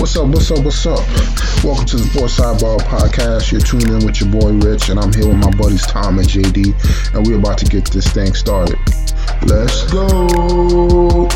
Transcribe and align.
What's 0.00 0.16
up? 0.16 0.28
What's 0.28 0.50
up? 0.50 0.64
What's 0.64 0.86
up? 0.86 0.98
Welcome 1.62 1.84
to 1.84 1.96
the 1.98 2.04
Sports 2.04 2.40
Sidebar 2.40 2.78
Podcast. 2.78 3.52
You're 3.52 3.60
tuning 3.60 3.88
in 3.88 4.06
with 4.06 4.18
your 4.18 4.30
boy 4.30 4.52
Rich, 4.52 4.88
and 4.88 4.98
I'm 4.98 5.12
here 5.12 5.28
with 5.28 5.36
my 5.36 5.50
buddies 5.50 5.86
Tom 5.86 6.18
and 6.18 6.26
JD, 6.26 7.14
and 7.14 7.26
we're 7.26 7.38
about 7.38 7.58
to 7.58 7.66
get 7.66 7.84
this 7.90 8.08
thing 8.08 8.32
started. 8.32 8.78
Let's 9.44 9.92
go. 9.92 11.28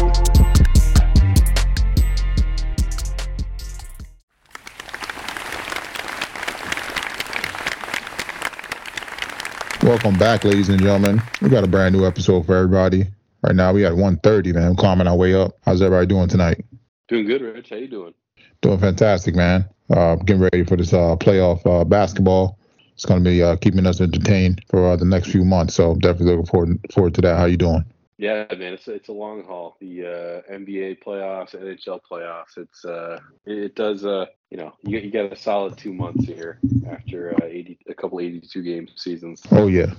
Welcome 9.82 10.18
back, 10.18 10.44
ladies 10.44 10.70
and 10.70 10.80
gentlemen. 10.80 11.20
We 11.42 11.50
got 11.50 11.64
a 11.64 11.68
brand 11.68 11.94
new 11.94 12.06
episode 12.06 12.46
for 12.46 12.56
everybody. 12.56 13.08
Right 13.42 13.54
now, 13.54 13.74
we 13.74 13.84
at 13.84 13.92
130, 13.92 14.54
man. 14.54 14.70
We're 14.70 14.76
climbing 14.76 15.06
our 15.06 15.16
way 15.16 15.34
up. 15.34 15.58
How's 15.66 15.82
everybody 15.82 16.06
doing 16.06 16.28
tonight? 16.28 16.64
Doing 17.08 17.26
good, 17.26 17.42
Rich. 17.42 17.68
How 17.68 17.76
you 17.76 17.88
doing? 17.88 18.14
Doing 18.64 18.78
fantastic, 18.78 19.34
man. 19.34 19.68
Uh, 19.90 20.16
getting 20.16 20.40
ready 20.40 20.64
for 20.64 20.74
this 20.74 20.94
uh, 20.94 21.16
playoff 21.16 21.60
uh, 21.66 21.84
basketball. 21.84 22.58
It's 22.94 23.04
going 23.04 23.22
to 23.22 23.30
be 23.30 23.42
uh, 23.42 23.56
keeping 23.56 23.86
us 23.86 24.00
entertained 24.00 24.64
for 24.70 24.88
uh, 24.88 24.96
the 24.96 25.04
next 25.04 25.30
few 25.30 25.44
months. 25.44 25.74
So 25.74 25.96
definitely 25.96 26.36
looking 26.36 26.46
forward 26.46 26.78
forward 26.90 27.14
to 27.16 27.20
that. 27.20 27.36
How 27.36 27.44
you 27.44 27.58
doing? 27.58 27.84
Yeah, 28.16 28.46
man, 28.56 28.72
it's 28.72 28.88
it's 28.88 29.08
a 29.08 29.12
long 29.12 29.44
haul. 29.44 29.76
The 29.82 30.06
uh, 30.06 30.50
NBA 30.50 31.04
playoffs, 31.04 31.54
NHL 31.54 32.00
playoffs. 32.10 32.56
It's 32.56 32.86
uh, 32.86 33.20
it 33.44 33.74
does 33.74 34.06
uh, 34.06 34.24
you 34.48 34.56
know, 34.56 34.72
you 34.82 34.98
you 34.98 35.10
get 35.10 35.30
a 35.30 35.36
solid 35.36 35.76
two 35.76 35.92
months 35.92 36.24
here 36.24 36.58
after 36.88 37.34
uh, 37.34 37.44
eighty 37.44 37.78
a 37.86 37.92
couple 37.92 38.18
eighty 38.18 38.40
two 38.40 38.62
game 38.62 38.88
seasons. 38.96 39.42
Oh 39.50 39.66
yeah, 39.66 39.92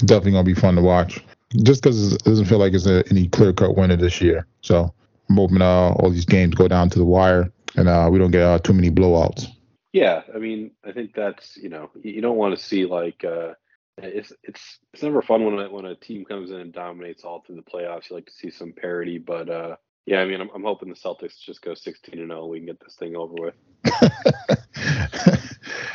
definitely 0.00 0.32
gonna 0.32 0.44
be 0.44 0.52
fun 0.52 0.74
to 0.74 0.82
watch. 0.82 1.24
Just 1.62 1.82
because 1.82 2.12
it 2.12 2.22
doesn't 2.24 2.44
feel 2.44 2.58
like 2.58 2.74
it's 2.74 2.86
a, 2.86 3.02
any 3.10 3.28
clear 3.28 3.54
cut 3.54 3.78
winner 3.78 3.96
this 3.96 4.20
year. 4.20 4.46
So 4.60 4.92
I'm 5.30 5.36
hoping 5.36 5.62
uh, 5.62 5.92
all 5.92 6.10
these 6.10 6.26
games 6.26 6.54
go 6.54 6.68
down 6.68 6.90
to 6.90 6.98
the 6.98 7.06
wire 7.06 7.50
and 7.76 7.88
uh, 7.88 8.08
we 8.10 8.18
don't 8.18 8.30
get 8.30 8.42
uh, 8.42 8.58
too 8.58 8.72
many 8.72 8.90
blowouts. 8.90 9.46
Yeah, 9.92 10.22
I 10.32 10.38
mean, 10.38 10.70
I 10.84 10.92
think 10.92 11.14
that's 11.14 11.56
you 11.56 11.68
know, 11.68 11.90
you, 12.02 12.20
don't 12.20 12.36
want 12.36 12.56
to 12.56 12.64
see 12.64 12.86
like 12.86 13.24
uh, 13.24 13.54
it's 13.98 14.32
it's 14.42 14.78
it's 14.92 15.02
never 15.02 15.22
fun 15.22 15.44
when 15.44 15.58
a, 15.58 15.70
when 15.70 15.84
a 15.84 15.96
team 15.96 16.24
comes 16.24 16.50
in 16.50 16.60
and 16.60 16.72
dominates 16.72 17.24
all 17.24 17.42
through 17.42 17.56
the 17.56 17.62
playoffs. 17.62 18.08
You 18.08 18.16
like 18.16 18.26
to 18.26 18.32
see 18.32 18.50
some 18.50 18.72
parity, 18.72 19.18
but 19.18 19.48
uh, 19.48 19.76
yeah, 20.06 20.20
I 20.20 20.26
mean, 20.26 20.40
I'm, 20.40 20.50
I'm 20.54 20.62
hoping 20.62 20.88
the 20.88 20.94
Celtics 20.94 21.40
just 21.40 21.62
go 21.62 21.74
16 21.74 22.18
and 22.18 22.30
0. 22.30 22.46
We 22.46 22.58
can 22.58 22.66
get 22.66 22.80
this 22.80 22.96
thing 22.96 23.16
over 23.16 23.34
with. 23.34 23.54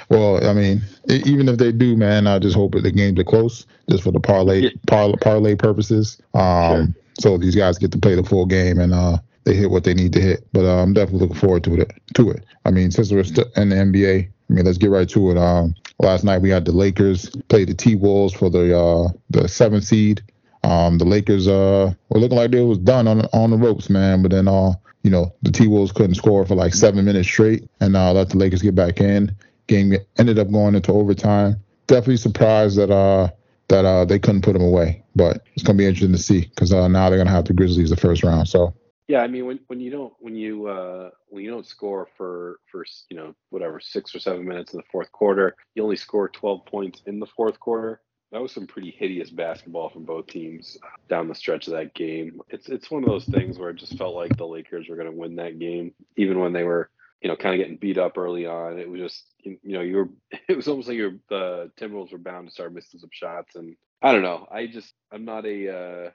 well, 0.10 0.48
I 0.48 0.54
mean, 0.54 0.82
even 1.08 1.50
if 1.50 1.58
they 1.58 1.72
do, 1.72 1.96
man, 1.96 2.28
I 2.28 2.40
just 2.40 2.56
hope 2.56 2.74
that 2.74 2.82
the 2.82 2.92
games 2.92 3.20
are 3.20 3.24
close, 3.24 3.66
just 3.90 4.04
for 4.04 4.12
the 4.12 4.20
parlay 4.20 4.60
yeah. 4.62 4.70
parlay, 4.88 5.18
parlay 5.18 5.56
purposes. 5.56 6.22
Um, 6.34 6.44
sure. 6.44 6.88
so 7.20 7.38
these 7.38 7.56
guys 7.56 7.78
get 7.78 7.92
to 7.94 7.98
play 7.98 8.16
the 8.16 8.24
full 8.24 8.46
game 8.46 8.80
and 8.80 8.94
uh, 8.94 9.18
they 9.46 9.56
hit 9.56 9.70
what 9.70 9.84
they 9.84 9.94
need 9.94 10.12
to 10.14 10.22
hit. 10.22 10.46
But 10.52 10.66
uh, 10.66 10.82
I'm 10.82 10.94
definitely 10.94 11.28
looking 11.28 11.38
forward 11.38 11.64
to 11.66 11.82
it. 11.82 11.92
To 12.16 12.32
it. 12.32 12.44
I 12.66 12.72
mean, 12.72 12.92
since 12.92 13.12
we're 13.12 13.24
st- 13.24 13.48
in 13.56 13.70
the 13.70 13.76
NBA, 13.76 14.28
I 14.28 14.54
mean, 14.54 14.66
let's 14.66 14.78
get 14.78 14.90
right 14.90 15.08
to 15.10 15.32
it. 15.32 15.38
Um, 15.38 15.76
last 16.00 16.24
night 16.24 16.42
we 16.42 16.50
had 16.50 16.66
the 16.66 16.72
Lakers 16.72 17.30
play 17.48 17.64
the 17.64 17.74
T 17.74 17.96
Wolves 17.96 18.34
for 18.34 18.50
the 18.50 18.78
uh, 18.78 19.10
the 19.30 19.48
seventh 19.48 19.86
seed. 19.86 20.22
Um, 20.64 20.98
the 20.98 21.06
Lakers 21.06 21.48
uh, 21.48 21.94
were 22.10 22.20
looking 22.20 22.38
like 22.38 22.52
they 22.52 22.62
was 22.62 22.80
done 22.80 23.08
on 23.08 23.22
on 23.34 23.52
the 23.52 23.58
ropes, 23.58 23.90
man. 23.90 24.22
But 24.22 24.32
then, 24.32 24.48
uh, 24.48 24.74
you 25.04 25.12
know, 25.12 25.34
the 25.44 25.52
T 25.52 25.68
Wolves 25.68 25.92
couldn't 25.92 26.16
score 26.16 26.46
for 26.46 26.56
like 26.56 26.74
seven 26.74 27.06
minutes 27.06 27.28
straight, 27.28 27.70
and 27.80 27.96
uh, 27.96 28.12
let 28.14 28.30
the 28.30 28.38
Lakers 28.38 28.62
get 28.62 28.76
back 28.76 29.00
in. 29.00 29.36
Game 29.68 29.96
ended 30.18 30.40
up 30.40 30.52
going 30.52 30.76
into 30.76 30.92
overtime. 30.92 31.56
Definitely 31.88 32.18
surprised 32.18 32.78
that 32.78 32.92
uh 32.92 33.30
that 33.68 33.86
uh 33.86 34.06
they 34.06 34.20
couldn't 34.20 34.42
put 34.42 34.54
them 34.54 34.64
away, 34.64 35.04
but 35.16 35.44
it's 35.54 35.64
gonna 35.64 35.78
be 35.78 35.86
interesting 35.86 36.12
to 36.12 36.18
see 36.18 36.42
because 36.42 36.74
uh, 36.74 36.88
now 36.88 37.10
they're 37.10 37.20
gonna 37.20 37.30
have 37.30 37.46
the 37.46 37.54
Grizzlies 37.54 37.92
the 37.92 37.96
first 37.96 38.24
round. 38.24 38.48
So 38.48 38.74
yeah, 39.08 39.20
I 39.22 39.28
mean 39.28 39.46
when 39.46 39.60
when 39.68 39.80
you 39.80 39.92
don't 39.92 40.14
when 40.20 40.36
you 40.36 40.68
uh 40.68 41.10
when 41.28 41.44
you 41.44 41.52
don't 41.52 41.68
score 41.68 42.08
for 42.18 42.60
for 42.72 42.86
you 43.10 43.18
know 43.18 43.36
whatever 43.50 43.80
six 43.80 44.16
or 44.16 44.20
seven 44.20 44.46
minutes 44.46 44.74
in 44.74 44.78
the 44.78 44.86
fourth 44.92 45.12
quarter, 45.12 45.56
you 45.76 45.84
only 45.84 45.96
score 45.96 46.30
12 46.30 46.66
points 46.66 47.02
in 47.06 47.20
the 47.20 47.28
fourth 47.28 47.60
quarter. 47.60 48.02
That 48.32 48.42
was 48.42 48.52
some 48.52 48.68
pretty 48.68 48.92
hideous 48.92 49.30
basketball 49.30 49.90
from 49.90 50.04
both 50.04 50.28
teams 50.28 50.78
down 51.08 51.28
the 51.28 51.36
stretch 51.36 51.68
of 51.68 51.74
that 51.74 51.94
game. 51.94 52.42
It's 52.50 52.68
it's 52.68 52.90
one 52.90 53.04
of 53.04 53.10
those 53.10 53.26
things 53.26 53.60
where 53.60 53.70
it 53.70 53.78
just 53.78 53.98
felt 53.98 54.16
like 54.16 54.36
the 54.36 54.48
Lakers 54.48 54.90
were 54.90 54.96
going 54.96 55.12
to 55.12 55.18
win 55.18 55.36
that 55.36 55.60
game, 55.60 55.94
even 56.18 56.40
when 56.40 56.52
they 56.52 56.64
were 56.64 56.90
you 57.22 57.30
know 57.30 57.36
kind 57.36 57.56
of 57.56 57.60
getting 57.60 57.78
beat 57.78 57.98
up 57.98 58.18
early 58.18 58.46
on. 58.48 58.80
It 58.80 58.90
was 58.90 59.02
just 59.02 59.24
you, 59.44 59.58
know 59.64 59.82
you 59.82 59.96
were 59.98 60.10
it 60.50 60.56
was 60.56 60.68
almost 60.68 60.88
like 60.88 60.98
your 60.98 61.14
the 61.30 61.72
Timberwolves 61.80 62.12
were 62.12 62.18
bound 62.18 62.48
to 62.48 62.54
start 62.54 62.74
missing 62.74 63.00
some 63.00 63.10
shots, 63.12 63.56
and 63.56 63.76
I 64.02 64.12
don't 64.12 64.24
know. 64.24 64.48
I 64.52 64.66
just 64.68 64.94
I'm 65.12 65.26
not 65.26 65.46
a 65.46 65.70
uh, 65.70 66.10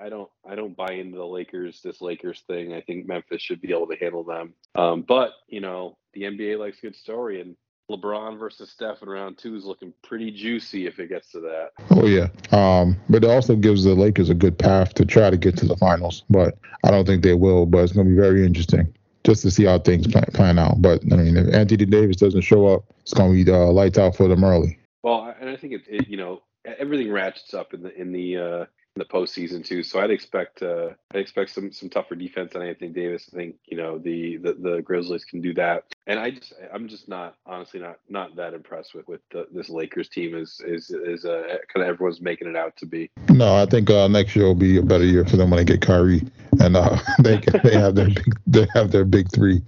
I 0.00 0.08
don't 0.08 0.28
I 0.48 0.54
don't 0.54 0.76
buy 0.76 0.92
into 0.92 1.16
the 1.16 1.26
Lakers 1.26 1.80
this 1.82 2.00
Lakers 2.00 2.42
thing. 2.46 2.72
I 2.72 2.80
think 2.80 3.06
Memphis 3.06 3.42
should 3.42 3.60
be 3.60 3.72
able 3.72 3.86
to 3.88 3.96
handle 3.96 4.24
them. 4.24 4.54
Um, 4.74 5.02
but 5.02 5.32
you 5.48 5.60
know 5.60 5.96
the 6.14 6.22
NBA 6.22 6.58
likes 6.58 6.78
a 6.78 6.82
good 6.82 6.96
story, 6.96 7.40
and 7.40 7.56
LeBron 7.90 8.38
versus 8.38 8.70
Steph 8.70 9.02
in 9.02 9.08
round 9.08 9.36
two 9.36 9.54
is 9.56 9.64
looking 9.64 9.92
pretty 10.02 10.30
juicy 10.30 10.86
if 10.86 10.98
it 10.98 11.08
gets 11.08 11.30
to 11.32 11.40
that. 11.40 11.70
Oh 11.90 12.06
yeah, 12.06 12.28
um, 12.52 12.96
but 13.08 13.24
it 13.24 13.30
also 13.30 13.56
gives 13.56 13.84
the 13.84 13.94
Lakers 13.94 14.30
a 14.30 14.34
good 14.34 14.58
path 14.58 14.94
to 14.94 15.04
try 15.04 15.30
to 15.30 15.36
get 15.36 15.56
to 15.58 15.66
the 15.66 15.76
finals. 15.76 16.24
But 16.30 16.56
I 16.84 16.90
don't 16.90 17.06
think 17.06 17.22
they 17.22 17.34
will. 17.34 17.66
But 17.66 17.84
it's 17.84 17.92
going 17.92 18.06
to 18.06 18.10
be 18.10 18.20
very 18.20 18.44
interesting 18.44 18.92
just 19.24 19.42
to 19.42 19.50
see 19.50 19.64
how 19.64 19.78
things 19.78 20.06
plan, 20.06 20.24
plan 20.32 20.58
out. 20.58 20.80
But 20.80 21.02
I 21.12 21.16
mean, 21.16 21.36
if 21.36 21.54
Anthony 21.54 21.84
Davis 21.84 22.16
doesn't 22.16 22.42
show 22.42 22.66
up, 22.66 22.84
it's 23.00 23.14
going 23.14 23.36
to 23.36 23.44
be 23.44 23.50
uh, 23.50 23.66
lights 23.66 23.98
out 23.98 24.16
for 24.16 24.28
them 24.28 24.44
early. 24.44 24.78
Well, 25.02 25.34
and 25.38 25.50
I 25.50 25.56
think 25.56 25.74
it, 25.74 25.82
it 25.86 26.08
you 26.08 26.16
know 26.16 26.42
everything 26.64 27.12
ratchets 27.12 27.52
up 27.52 27.74
in 27.74 27.82
the 27.82 27.94
in 28.00 28.12
the 28.12 28.36
uh, 28.36 28.64
the 28.96 29.04
postseason 29.04 29.64
too. 29.64 29.82
So 29.82 30.00
I'd 30.00 30.10
expect 30.10 30.62
uh, 30.62 30.90
I 31.12 31.18
expect 31.18 31.50
some 31.50 31.72
some 31.72 31.88
tougher 31.88 32.14
defense 32.14 32.54
on 32.54 32.62
Anthony 32.62 32.90
Davis. 32.90 33.28
I 33.32 33.36
think 33.36 33.56
you 33.66 33.76
know 33.76 33.98
the, 33.98 34.36
the 34.36 34.52
the 34.54 34.82
Grizzlies 34.82 35.24
can 35.24 35.40
do 35.40 35.52
that. 35.54 35.84
And 36.06 36.18
I 36.18 36.30
just 36.30 36.52
I'm 36.72 36.88
just 36.88 37.08
not 37.08 37.36
honestly 37.46 37.80
not 37.80 37.98
not 38.08 38.36
that 38.36 38.54
impressed 38.54 38.94
with 38.94 39.08
with 39.08 39.20
the, 39.30 39.46
this 39.52 39.68
Lakers 39.68 40.08
team 40.08 40.34
is 40.36 40.60
is 40.64 40.90
is 40.90 41.24
uh, 41.24 41.58
kind 41.72 41.82
of 41.82 41.88
everyone's 41.88 42.20
making 42.20 42.48
it 42.48 42.56
out 42.56 42.76
to 42.78 42.86
be. 42.86 43.10
No, 43.30 43.56
I 43.56 43.66
think 43.66 43.90
uh, 43.90 44.06
next 44.06 44.36
year 44.36 44.44
will 44.44 44.54
be 44.54 44.78
a 44.78 44.82
better 44.82 45.04
year 45.04 45.24
for 45.24 45.36
them 45.36 45.50
when 45.50 45.58
they 45.58 45.64
get 45.64 45.80
Kyrie 45.80 46.22
and 46.60 46.76
uh, 46.76 46.96
they 47.20 47.40
they 47.62 47.74
have 47.74 47.94
their 47.94 48.08
big 48.08 48.34
they 48.46 48.66
have 48.74 48.90
their 48.92 49.04
big 49.04 49.30
three. 49.32 49.62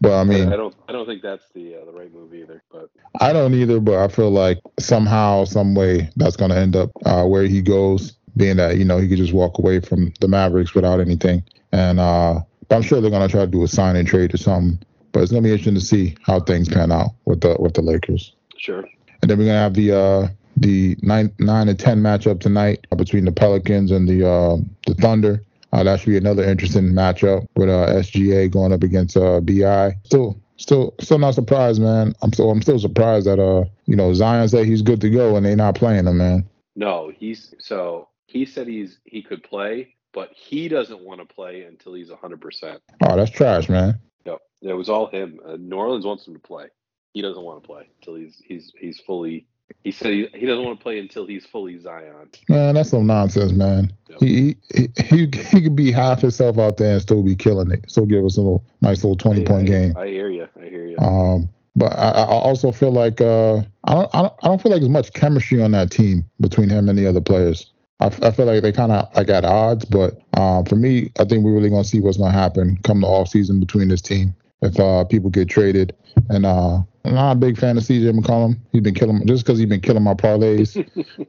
But 0.00 0.12
I 0.12 0.24
mean, 0.24 0.52
I 0.52 0.56
don't 0.56 0.74
I 0.88 0.92
don't 0.92 1.06
think 1.06 1.22
that's 1.22 1.46
the 1.54 1.76
uh, 1.76 1.84
the 1.86 1.92
right 1.92 2.12
move 2.12 2.34
either. 2.34 2.62
But 2.70 2.90
I 3.20 3.32
don't 3.32 3.54
either. 3.54 3.80
But 3.80 3.98
I 3.98 4.08
feel 4.08 4.30
like 4.30 4.60
somehow 4.78 5.44
some 5.44 5.74
way 5.74 6.10
that's 6.16 6.36
going 6.36 6.50
to 6.50 6.58
end 6.58 6.76
up 6.76 6.90
uh, 7.06 7.24
where 7.24 7.44
he 7.44 7.62
goes 7.62 8.16
being 8.36 8.56
that 8.56 8.76
you 8.76 8.84
know 8.84 8.98
he 8.98 9.08
could 9.08 9.18
just 9.18 9.32
walk 9.32 9.58
away 9.58 9.80
from 9.80 10.12
the 10.20 10.28
Mavericks 10.28 10.74
without 10.74 11.00
anything. 11.00 11.42
And 11.72 11.98
uh, 11.98 12.40
I'm 12.70 12.82
sure 12.82 13.00
they're 13.00 13.10
gonna 13.10 13.28
try 13.28 13.40
to 13.40 13.46
do 13.46 13.64
a 13.64 13.68
sign 13.68 13.96
and 13.96 14.06
trade 14.06 14.34
or 14.34 14.38
something. 14.38 14.78
But 15.12 15.22
it's 15.22 15.32
gonna 15.32 15.42
be 15.42 15.50
interesting 15.50 15.74
to 15.74 15.80
see 15.80 16.16
how 16.22 16.40
things 16.40 16.68
pan 16.68 16.92
out 16.92 17.10
with 17.24 17.40
the 17.40 17.56
with 17.58 17.74
the 17.74 17.82
Lakers. 17.82 18.34
Sure. 18.58 18.84
And 19.22 19.30
then 19.30 19.38
we're 19.38 19.46
gonna 19.46 19.58
have 19.58 19.74
the 19.74 19.92
uh, 19.92 20.28
the 20.56 20.96
nine 21.02 21.32
nine 21.38 21.68
and 21.68 21.78
ten 21.78 22.00
matchup 22.00 22.40
tonight 22.40 22.86
between 22.96 23.24
the 23.24 23.32
Pelicans 23.32 23.90
and 23.90 24.08
the 24.08 24.28
uh, 24.28 24.56
the 24.86 24.94
Thunder. 24.94 25.42
Uh, 25.72 25.82
that 25.82 26.00
should 26.00 26.10
be 26.10 26.16
another 26.16 26.44
interesting 26.44 26.92
matchup 26.92 27.46
with 27.56 27.68
uh, 27.68 27.86
SGA 27.88 28.50
going 28.50 28.72
up 28.72 28.82
against 28.82 29.16
uh, 29.16 29.40
BI. 29.40 29.94
Still, 30.04 30.40
still, 30.56 30.94
still 31.00 31.18
not 31.18 31.34
surprised, 31.34 31.82
man. 31.82 32.14
I'm 32.22 32.32
still, 32.32 32.50
I'm 32.50 32.62
still 32.62 32.78
surprised 32.78 33.26
that 33.26 33.38
uh, 33.38 33.64
you 33.86 33.96
know, 33.96 34.14
Zion 34.14 34.48
said 34.48 34.64
he's 34.64 34.80
good 34.80 35.00
to 35.00 35.10
go 35.10 35.36
and 35.36 35.44
they're 35.44 35.56
not 35.56 35.74
playing 35.74 36.06
him, 36.06 36.18
man. 36.18 36.48
No, 36.76 37.12
he's 37.18 37.54
so 37.58 38.08
he 38.26 38.44
said 38.44 38.66
he's 38.66 38.98
he 39.04 39.22
could 39.22 39.42
play, 39.42 39.94
but 40.12 40.30
he 40.32 40.68
doesn't 40.68 41.00
want 41.00 41.20
to 41.20 41.26
play 41.26 41.62
until 41.62 41.94
he's 41.94 42.10
100%. 42.10 42.78
Oh, 43.02 43.16
that's 43.16 43.30
trash, 43.30 43.68
man. 43.68 43.98
Yep. 44.24 44.40
It 44.62 44.72
was 44.72 44.88
all 44.88 45.06
him. 45.06 45.40
Uh, 45.44 45.56
New 45.58 45.76
Orleans 45.76 46.04
wants 46.04 46.26
him 46.26 46.34
to 46.34 46.40
play. 46.40 46.66
He 47.12 47.22
doesn't 47.22 47.42
want 47.42 47.62
to 47.62 47.66
play 47.66 47.88
until 47.98 48.16
he's 48.16 48.42
he's 48.44 48.72
he's 48.78 49.00
fully 49.00 49.46
he 49.84 49.92
said 49.92 50.12
he, 50.12 50.28
he 50.34 50.46
doesn't 50.46 50.64
want 50.64 50.78
to 50.78 50.82
play 50.82 50.98
until 50.98 51.26
he's 51.26 51.46
fully 51.46 51.78
Zion. 51.78 52.30
Man, 52.48 52.74
that's 52.74 52.90
some 52.90 53.06
nonsense, 53.06 53.52
man. 53.52 53.92
Yep. 54.08 54.20
He, 54.20 54.56
he 54.74 54.88
he 55.04 55.30
he 55.50 55.62
could 55.62 55.76
be 55.76 55.92
half 55.92 56.20
himself 56.20 56.58
out 56.58 56.76
there 56.76 56.94
and 56.94 57.02
still 57.02 57.22
be 57.22 57.36
killing 57.36 57.70
it. 57.70 57.88
Still 57.90 58.06
give 58.06 58.24
us 58.24 58.36
a 58.36 58.40
little 58.40 58.64
nice 58.80 59.02
little 59.02 59.16
twenty 59.16 59.42
yeah, 59.42 59.48
point 59.48 59.68
I, 59.68 59.72
game. 59.72 59.96
I 59.96 60.06
hear 60.06 60.28
you. 60.28 60.48
I 60.60 60.64
hear 60.64 60.86
you. 60.86 60.98
Um, 60.98 61.48
but 61.74 61.92
I, 61.92 62.10
I 62.10 62.24
also 62.24 62.72
feel 62.72 62.92
like 62.92 63.20
uh, 63.20 63.58
I 63.84 63.94
don't 63.94 64.14
I 64.14 64.22
don't 64.22 64.34
I 64.42 64.48
don't 64.48 64.62
feel 64.62 64.72
like 64.72 64.80
there's 64.80 64.90
much 64.90 65.12
chemistry 65.12 65.62
on 65.62 65.72
that 65.72 65.90
team 65.90 66.24
between 66.40 66.68
him 66.68 66.88
and 66.88 66.98
the 66.98 67.06
other 67.06 67.20
players. 67.20 67.70
I, 68.00 68.06
I 68.06 68.30
feel 68.30 68.46
like 68.46 68.62
they 68.62 68.72
kind 68.72 68.92
of 68.92 69.14
like 69.14 69.28
at 69.28 69.44
odds, 69.44 69.84
but 69.84 70.20
um, 70.36 70.64
for 70.64 70.76
me, 70.76 71.10
I 71.18 71.24
think 71.24 71.44
we're 71.44 71.54
really 71.54 71.70
gonna 71.70 71.84
see 71.84 72.00
what's 72.00 72.18
gonna 72.18 72.32
happen 72.32 72.78
come 72.84 73.00
the 73.00 73.06
off 73.06 73.28
season 73.28 73.60
between 73.60 73.88
this 73.88 74.02
team 74.02 74.34
if 74.62 74.78
uh, 74.78 75.04
people 75.04 75.30
get 75.30 75.48
traded. 75.48 75.94
And 76.28 76.44
uh, 76.44 76.78
I'm 77.04 77.14
not 77.14 77.32
a 77.32 77.38
big 77.38 77.58
fan 77.58 77.76
of 77.76 77.84
CJ 77.84 78.18
McCollum. 78.18 78.58
He's 78.72 78.82
been 78.82 78.94
killing 78.94 79.26
just 79.26 79.44
because 79.44 79.58
he's 79.58 79.68
been 79.68 79.80
killing 79.80 80.02
my 80.02 80.14
parlays, 80.14 80.76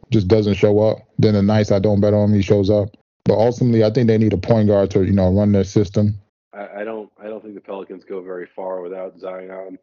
just 0.12 0.28
doesn't 0.28 0.56
show 0.56 0.80
up. 0.80 1.00
Then 1.20 1.34
the 1.34 1.42
nights 1.42 1.72
I 1.72 1.80
don't 1.80 2.02
bet 2.02 2.14
on 2.14 2.30
him, 2.30 2.36
he 2.36 2.42
shows 2.42 2.70
up. 2.70 2.90
But 3.26 3.36
ultimately, 3.36 3.84
I 3.84 3.90
think 3.90 4.08
they 4.08 4.18
need 4.18 4.34
a 4.34 4.38
point 4.38 4.68
guard 4.68 4.92
to 4.92 5.04
you 5.04 5.14
know 5.14 5.32
run 5.32 5.52
their 5.52 5.64
system. 5.64 6.20
I, 6.54 6.82
I 6.82 6.84
don't 6.84 7.12
I 7.22 7.28
don't 7.28 7.42
think 7.42 7.56
the 7.56 7.62
Pelicans 7.62 8.04
go 8.04 8.22
very 8.22 8.48
far 8.56 8.82
without 8.82 9.20
Zion. 9.20 9.78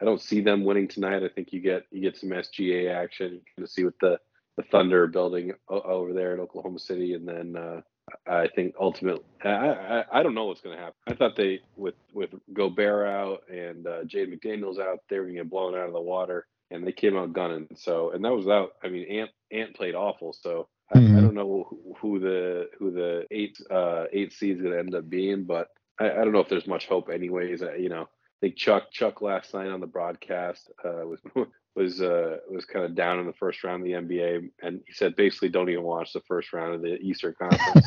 I 0.00 0.04
don't 0.04 0.20
see 0.20 0.40
them 0.40 0.64
winning 0.64 0.86
tonight. 0.86 1.22
I 1.24 1.28
think 1.28 1.52
you 1.52 1.60
get 1.60 1.84
you 1.90 2.00
get 2.00 2.16
some 2.16 2.30
SGA 2.30 2.94
action. 2.94 3.32
You 3.34 3.40
can 3.56 3.66
see 3.66 3.84
what 3.84 3.94
the 4.00 4.18
the 4.58 4.64
Thunder 4.64 5.06
building 5.06 5.52
o- 5.70 5.80
over 5.80 6.12
there 6.12 6.34
in 6.34 6.40
Oklahoma 6.40 6.80
City, 6.80 7.14
and 7.14 7.26
then 7.26 7.56
uh, 7.56 7.80
I 8.26 8.48
think 8.48 8.74
ultimately, 8.78 9.24
I, 9.44 9.48
I, 9.50 10.04
I 10.12 10.22
don't 10.22 10.34
know 10.34 10.46
what's 10.46 10.60
going 10.60 10.76
to 10.76 10.82
happen. 10.82 10.96
I 11.06 11.14
thought 11.14 11.36
they 11.36 11.60
with 11.76 11.94
with 12.12 12.30
Gobert 12.52 13.06
out 13.06 13.42
and 13.48 13.86
uh, 13.86 14.04
Jade 14.04 14.30
McDaniels 14.30 14.80
out, 14.80 14.98
they 15.08 15.18
were 15.18 15.26
going 15.26 15.36
to 15.36 15.42
get 15.42 15.50
blown 15.50 15.74
out 15.76 15.86
of 15.86 15.92
the 15.92 16.00
water, 16.00 16.46
and 16.72 16.84
they 16.84 16.92
came 16.92 17.16
out 17.16 17.32
gunning. 17.32 17.68
So, 17.76 18.10
and 18.10 18.24
that 18.24 18.34
was 18.34 18.48
out. 18.48 18.72
I 18.82 18.88
mean, 18.88 19.08
Ant 19.08 19.30
Ant 19.52 19.76
played 19.76 19.94
awful. 19.94 20.32
So 20.32 20.68
I. 20.92 20.98
I 20.98 21.20
don't 21.20 21.34
know 21.34 21.66
who, 21.70 21.94
who 22.00 22.18
the 22.18 22.68
who 22.80 22.90
the 22.90 23.26
eight 23.30 23.56
uh, 23.70 24.04
eight 24.12 24.32
seed 24.32 24.56
is 24.56 24.62
going 24.62 24.72
to 24.74 24.80
end 24.80 24.94
up 24.94 25.08
being, 25.08 25.44
but 25.44 25.68
I, 26.00 26.10
I 26.10 26.14
don't 26.16 26.32
know 26.32 26.40
if 26.40 26.48
there's 26.48 26.66
much 26.66 26.86
hope. 26.88 27.10
Anyways, 27.10 27.62
uh, 27.62 27.74
you 27.74 27.90
know, 27.90 28.02
I 28.02 28.38
think 28.40 28.56
Chuck 28.56 28.90
Chuck 28.90 29.22
last 29.22 29.54
night 29.54 29.68
on 29.68 29.80
the 29.80 29.86
broadcast 29.86 30.68
uh, 30.84 31.06
was 31.06 31.20
was 31.78 32.00
uh, 32.00 32.38
was 32.50 32.64
kind 32.64 32.84
of 32.84 32.94
down 32.94 33.20
in 33.20 33.26
the 33.26 33.32
first 33.32 33.62
round 33.62 33.82
of 33.82 33.86
the 33.86 34.16
NBA, 34.16 34.50
and 34.62 34.80
he 34.86 34.92
said 34.92 35.16
basically 35.16 35.48
don't 35.48 35.70
even 35.70 35.84
watch 35.84 36.12
the 36.12 36.20
first 36.22 36.52
round 36.52 36.74
of 36.74 36.82
the 36.82 36.98
Eastern 36.98 37.34
Conference. 37.38 37.86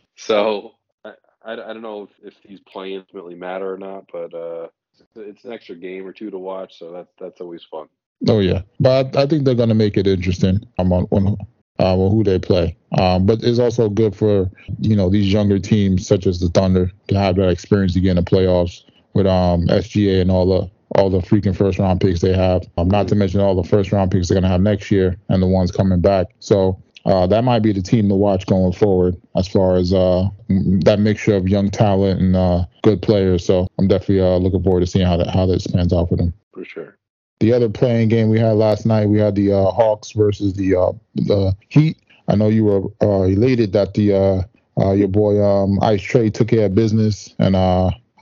so 0.16 0.72
I, 1.04 1.12
I, 1.44 1.52
I 1.52 1.56
don't 1.56 1.82
know 1.82 2.02
if, 2.02 2.34
if 2.34 2.42
these 2.42 2.60
play 2.60 2.96
ultimately 2.96 3.36
matter 3.36 3.72
or 3.72 3.78
not, 3.78 4.04
but 4.12 4.34
uh, 4.34 4.66
it's 5.14 5.44
an 5.44 5.52
extra 5.52 5.76
game 5.76 6.04
or 6.04 6.12
two 6.12 6.30
to 6.30 6.38
watch, 6.38 6.78
so 6.78 6.92
that's 6.92 7.12
that's 7.18 7.40
always 7.40 7.64
fun. 7.64 7.88
Oh 8.28 8.40
yeah, 8.40 8.62
but 8.80 9.16
I, 9.16 9.26
think 9.26 9.44
they're 9.44 9.54
going 9.54 9.68
to 9.68 9.74
make 9.76 9.96
it 9.96 10.08
interesting 10.08 10.58
um, 10.78 10.92
on, 10.92 11.06
on 11.12 11.36
uh, 11.78 11.96
on 11.96 12.10
who 12.10 12.24
they 12.24 12.40
play. 12.40 12.76
Um, 12.98 13.24
but 13.24 13.44
it's 13.44 13.60
also 13.60 13.88
good 13.88 14.16
for 14.16 14.50
you 14.80 14.96
know 14.96 15.08
these 15.08 15.32
younger 15.32 15.60
teams 15.60 16.06
such 16.06 16.26
as 16.26 16.40
the 16.40 16.48
Thunder 16.48 16.90
to 17.06 17.18
have 17.18 17.36
that 17.36 17.50
experience 17.50 17.94
again 17.94 18.18
in 18.18 18.24
the 18.24 18.30
playoffs 18.30 18.82
with 19.14 19.26
um, 19.28 19.68
SGA 19.68 20.20
and 20.20 20.30
all 20.30 20.46
the 20.46 20.77
all 20.96 21.10
the 21.10 21.18
freaking 21.20 21.56
first 21.56 21.78
round 21.78 22.00
picks 22.00 22.20
they 22.20 22.34
have. 22.34 22.66
Um, 22.76 22.88
not 22.88 23.08
to 23.08 23.14
mention 23.14 23.40
all 23.40 23.60
the 23.60 23.68
first 23.68 23.92
round 23.92 24.10
picks 24.10 24.28
they're 24.28 24.36
going 24.36 24.42
to 24.42 24.48
have 24.48 24.60
next 24.60 24.90
year 24.90 25.16
and 25.28 25.42
the 25.42 25.46
ones 25.46 25.70
coming 25.70 26.00
back. 26.00 26.28
So. 26.40 26.82
Uh, 27.06 27.26
that 27.26 27.42
might 27.42 27.60
be 27.60 27.72
the 27.72 27.80
team 27.80 28.06
to 28.08 28.14
watch 28.14 28.44
going 28.44 28.72
forward 28.72 29.16
as 29.34 29.48
far 29.48 29.76
as 29.76 29.94
uh, 29.94 30.28
that 30.48 30.98
mixture 31.00 31.34
of 31.36 31.48
young 31.48 31.70
talent 31.70 32.20
and 32.20 32.36
uh, 32.36 32.64
good 32.82 33.00
players. 33.00 33.46
So 33.46 33.66
I'm 33.78 33.88
definitely 33.88 34.20
uh, 34.20 34.36
looking 34.36 34.62
forward 34.62 34.80
to 34.80 34.86
seeing 34.86 35.06
how 35.06 35.16
that 35.16 35.30
how 35.30 35.46
this 35.46 35.66
pans 35.66 35.92
out 35.94 36.10
for 36.10 36.16
them 36.16 36.34
For 36.52 36.66
sure. 36.66 36.98
the 37.40 37.52
other 37.54 37.70
playing 37.70 38.08
game 38.08 38.28
we 38.28 38.38
had 38.38 38.56
last 38.56 38.84
night, 38.84 39.06
we 39.06 39.18
had 39.18 39.36
the 39.36 39.52
uh, 39.52 39.70
Hawks 39.70 40.10
versus 40.10 40.52
the 40.54 40.74
uh, 40.74 40.92
the 41.14 41.54
Heat. 41.70 41.96
I 42.26 42.34
know 42.34 42.48
you 42.48 42.64
were 42.64 42.82
uh, 43.00 43.22
elated 43.22 43.72
that 43.72 43.94
the 43.94 44.12
uh, 44.12 44.42
uh, 44.78 44.92
your 44.92 45.08
boy 45.08 45.42
um, 45.42 45.78
Ice 45.80 46.02
Trae 46.02 46.34
took 46.34 46.48
care 46.48 46.66
of 46.66 46.74
business 46.74 47.34
and 47.38 47.54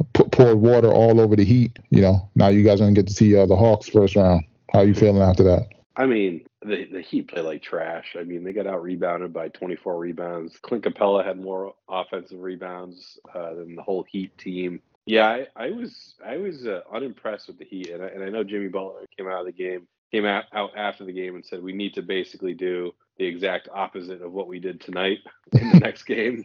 uh, 0.01 0.05
p- 0.13 0.29
poured 0.31 0.59
water 0.59 0.93
all 0.93 1.21
over 1.21 1.37
the 1.37 1.45
Heat. 1.45 1.79
You 1.91 2.03
know, 2.03 2.31
now 2.35 2.49
you 2.49 2.63
guys 2.63 2.81
are 2.81 2.85
gonna 2.85 2.95
get 2.95 3.07
to 3.09 3.15
see 3.15 3.37
uh, 3.37 3.47
the 3.47 3.57
Hawks 3.57 3.89
first 3.89 4.17
round. 4.17 4.45
How 4.73 4.83
you 4.83 4.95
feeling 4.95 5.23
after 5.23 5.45
that? 5.45 5.69
I 5.97 6.07
mean, 6.07 6.45
the 6.63 6.87
the 6.93 7.01
Heat 7.01 7.29
play 7.29 7.43
like 7.43 7.63
trash. 7.63 8.17
I 8.19 8.25
mean, 8.25 8.45
they 8.45 8.53
got 8.53 8.67
out 8.67 8.83
rebounded 8.83 9.33
by 9.33 9.49
24 9.49 9.99
rebounds. 9.99 10.59
Clint 10.59 10.85
Capela 10.85 11.25
had 11.25 11.41
more 11.41 11.75
offensive 11.89 12.41
rebounds 12.41 13.19
uh, 13.35 13.55
than 13.55 13.75
the 13.77 13.83
whole 13.83 14.05
Heat 14.11 14.37
team. 14.37 14.81
Yeah, 15.07 15.27
I, 15.29 15.47
I 15.57 15.71
was 15.71 16.15
I 16.25 16.37
was 16.37 16.67
uh, 16.67 16.81
unimpressed 16.93 17.47
with 17.47 17.59
the 17.59 17.65
Heat, 17.65 17.91
and 17.91 18.03
I, 18.03 18.09
and 18.09 18.23
I 18.23 18.29
know 18.29 18.45
Jimmy 18.45 18.69
Butler 18.69 19.07
came 19.17 19.29
out 19.29 19.41
of 19.41 19.47
the 19.47 19.53
game, 19.53 19.87
came 20.13 20.27
out, 20.27 20.45
out 20.53 20.77
after 20.77 21.05
the 21.05 21.13
game 21.13 21.37
and 21.37 21.47
said 21.47 21.63
we 21.63 21.73
need 21.73 21.95
to 21.95 22.03
basically 22.03 22.55
do 22.55 22.93
the 23.17 23.25
exact 23.25 23.69
opposite 23.73 24.21
of 24.21 24.33
what 24.33 24.49
we 24.49 24.59
did 24.59 24.81
tonight 24.81 25.19
in 25.53 25.71
the 25.73 25.79
next 25.81 26.03
game. 26.03 26.45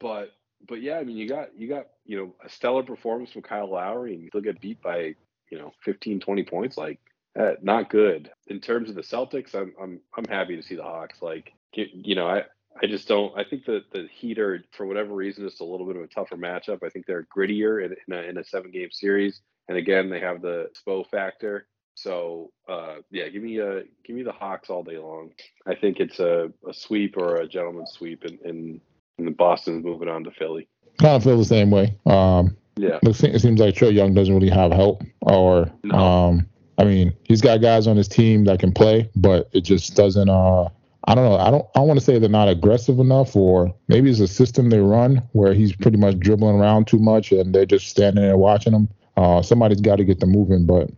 But 0.00 0.32
but 0.68 0.82
yeah, 0.82 0.98
I 0.98 1.04
mean, 1.04 1.16
you 1.16 1.28
got 1.28 1.56
you 1.58 1.68
got 1.68 1.86
you 2.04 2.16
know 2.16 2.34
a 2.44 2.48
stellar 2.48 2.82
performance 2.82 3.30
from 3.32 3.42
Kyle 3.42 3.70
Lowry, 3.70 4.14
and 4.14 4.22
you 4.22 4.28
still 4.28 4.40
get 4.40 4.60
beat 4.60 4.82
by 4.82 5.14
you 5.50 5.58
know 5.58 5.72
15, 5.84 6.20
20 6.20 6.42
points. 6.44 6.76
Like 6.76 7.00
uh, 7.38 7.52
not 7.62 7.90
good 7.90 8.30
in 8.46 8.60
terms 8.60 8.88
of 8.88 8.94
the 8.94 9.02
Celtics. 9.02 9.54
I'm 9.54 9.72
I'm 9.80 10.00
I'm 10.16 10.24
happy 10.26 10.56
to 10.56 10.62
see 10.62 10.76
the 10.76 10.82
Hawks. 10.82 11.22
Like 11.22 11.52
you, 11.74 12.14
know, 12.14 12.28
I 12.28 12.42
I 12.82 12.86
just 12.86 13.08
don't. 13.08 13.36
I 13.38 13.44
think 13.44 13.64
that 13.66 13.90
the 13.92 14.08
Heat 14.12 14.38
are 14.38 14.64
for 14.72 14.86
whatever 14.86 15.14
reason 15.14 15.46
it's 15.46 15.60
a 15.60 15.64
little 15.64 15.86
bit 15.86 15.96
of 15.96 16.02
a 16.02 16.08
tougher 16.08 16.36
matchup. 16.36 16.84
I 16.84 16.88
think 16.88 17.06
they're 17.06 17.26
grittier 17.36 17.84
in, 17.84 17.96
in 18.06 18.14
a, 18.14 18.22
in 18.28 18.38
a 18.38 18.44
seven 18.44 18.70
game 18.70 18.90
series, 18.90 19.40
and 19.68 19.76
again 19.76 20.10
they 20.10 20.20
have 20.20 20.42
the 20.42 20.70
Spo 20.86 21.08
factor. 21.08 21.66
So 21.96 22.50
uh, 22.68 22.96
yeah, 23.10 23.28
give 23.28 23.42
me 23.42 23.58
a 23.58 23.82
give 24.04 24.16
me 24.16 24.22
the 24.22 24.32
Hawks 24.32 24.70
all 24.70 24.82
day 24.82 24.98
long. 24.98 25.30
I 25.66 25.74
think 25.74 26.00
it's 26.00 26.20
a, 26.20 26.52
a 26.68 26.74
sweep 26.74 27.16
or 27.16 27.36
a 27.36 27.48
gentleman's 27.48 27.92
sweep, 27.92 28.24
and 28.24 28.80
and, 29.18 29.26
and 29.28 29.36
Boston's 29.36 29.84
moving 29.84 30.08
on 30.08 30.24
to 30.24 30.30
Philly. 30.32 30.68
Kind 31.00 31.16
of 31.16 31.24
feel 31.24 31.38
the 31.38 31.44
same 31.44 31.70
way. 31.70 31.96
Um, 32.06 32.56
Yeah, 32.76 32.98
it 33.02 33.14
seems 33.40 33.60
like 33.60 33.74
Trae 33.74 33.92
Young 33.92 34.14
doesn't 34.14 34.34
really 34.34 34.50
have 34.50 34.72
help, 34.72 35.02
or 35.22 35.70
No. 35.84 35.94
um, 35.96 36.46
I 36.78 36.84
mean, 36.84 37.12
he's 37.24 37.40
got 37.40 37.60
guys 37.60 37.86
on 37.86 37.96
his 37.96 38.08
team 38.08 38.44
that 38.44 38.58
can 38.58 38.72
play, 38.72 39.08
but 39.14 39.48
it 39.52 39.60
just 39.62 39.94
doesn't. 39.94 40.28
Uh, 40.28 40.68
I 41.06 41.14
don't 41.14 41.24
know. 41.28 41.36
I 41.36 41.50
don't. 41.50 41.66
I 41.76 41.80
want 41.80 41.98
to 42.00 42.04
say 42.04 42.18
they're 42.18 42.28
not 42.28 42.48
aggressive 42.48 42.98
enough, 42.98 43.36
or 43.36 43.72
maybe 43.88 44.10
it's 44.10 44.20
a 44.20 44.26
system 44.26 44.70
they 44.70 44.80
run 44.80 45.22
where 45.32 45.54
he's 45.54 45.74
pretty 45.76 45.98
much 45.98 46.18
dribbling 46.18 46.56
around 46.58 46.86
too 46.88 46.98
much, 46.98 47.30
and 47.30 47.54
they're 47.54 47.66
just 47.66 47.88
standing 47.88 48.24
there 48.24 48.36
watching 48.36 48.72
him. 48.72 48.88
Uh, 49.16 49.40
somebody's 49.42 49.80
got 49.80 49.96
to 49.96 50.04
get 50.04 50.18
them 50.18 50.30
moving, 50.32 50.66
but 50.66 50.90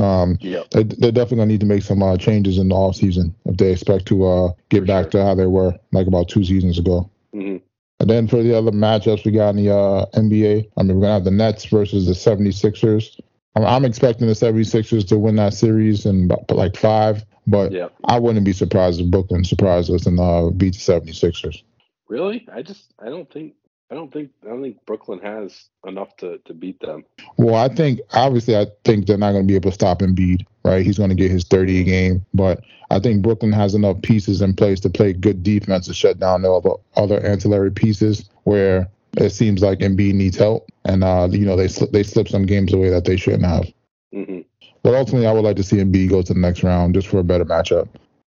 um, 0.00 0.36
yeah, 0.40 0.62
they, 0.70 0.82
they're 0.84 1.10
definitely 1.10 1.38
gonna 1.38 1.46
need 1.46 1.60
to 1.60 1.66
make 1.66 1.82
some 1.82 2.02
uh, 2.02 2.16
changes 2.16 2.58
in 2.58 2.68
the 2.68 2.74
off 2.76 2.94
season 2.96 3.34
if 3.46 3.56
they 3.56 3.72
expect 3.72 4.06
to 4.06 4.24
uh, 4.24 4.52
get 4.68 4.80
For 4.80 4.86
back 4.86 5.04
sure. 5.04 5.10
to 5.12 5.24
how 5.24 5.34
they 5.34 5.46
were 5.46 5.74
like 5.92 6.06
about 6.06 6.28
two 6.28 6.44
seasons 6.44 6.78
ago. 6.78 7.10
Hmm 7.34 7.56
And 8.00 8.10
then 8.10 8.28
for 8.28 8.42
the 8.42 8.56
other 8.56 8.70
matchups 8.70 9.24
we 9.24 9.32
got 9.32 9.50
in 9.50 9.56
the 9.56 9.74
uh, 9.74 10.06
NBA, 10.14 10.70
I 10.76 10.82
mean, 10.82 10.96
we're 10.96 11.06
going 11.06 11.10
to 11.10 11.14
have 11.14 11.24
the 11.24 11.30
Nets 11.30 11.66
versus 11.66 12.06
the 12.06 12.12
76ers. 12.12 13.20
I'm, 13.56 13.64
I'm 13.64 13.84
expecting 13.84 14.28
the 14.28 14.34
76ers 14.34 15.06
to 15.08 15.18
win 15.18 15.36
that 15.36 15.52
series 15.54 16.06
in 16.06 16.30
like 16.48 16.76
five, 16.76 17.24
but 17.46 17.72
yeah. 17.72 17.88
I 18.04 18.18
wouldn't 18.18 18.44
be 18.44 18.52
surprised 18.52 19.00
if 19.00 19.10
Brooklyn 19.10 19.44
surprised 19.44 19.90
us 19.90 20.06
and 20.06 20.18
uh, 20.18 20.50
beat 20.50 20.74
the 20.74 20.78
76ers. 20.78 21.62
Really? 22.08 22.46
I 22.52 22.62
just 22.62 22.92
I 22.98 23.06
don't 23.06 23.30
think 23.32 23.54
I 23.90 23.94
don't 23.94 24.12
think 24.12 24.30
I 24.44 24.48
don't 24.48 24.62
think 24.62 24.84
Brooklyn 24.86 25.20
has 25.20 25.68
enough 25.86 26.16
to 26.18 26.38
to 26.44 26.54
beat 26.54 26.80
them. 26.80 27.04
Well, 27.38 27.54
I 27.54 27.68
think, 27.68 28.00
obviously, 28.12 28.56
I 28.56 28.66
think 28.84 29.06
they're 29.06 29.18
not 29.18 29.32
going 29.32 29.44
to 29.44 29.48
be 29.48 29.56
able 29.56 29.70
to 29.70 29.74
stop 29.74 30.00
Embiid, 30.00 30.44
right? 30.64 30.84
He's 30.84 30.98
going 30.98 31.10
to 31.10 31.16
get 31.16 31.30
his 31.30 31.44
30 31.44 31.80
a 31.80 31.84
game, 31.84 32.24
but 32.34 32.62
I 32.90 32.98
think 32.98 33.22
Brooklyn 33.22 33.52
has 33.52 33.74
enough 33.74 34.00
pieces 34.02 34.42
in 34.42 34.54
place 34.54 34.80
to 34.80 34.90
play 34.90 35.12
good 35.12 35.42
defense 35.42 35.86
to 35.86 35.94
shut 35.94 36.18
down 36.18 36.42
the 36.42 36.52
other, 36.52 36.70
other 36.96 37.20
ancillary 37.24 37.70
pieces 37.70 38.28
where 38.44 38.88
it 39.16 39.30
seems 39.30 39.62
like 39.62 39.78
Embiid 39.80 40.14
needs 40.14 40.36
help. 40.36 40.68
And, 40.84 41.02
uh, 41.04 41.28
you 41.30 41.46
know, 41.46 41.56
they, 41.56 41.66
sli- 41.66 41.90
they 41.92 42.02
slip 42.02 42.28
some 42.28 42.46
games 42.46 42.72
away 42.72 42.90
that 42.90 43.04
they 43.04 43.16
shouldn't 43.16 43.44
have. 43.46 43.66
hmm 44.12 44.40
But 44.82 44.94
ultimately, 44.94 45.26
I 45.26 45.32
would 45.32 45.44
like 45.44 45.56
to 45.56 45.62
see 45.62 45.76
Embiid 45.76 46.10
go 46.10 46.22
to 46.22 46.34
the 46.34 46.38
next 46.40 46.62
round 46.62 46.94
just 46.94 47.08
for 47.08 47.18
a 47.18 47.24
better 47.24 47.44
matchup. 47.44 47.88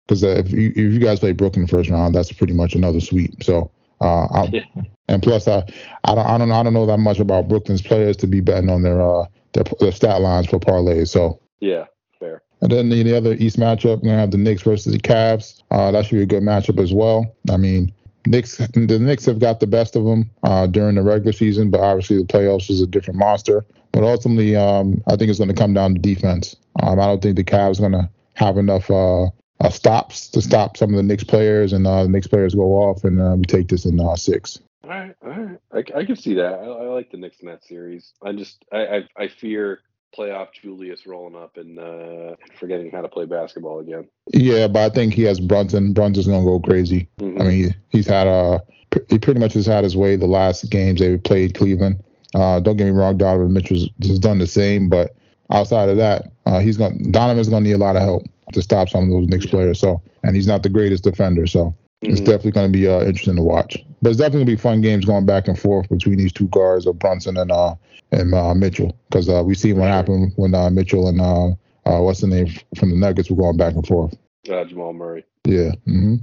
Because 0.07 0.24
uh, 0.24 0.30
if 0.30 0.51
you 0.51 0.69
if 0.72 0.94
you 0.94 1.00
guys 1.00 1.19
play 1.19 1.31
Brooklyn 1.31 1.68
first 1.68 1.89
round, 1.89 2.13
that's 2.13 2.31
pretty 2.31 2.54
much 2.54 2.75
another 2.75 3.00
sweep. 3.00 3.44
So, 3.44 3.72
uh, 4.01 4.48
Yeah. 4.51 4.62
and 5.07 5.23
plus, 5.23 5.47
I 5.47 5.64
I 6.04 6.16
don't 6.16 6.26
I 6.26 6.38
don't 6.38 6.50
know 6.50 6.56
I 6.56 6.64
don't 6.64 6.73
know 6.73 6.85
that 6.88 6.97
much 6.97 7.19
about 7.19 7.47
Brooklyn's 7.47 7.81
players 7.81 8.18
to 8.18 8.28
be 8.28 8.42
betting 8.42 8.69
on 8.69 8.81
their 8.81 9.02
uh 9.02 9.26
their, 9.54 9.64
their 9.80 9.92
stat 9.92 10.19
lines 10.21 10.47
for 10.47 10.59
parlays. 10.59 11.07
So, 11.09 11.40
Yeah. 11.61 11.85
And 12.61 12.71
then 12.71 12.89
the, 12.89 13.03
the 13.03 13.15
other 13.15 13.33
East 13.33 13.57
matchup, 13.57 13.97
we're 13.97 14.09
gonna 14.09 14.19
have 14.19 14.31
the 14.31 14.37
Knicks 14.37 14.61
versus 14.61 14.94
the 14.94 14.99
Cavs. 14.99 15.61
Uh, 15.71 15.91
that 15.91 16.06
should 16.06 16.18
be 16.18 16.23
a 16.23 16.25
good 16.25 16.44
matchup 16.44 16.81
as 16.81 16.94
well. 16.94 17.35
I 17.49 17.57
mean, 17.57 17.91
Knicks 18.25 18.57
the 18.57 18.99
Knicks 18.99 19.25
have 19.25 19.39
got 19.39 19.59
the 19.59 19.68
best 19.68 19.95
of 19.95 20.06
them 20.06 20.30
uh, 20.44 20.68
during 20.68 20.95
the 20.95 21.01
regular 21.01 21.33
season, 21.33 21.71
but 21.71 21.80
obviously 21.80 22.18
the 22.18 22.23
playoffs 22.23 22.69
is 22.69 22.81
a 22.81 22.87
different 22.87 23.19
monster. 23.19 23.65
But 23.91 24.03
ultimately, 24.03 24.56
um, 24.56 25.03
I 25.07 25.15
think 25.15 25.30
it's 25.30 25.39
going 25.39 25.49
to 25.49 25.56
come 25.56 25.73
down 25.73 25.95
to 25.95 25.99
defense. 25.99 26.56
Um, 26.81 26.99
I 26.99 27.07
don't 27.07 27.21
think 27.21 27.35
the 27.35 27.44
Cavs 27.44 27.80
are 27.80 27.89
going 27.89 28.03
to 28.03 28.09
have 28.35 28.57
enough 28.57 28.89
uh, 28.89 29.25
uh, 29.59 29.69
stops 29.69 30.30
to 30.30 30.41
stop 30.41 30.77
some 30.77 30.91
of 30.91 30.97
the 30.97 31.03
Knicks 31.03 31.23
players, 31.23 31.73
and 31.73 31.85
uh, 31.85 32.03
the 32.03 32.09
Knicks 32.09 32.27
players 32.27 32.56
go 32.56 32.73
off, 32.73 33.03
and 33.03 33.21
uh, 33.21 33.35
we 33.37 33.44
take 33.44 33.68
this 33.68 33.85
in 33.85 33.99
uh, 33.99 34.15
six. 34.15 34.59
All 34.83 34.89
right, 34.89 35.15
all 35.23 35.30
right. 35.30 35.59
I, 35.73 35.99
I 35.99 36.06
can 36.06 36.15
see 36.15 36.35
that. 36.35 36.53
I, 36.53 36.65
I 36.65 36.87
like 36.87 37.11
the 37.11 37.18
Knicks 37.18 37.39
in 37.39 37.47
that 37.47 37.63
series. 37.63 38.13
I 38.23 38.33
just 38.33 38.63
I 38.71 38.77
I, 38.77 39.07
I 39.18 39.27
fear 39.27 39.80
playoff 40.18 40.47
Julius 40.53 41.06
rolling 41.07 41.35
up 41.35 41.57
and 41.57 41.80
uh, 41.80 42.35
forgetting 42.59 42.91
how 42.91 43.01
to 43.01 43.07
play 43.07 43.25
basketball 43.25 43.80
again. 43.80 44.07
Yeah, 44.33 44.68
but 44.68 44.91
I 44.91 44.94
think 44.94 45.13
he 45.13 45.23
has 45.23 45.39
Brunson. 45.39 45.94
Brunson's 45.94 46.27
going 46.27 46.44
to 46.44 46.45
go 46.45 46.59
crazy. 46.59 47.07
Mhm. 47.19 47.39
I 47.41 47.44
mean, 47.44 47.63
he, 47.63 47.69
he's 47.89 48.07
had 48.07 48.27
a 48.27 48.61
he 49.09 49.18
pretty 49.18 49.39
much 49.39 49.53
has 49.53 49.65
had 49.65 49.83
his 49.85 49.95
way 49.95 50.18
the 50.18 50.27
last 50.27 50.69
games 50.69 50.99
they 50.99 51.18
played 51.18 51.56
Cleveland. 51.56 52.03
Uh, 52.35 52.59
don't 52.59 52.77
get 52.77 52.85
me 52.85 52.91
wrong, 52.91 53.18
Donovan 53.18 53.53
Mitchell's 53.53 53.89
has 54.01 54.19
done 54.19 54.39
the 54.39 54.47
same, 54.47 54.89
but 54.89 55.15
outside 55.49 55.89
of 55.89 55.97
that, 55.97 56.31
uh, 56.45 56.59
he's 56.59 56.77
going 56.77 57.11
Donovan's 57.11 57.49
going 57.49 57.63
to 57.63 57.69
need 57.69 57.75
a 57.75 57.77
lot 57.77 57.95
of 57.95 58.01
help 58.01 58.23
to 58.53 58.61
stop 58.61 58.89
some 58.89 59.03
of 59.06 59.09
those 59.09 59.27
Knicks 59.27 59.45
players. 59.45 59.80
So, 59.80 60.01
and 60.23 60.35
he's 60.35 60.47
not 60.47 60.63
the 60.63 60.69
greatest 60.69 61.03
defender, 61.06 61.47
so 61.47 61.73
it's 62.01 62.19
Mhm. 62.19 62.25
definitely 62.25 62.51
going 62.51 62.71
to 62.71 62.77
be 62.77 62.87
uh, 62.87 62.99
interesting 63.06 63.37
to 63.37 63.41
watch. 63.44 63.81
But 64.01 64.09
it's 64.09 64.17
definitely 64.19 64.45
going 64.45 64.57
to 64.57 64.57
be 64.57 64.61
fun 64.61 64.81
games 64.81 65.05
going 65.05 65.25
back 65.25 65.47
and 65.47 65.57
forth 65.59 65.87
between 65.89 66.17
these 66.17 66.33
two 66.33 66.47
guards 66.47 66.87
of 66.87 66.97
Brunson 66.99 67.37
and 67.37 67.51
uh 67.51 67.75
and 68.11 68.33
uh, 68.33 68.53
Mitchell 68.53 68.97
because 69.09 69.29
uh, 69.29 69.41
we 69.45 69.55
see 69.55 69.71
what 69.73 69.87
happened 69.87 70.33
when 70.35 70.53
uh, 70.53 70.69
Mitchell 70.69 71.07
and 71.07 71.21
uh, 71.21 71.47
uh, 71.85 72.01
what's 72.01 72.19
the 72.21 72.27
name 72.27 72.47
from 72.77 72.89
the 72.89 72.95
Nuggets 72.97 73.29
were 73.29 73.37
going 73.37 73.57
back 73.57 73.73
and 73.73 73.87
forth. 73.87 74.13
uh, 74.51 74.65
Jamal 74.65 74.91
Murray. 74.93 75.23
Yeah. 75.45 75.71
hmm 75.85 76.15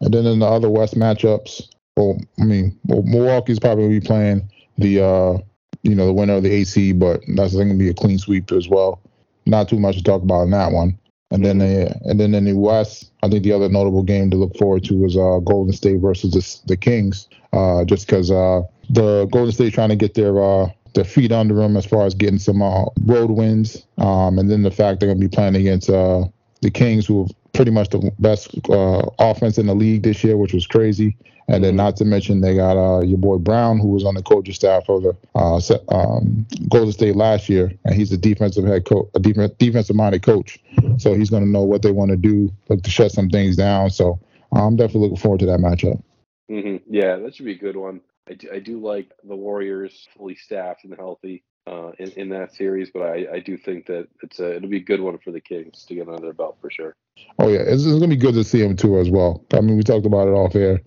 And 0.00 0.14
then 0.14 0.26
in 0.26 0.40
the 0.40 0.46
other 0.46 0.68
West 0.70 0.94
matchups, 0.96 1.68
well, 1.96 2.18
I 2.40 2.44
mean, 2.44 2.78
well, 2.86 3.02
Milwaukee's 3.02 3.60
probably 3.60 3.84
gonna 3.84 4.00
be 4.00 4.06
playing 4.06 4.50
the, 4.78 5.00
uh, 5.04 5.38
you 5.82 5.94
know, 5.94 6.06
the 6.06 6.12
winner 6.12 6.34
of 6.34 6.42
the 6.42 6.52
AC, 6.52 6.92
but 6.92 7.20
that's 7.36 7.54
going 7.54 7.68
to 7.68 7.74
be 7.74 7.88
a 7.88 7.94
clean 7.94 8.18
sweep 8.18 8.50
as 8.52 8.68
well. 8.68 9.00
Not 9.46 9.68
too 9.68 9.78
much 9.78 9.96
to 9.96 10.02
talk 10.02 10.22
about 10.22 10.42
in 10.42 10.50
that 10.50 10.72
one. 10.72 10.98
And 11.30 11.44
then 11.44 11.58
they, 11.58 11.92
and 12.04 12.18
then 12.18 12.34
in 12.34 12.44
the 12.44 12.54
West, 12.54 13.12
I 13.22 13.28
think 13.28 13.44
the 13.44 13.52
other 13.52 13.68
notable 13.68 14.02
game 14.02 14.30
to 14.30 14.36
look 14.36 14.56
forward 14.56 14.84
to 14.84 15.04
is 15.04 15.16
uh, 15.16 15.40
Golden 15.44 15.72
State 15.74 16.00
versus 16.00 16.32
the, 16.32 16.68
the 16.68 16.76
Kings. 16.76 17.28
Uh, 17.52 17.84
just 17.84 18.06
because 18.06 18.30
uh, 18.30 18.62
the 18.90 19.26
Golden 19.26 19.52
State 19.52 19.74
trying 19.74 19.90
to 19.90 19.96
get 19.96 20.14
their 20.14 20.42
uh, 20.42 20.68
their 20.94 21.04
feet 21.04 21.32
under 21.32 21.54
them 21.54 21.76
as 21.76 21.86
far 21.86 22.06
as 22.06 22.14
getting 22.14 22.38
some 22.38 22.62
uh, 22.62 22.84
road 23.04 23.30
wins, 23.30 23.86
um, 23.98 24.38
and 24.38 24.50
then 24.50 24.62
the 24.62 24.70
fact 24.70 25.00
they're 25.00 25.08
going 25.08 25.20
to 25.20 25.28
be 25.28 25.34
playing 25.34 25.56
against 25.56 25.90
uh, 25.90 26.24
the 26.62 26.70
Kings, 26.70 27.06
who 27.06 27.22
have 27.22 27.52
pretty 27.52 27.70
much 27.70 27.90
the 27.90 28.10
best 28.18 28.54
uh, 28.70 29.02
offense 29.18 29.58
in 29.58 29.66
the 29.66 29.74
league 29.74 30.02
this 30.02 30.22
year, 30.24 30.36
which 30.36 30.52
was 30.52 30.66
crazy. 30.66 31.16
And 31.48 31.64
then, 31.64 31.76
not 31.76 31.96
to 31.96 32.04
mention, 32.04 32.42
they 32.42 32.54
got 32.54 32.76
uh, 32.76 33.00
your 33.00 33.16
boy 33.16 33.38
Brown, 33.38 33.78
who 33.78 33.88
was 33.88 34.04
on 34.04 34.14
the 34.14 34.22
coaching 34.22 34.52
staff 34.52 34.88
of 34.88 35.02
the 35.02 35.16
uh, 35.34 35.60
um, 35.88 36.46
Golden 36.68 36.92
State 36.92 37.16
last 37.16 37.48
year, 37.48 37.72
and 37.84 37.94
he's 37.94 38.12
a 38.12 38.18
defensive 38.18 38.64
head 38.64 38.84
coach, 38.84 39.08
a 39.14 39.18
def- 39.18 39.56
defensive-minded 39.56 40.22
coach. 40.22 40.58
So 40.98 41.14
he's 41.14 41.30
going 41.30 41.44
to 41.44 41.48
know 41.48 41.62
what 41.62 41.80
they 41.80 41.90
want 41.90 42.10
to 42.10 42.18
do, 42.18 42.52
look 42.68 42.82
to 42.82 42.90
shut 42.90 43.12
some 43.12 43.30
things 43.30 43.56
down. 43.56 43.88
So 43.88 44.20
I'm 44.52 44.76
definitely 44.76 45.02
looking 45.02 45.16
forward 45.16 45.40
to 45.40 45.46
that 45.46 45.60
matchup. 45.60 46.02
Mm-hmm. 46.50 46.92
Yeah, 46.94 47.16
that 47.16 47.34
should 47.34 47.46
be 47.46 47.52
a 47.52 47.58
good 47.58 47.76
one. 47.76 48.00
I 48.28 48.34
do, 48.34 48.48
I 48.52 48.58
do 48.58 48.78
like 48.78 49.10
the 49.24 49.36
Warriors 49.36 50.06
fully 50.16 50.34
staffed 50.34 50.84
and 50.84 50.94
healthy 50.94 51.44
uh, 51.66 51.92
in, 51.98 52.10
in 52.12 52.28
that 52.30 52.54
series, 52.54 52.90
but 52.92 53.02
I, 53.02 53.26
I 53.34 53.40
do 53.40 53.56
think 53.56 53.86
that 53.86 54.08
it's 54.22 54.38
a, 54.40 54.56
it'll 54.56 54.68
be 54.68 54.78
a 54.78 54.80
good 54.80 55.00
one 55.00 55.18
for 55.18 55.30
the 55.30 55.40
Kings 55.40 55.84
to 55.86 55.94
get 55.94 56.08
under 56.08 56.20
their 56.20 56.32
belt 56.32 56.58
for 56.60 56.70
sure. 56.70 56.94
Oh 57.38 57.48
yeah, 57.48 57.60
it's, 57.60 57.84
it's 57.84 57.94
gonna 57.94 58.08
be 58.08 58.16
good 58.16 58.34
to 58.34 58.44
see 58.44 58.62
them 58.62 58.76
too 58.76 58.98
as 58.98 59.10
well. 59.10 59.44
I 59.52 59.60
mean, 59.60 59.76
we 59.76 59.82
talked 59.82 60.06
about 60.06 60.28
it 60.28 60.32
off 60.32 60.54
air. 60.54 60.80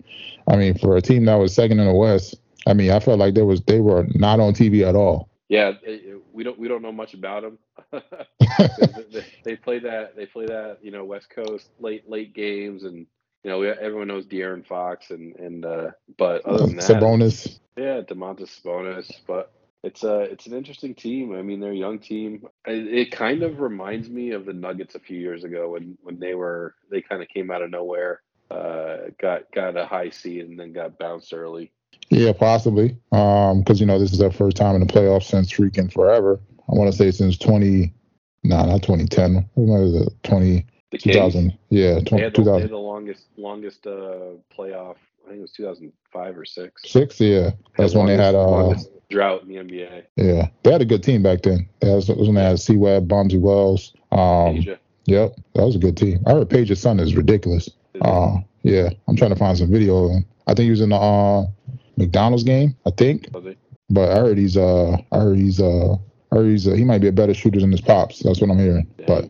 I 0.48 0.56
mean, 0.56 0.76
for 0.76 0.96
a 0.96 1.02
team 1.02 1.24
that 1.26 1.34
was 1.36 1.54
second 1.54 1.80
in 1.80 1.86
the 1.86 1.94
West, 1.94 2.36
I 2.66 2.74
mean, 2.74 2.90
I 2.90 3.00
felt 3.00 3.18
like 3.18 3.34
there 3.34 3.46
was 3.46 3.62
they 3.62 3.80
were 3.80 4.06
not 4.14 4.40
on 4.40 4.54
TV 4.54 4.86
at 4.86 4.94
all. 4.94 5.28
Yeah, 5.48 5.72
we 6.32 6.44
don't 6.44 6.58
we 6.58 6.68
don't 6.68 6.82
know 6.82 6.92
much 6.92 7.14
about 7.14 7.42
them. 7.42 7.58
they, 9.44 9.56
play 9.56 9.78
that 9.80 10.16
they 10.16 10.26
play 10.26 10.46
that 10.46 10.78
you 10.80 10.90
know 10.90 11.04
West 11.04 11.28
Coast 11.30 11.68
late 11.78 12.08
late 12.08 12.34
games 12.34 12.84
and 12.84 13.06
you 13.44 13.50
know, 13.50 13.62
everyone 13.62 14.08
knows 14.08 14.26
De'Aaron 14.26 14.66
Fox 14.66 15.10
and 15.10 15.34
and 15.36 15.64
uh, 15.64 15.90
but 16.16 16.44
other 16.46 16.66
than 16.66 16.76
that, 16.76 16.84
Sabonis. 16.84 17.58
Yeah, 17.76 18.02
Domantas 18.02 18.60
Sabonis, 18.60 19.10
but 19.26 19.52
it's 19.82 20.04
a 20.04 20.20
it's 20.20 20.46
an 20.46 20.54
interesting 20.54 20.94
team. 20.94 21.34
I 21.34 21.42
mean, 21.42 21.58
they're 21.58 21.72
a 21.72 21.76
young 21.76 21.98
team. 21.98 22.46
It, 22.66 22.86
it, 22.86 23.12
kind 23.12 23.42
of 23.42 23.60
reminds 23.60 24.08
me 24.08 24.30
of 24.30 24.44
the 24.46 24.52
Nuggets 24.52 24.94
a 24.94 25.00
few 25.00 25.18
years 25.18 25.42
ago 25.42 25.70
when 25.70 25.98
when 26.02 26.20
they 26.20 26.34
were 26.34 26.76
they 26.90 27.02
kind 27.02 27.20
of 27.20 27.28
came 27.28 27.50
out 27.50 27.62
of 27.62 27.70
nowhere, 27.70 28.22
uh, 28.52 29.10
got 29.20 29.50
got 29.52 29.76
a 29.76 29.86
high 29.86 30.10
seed 30.10 30.44
and 30.44 30.58
then 30.58 30.72
got 30.72 30.98
bounced 30.98 31.32
early. 31.32 31.72
Yeah, 32.10 32.32
possibly. 32.32 32.96
Um, 33.10 33.60
because 33.60 33.80
you 33.80 33.86
know 33.86 33.98
this 33.98 34.12
is 34.12 34.18
their 34.18 34.30
first 34.30 34.56
time 34.56 34.74
in 34.74 34.86
the 34.86 34.92
playoffs 34.92 35.24
since 35.24 35.52
freaking 35.52 35.92
forever. 35.92 36.40
I 36.68 36.74
want 36.74 36.90
to 36.90 36.96
say 36.96 37.10
since 37.10 37.38
twenty, 37.38 37.94
no, 38.44 38.56
nah, 38.56 38.66
not 38.66 38.82
twenty 38.82 39.06
ten. 39.06 39.48
What 39.54 39.80
was 39.80 40.06
it? 40.06 40.12
Twenty. 40.22 40.66
The 40.90 40.98
2000, 40.98 41.58
yeah, 41.70 42.00
20, 42.00 42.22
they 42.22 42.28
the, 42.28 42.42
they 42.42 42.60
had 42.60 42.70
the 42.70 42.76
longest 42.76 43.24
longest 43.38 43.86
uh, 43.86 44.36
playoff. 44.54 44.96
I 45.24 45.28
think 45.28 45.38
it 45.38 45.40
was 45.40 45.52
2005 45.52 46.36
or 46.36 46.44
six. 46.44 46.82
Six, 46.84 47.18
yeah. 47.18 47.52
That's 47.78 47.94
when 47.94 48.08
they 48.08 48.18
had 48.18 48.34
uh, 48.34 48.74
drought 49.08 49.44
in 49.44 49.48
the 49.48 49.54
NBA. 49.54 50.02
Yeah, 50.16 50.48
they 50.62 50.70
had 50.70 50.82
a 50.82 50.84
good 50.84 51.02
team 51.02 51.22
back 51.22 51.40
then. 51.40 51.66
That 51.80 51.94
was, 51.94 52.08
when 52.10 52.34
they 52.34 52.42
had 52.42 52.60
C 52.60 52.76
Webb, 52.76 53.08
Bonzi 53.08 53.40
Wells. 53.40 53.94
Um, 54.10 54.56
Peja. 54.56 54.78
Yep, 55.06 55.36
that 55.54 55.64
was 55.64 55.76
a 55.76 55.78
good 55.78 55.96
team. 55.96 56.22
I 56.26 56.32
heard 56.32 56.50
Peja's 56.50 56.82
son 56.82 57.00
is 57.00 57.16
ridiculous. 57.16 57.70
Uh, 58.00 58.38
yeah, 58.62 58.90
I'm 59.08 59.16
trying 59.16 59.30
to 59.30 59.36
find 59.36 59.56
some 59.56 59.70
video. 59.70 60.10
I 60.46 60.54
think 60.54 60.64
he 60.64 60.70
was 60.70 60.80
in 60.80 60.90
the 60.90 60.96
uh, 60.96 61.46
McDonald's 61.96 62.44
game. 62.44 62.76
I 62.86 62.90
think. 62.90 63.28
But 63.90 64.10
I 64.10 64.20
heard 64.20 64.38
he's 64.38 64.56
uh, 64.56 64.96
I 65.12 65.18
heard 65.18 65.36
he's 65.36 65.60
uh, 65.60 65.94
I 66.32 66.36
heard 66.36 66.46
he's 66.46 66.66
uh, 66.66 66.72
he 66.72 66.84
might 66.84 67.00
be 67.00 67.08
a 67.08 67.12
better 67.12 67.34
shooter 67.34 67.60
than 67.60 67.70
his 67.70 67.80
pops. 67.80 68.20
That's 68.20 68.40
what 68.40 68.50
I'm 68.50 68.58
hearing. 68.58 68.88
Dang. 68.98 69.06
But 69.06 69.24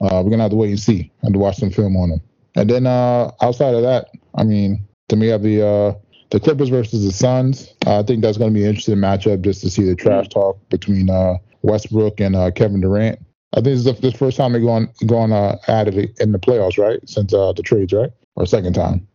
uh, 0.00 0.22
we're 0.22 0.30
gonna 0.30 0.42
have 0.42 0.50
to 0.50 0.56
wait 0.56 0.70
and 0.70 0.80
see. 0.80 1.12
I 1.22 1.26
have 1.26 1.32
to 1.32 1.38
watch 1.38 1.56
some 1.56 1.70
film 1.70 1.96
on 1.96 2.10
him. 2.10 2.20
And 2.56 2.68
then 2.68 2.86
uh, 2.86 3.30
outside 3.40 3.74
of 3.74 3.82
that, 3.82 4.08
I 4.34 4.42
mean, 4.42 4.86
then 5.08 5.20
we 5.20 5.28
have 5.28 5.42
the 5.42 5.64
uh, 5.64 5.94
the 6.30 6.40
Clippers 6.40 6.68
versus 6.68 7.04
the 7.04 7.12
Suns. 7.12 7.72
Uh, 7.86 8.00
I 8.00 8.02
think 8.02 8.22
that's 8.22 8.38
going 8.38 8.52
to 8.52 8.54
be 8.54 8.64
an 8.64 8.70
interesting 8.70 8.96
matchup 8.96 9.42
just 9.42 9.60
to 9.62 9.70
see 9.70 9.84
the 9.84 9.94
trash 9.94 10.28
talk 10.28 10.58
between 10.68 11.08
uh, 11.08 11.34
Westbrook 11.62 12.20
and 12.20 12.36
uh, 12.36 12.50
Kevin 12.50 12.80
Durant. 12.80 13.18
I 13.52 13.56
think 13.56 13.64
this 13.64 13.86
is 13.86 14.00
the, 14.00 14.12
first 14.12 14.36
time 14.36 14.52
they're 14.52 14.60
going 14.60 14.88
going 15.06 15.32
uh, 15.32 15.56
at 15.68 15.88
it 15.88 16.18
in 16.20 16.32
the 16.32 16.38
playoffs, 16.38 16.78
right? 16.78 17.00
Since 17.08 17.32
uh, 17.32 17.52
the 17.52 17.62
trades, 17.62 17.92
right? 17.92 18.10
Or 18.36 18.46
second 18.46 18.74
time. 18.74 19.06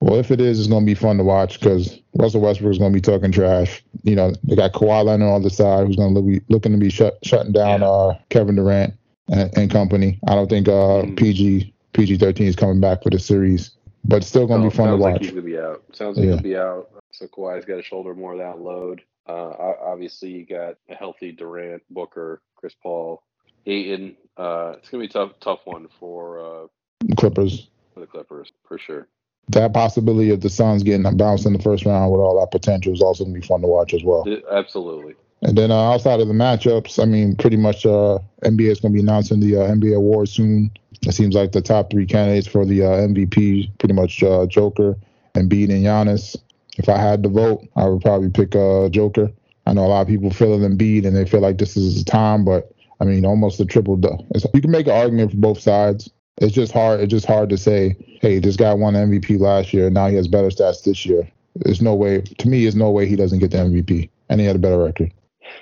Well, 0.00 0.16
if 0.16 0.30
it 0.30 0.40
is, 0.40 0.60
it's 0.60 0.68
going 0.68 0.84
to 0.84 0.86
be 0.86 0.94
fun 0.94 1.16
to 1.16 1.24
watch 1.24 1.58
because 1.58 1.98
Russell 2.14 2.40
Westbrook 2.40 2.70
is 2.70 2.78
going 2.78 2.92
to 2.92 2.96
be 2.96 3.00
talking 3.00 3.32
trash. 3.32 3.82
You 4.04 4.14
know, 4.14 4.32
they 4.44 4.54
got 4.54 4.72
Kawhi 4.72 5.04
Leonard 5.04 5.28
on 5.28 5.42
the 5.42 5.50
side 5.50 5.86
who's 5.86 5.96
going 5.96 6.14
to 6.14 6.22
be 6.22 6.40
looking 6.48 6.72
to 6.72 6.78
be 6.78 6.90
shut, 6.90 7.18
shutting 7.24 7.52
down 7.52 7.80
yeah. 7.80 7.88
uh, 7.88 8.18
Kevin 8.28 8.54
Durant 8.54 8.94
and, 9.28 9.50
and, 9.56 9.70
company. 9.70 10.20
I 10.28 10.34
don't 10.34 10.48
think 10.48 10.68
uh, 10.68 11.02
mm-hmm. 11.02 11.14
PG 11.16 11.74
PG 11.94 12.18
thirteen 12.18 12.46
is 12.46 12.54
coming 12.54 12.80
back 12.80 13.02
for 13.02 13.10
the 13.10 13.18
series, 13.18 13.72
but 14.04 14.18
it's 14.18 14.28
still 14.28 14.46
going 14.46 14.62
to 14.62 14.70
be 14.70 14.76
fun 14.76 14.88
to 14.88 14.96
watch. 14.96 15.00
Sounds 15.00 15.12
like 15.14 15.20
he's 15.22 15.30
going 15.32 15.42
to 15.42 15.50
be 15.50 15.58
out. 15.58 15.84
Sounds 15.92 16.16
like 16.16 16.26
yeah. 16.26 16.32
he'll 16.34 16.42
be 16.42 16.56
out. 16.56 16.90
So 17.10 17.26
Kawhi's 17.26 17.64
got 17.64 17.76
to 17.76 17.82
shoulder 17.82 18.14
more 18.14 18.34
of 18.34 18.38
that 18.38 18.60
load. 18.60 19.02
Uh, 19.26 19.52
obviously, 19.82 20.30
you 20.30 20.46
got 20.46 20.76
a 20.88 20.94
healthy 20.94 21.32
Durant, 21.32 21.82
Booker, 21.90 22.40
Chris 22.54 22.74
Paul, 22.80 23.22
Ayton. 23.68 24.16
Uh, 24.36 24.74
it's 24.78 24.88
gonna 24.88 25.02
be 25.02 25.08
tough, 25.08 25.32
tough 25.40 25.60
one 25.64 25.88
for 26.00 26.40
uh, 26.40 27.14
Clippers. 27.16 27.68
For 27.94 28.00
the 28.00 28.06
Clippers, 28.06 28.52
for 28.66 28.78
sure. 28.78 29.06
That 29.50 29.72
possibility 29.72 30.30
of 30.30 30.40
the 30.40 30.50
Suns 30.50 30.82
getting 30.82 31.16
bounced 31.16 31.46
in 31.46 31.52
the 31.52 31.58
first 31.58 31.84
round 31.84 32.12
with 32.12 32.20
all 32.20 32.38
that 32.40 32.50
potential 32.50 32.92
is 32.92 33.00
also 33.00 33.24
gonna 33.24 33.38
be 33.38 33.46
fun 33.46 33.60
to 33.62 33.66
watch 33.66 33.94
as 33.94 34.04
well. 34.04 34.24
Absolutely. 34.50 35.14
And 35.42 35.56
then 35.56 35.70
uh, 35.70 35.92
outside 35.92 36.20
of 36.20 36.28
the 36.28 36.34
matchups, 36.34 37.00
I 37.00 37.04
mean, 37.04 37.36
pretty 37.36 37.56
much 37.56 37.86
uh, 37.86 38.18
NBA 38.42 38.72
is 38.72 38.80
going 38.80 38.92
to 38.92 38.96
be 38.96 39.00
announcing 39.00 39.40
the 39.40 39.56
uh, 39.56 39.68
NBA 39.68 39.96
awards 39.96 40.32
soon. 40.32 40.70
It 41.02 41.12
seems 41.12 41.34
like 41.34 41.52
the 41.52 41.62
top 41.62 41.90
three 41.90 42.06
candidates 42.06 42.48
for 42.48 42.66
the 42.66 42.82
uh, 42.82 43.06
MVP, 43.06 43.78
pretty 43.78 43.94
much 43.94 44.20
uh, 44.22 44.46
Joker, 44.46 44.96
Embiid, 45.34 45.70
and 45.70 45.84
Giannis. 45.84 46.36
If 46.76 46.88
I 46.88 46.98
had 46.98 47.22
to 47.22 47.28
vote, 47.28 47.68
I 47.76 47.86
would 47.86 48.02
probably 48.02 48.30
pick 48.30 48.56
uh, 48.56 48.88
Joker. 48.88 49.30
I 49.66 49.74
know 49.74 49.84
a 49.84 49.88
lot 49.88 50.02
of 50.02 50.08
people 50.08 50.30
feel 50.30 50.58
Embiid 50.58 51.06
and 51.06 51.14
they 51.14 51.24
feel 51.24 51.40
like 51.40 51.58
this 51.58 51.76
is 51.76 51.94
his 51.94 52.04
time, 52.04 52.44
but 52.44 52.72
I 53.00 53.04
mean, 53.04 53.24
almost 53.24 53.60
a 53.60 53.64
triple. 53.64 53.96
Double. 53.96 54.26
You 54.54 54.60
can 54.60 54.70
make 54.70 54.86
an 54.86 54.92
argument 54.92 55.30
for 55.30 55.36
both 55.36 55.60
sides. 55.60 56.10
It's 56.38 56.52
just 56.52 56.72
hard. 56.72 57.00
It's 57.00 57.10
just 57.10 57.26
hard 57.26 57.48
to 57.50 57.58
say, 57.58 57.96
hey, 58.20 58.38
this 58.38 58.56
guy 58.56 58.72
won 58.74 58.94
MVP 58.94 59.40
last 59.40 59.72
year. 59.72 59.90
Now 59.90 60.08
he 60.08 60.16
has 60.16 60.28
better 60.28 60.48
stats 60.48 60.84
this 60.84 61.04
year. 61.04 61.28
There's 61.56 61.82
no 61.82 61.94
way. 61.94 62.20
To 62.20 62.48
me, 62.48 62.62
there's 62.62 62.76
no 62.76 62.90
way 62.90 63.06
he 63.06 63.16
doesn't 63.16 63.40
get 63.40 63.50
the 63.50 63.58
MVP, 63.58 64.08
and 64.28 64.40
he 64.40 64.46
had 64.46 64.56
a 64.56 64.60
better 64.60 64.78
record. 64.78 65.12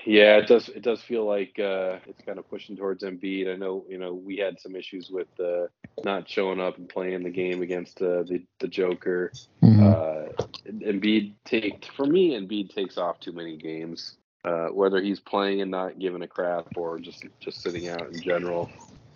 Yeah, 0.05 0.37
it 0.37 0.47
does. 0.47 0.69
It 0.69 0.83
does 0.83 1.01
feel 1.01 1.25
like 1.25 1.59
uh, 1.59 1.99
it's 2.07 2.23
kind 2.25 2.39
of 2.39 2.49
pushing 2.49 2.77
towards 2.77 3.03
Embiid. 3.03 3.53
I 3.53 3.57
know, 3.57 3.85
you 3.89 3.99
know, 3.99 4.15
we 4.15 4.37
had 4.37 4.61
some 4.61 4.77
issues 4.77 5.11
with 5.11 5.29
uh, 5.41 5.67
not 6.05 6.29
showing 6.29 6.61
up 6.61 6.77
and 6.79 6.89
playing 6.89 7.23
the 7.23 7.31
game 7.31 7.63
against 7.63 8.01
uh, 8.03 8.23
the 8.23 8.43
the 8.59 8.69
Joker. 8.69 9.33
Mm-hmm. 9.63 9.85
Uh, 9.85 10.45
Embiid 10.69 11.35
take 11.45 11.87
for 11.97 12.07
me. 12.07 12.39
Embiid 12.39 12.75
takes 12.75 12.99
off 12.99 13.21
too 13.21 13.33
many 13.33 13.57
games. 13.57 14.17
Uh, 14.47 14.69
whether 14.69 15.03
he's 15.03 15.19
playing 15.19 15.61
and 15.61 15.73
not 15.73 15.99
giving 15.99 16.23
a 16.23 16.29
crap, 16.29 16.69
or 16.77 17.01
just 17.01 17.25
just 17.41 17.61
sitting 17.61 17.89
out 17.89 18.07
in 18.13 18.23
general. 18.23 18.71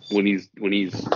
When 0.09 0.25
he's 0.25 0.49
when 0.59 0.73
he's 0.73 1.07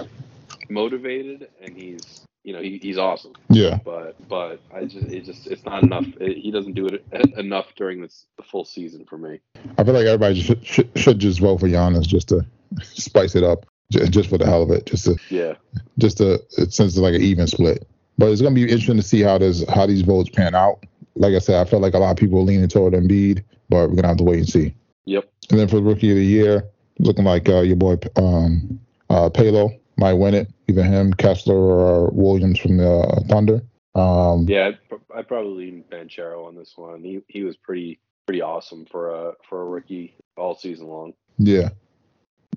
motivated 0.70 1.50
and 1.62 1.76
he's 1.76 2.26
you 2.46 2.54
know 2.54 2.62
he, 2.62 2.80
he's 2.82 2.98
awesome. 2.98 3.34
Yeah. 3.50 3.80
But 3.84 4.16
but 4.30 4.62
I 4.74 4.86
just 4.86 5.08
it 5.08 5.26
just 5.26 5.48
it's 5.48 5.66
not 5.66 5.84
enough. 5.84 6.06
It, 6.22 6.38
he 6.38 6.52
doesn't 6.52 6.74
do 6.74 6.88
it 6.88 7.06
enough 7.38 7.74
during 7.76 8.02
this 8.02 8.26
the 8.38 8.44
full 8.44 8.64
season 8.64 9.06
for 9.06 9.18
me. 9.18 9.40
I 9.78 9.84
feel 9.84 9.94
like 9.94 10.06
everybody 10.06 10.42
should, 10.42 10.66
should, 10.66 10.90
should 10.96 11.20
just 11.20 11.40
vote 11.40 11.60
for 11.60 11.68
Giannis 11.68 12.08
just 12.08 12.30
to 12.30 12.46
spice 12.84 13.36
it 13.36 13.44
up, 13.44 13.66
just 13.92 14.30
for 14.30 14.38
the 14.38 14.46
hell 14.46 14.64
of 14.64 14.72
it, 14.72 14.86
just 14.86 15.06
to 15.06 15.18
yeah, 15.30 15.56
just 15.98 16.18
to 16.18 16.42
since 16.54 16.80
it's 16.80 16.98
like 16.98 17.16
an 17.16 17.22
even 17.22 17.48
split. 17.48 17.88
But 18.18 18.32
it's 18.32 18.42
gonna 18.42 18.56
be 18.56 18.64
interesting 18.64 18.98
to 18.98 19.04
see 19.04 19.22
how 19.22 19.40
does 19.40 19.68
how 19.68 19.86
these 19.88 20.04
votes 20.04 20.30
pan 20.30 20.56
out. 20.56 20.86
Like 21.16 21.34
I 21.34 21.40
said, 21.40 21.56
I 21.56 21.70
felt 21.70 21.82
like 21.82 21.94
a 21.94 22.00
lot 22.00 22.12
of 22.12 22.18
people 22.18 22.40
are 22.40 22.44
leaning 22.44 22.68
toward 22.68 22.94
Embiid, 22.94 23.44
but 23.70 23.90
we're 23.90 23.96
gonna 23.96 24.10
have 24.10 24.18
to 24.18 24.24
wait 24.24 24.40
and 24.40 24.50
see. 24.50 24.76
Yep. 25.06 25.30
And 25.50 25.60
then 25.60 25.68
for 25.68 25.78
the 25.78 25.84
rookie 25.84 26.12
of 26.12 26.18
the 26.18 26.26
year, 26.26 26.66
looking 27.00 27.26
like 27.26 27.48
uh, 27.48 27.62
your 27.62 27.76
boy 27.76 27.98
um, 28.16 28.80
uh, 29.10 29.30
Paolo 29.30 29.72
might 29.98 30.14
win 30.14 30.34
it. 30.34 30.52
Either 30.68 30.84
him, 30.84 31.14
Kessler, 31.14 31.56
or 31.56 32.10
Williams 32.12 32.60
from 32.60 32.78
the 32.78 33.24
Thunder. 33.30 33.62
Um, 33.94 34.46
yeah, 34.50 34.72
I 35.16 35.22
probably 35.22 35.66
lean 35.66 35.84
Banchero 35.90 36.46
on 36.46 36.56
this 36.56 36.74
one. 36.76 37.04
He 37.04 37.22
he 37.28 37.44
was 37.44 37.56
pretty 37.56 38.00
pretty 38.26 38.42
awesome 38.42 38.86
for 38.86 39.10
a 39.10 39.34
for 39.48 39.62
a 39.62 39.66
rookie 39.66 40.16
all 40.38 40.56
season 40.56 40.88
long. 40.88 41.14
Yeah, 41.38 41.70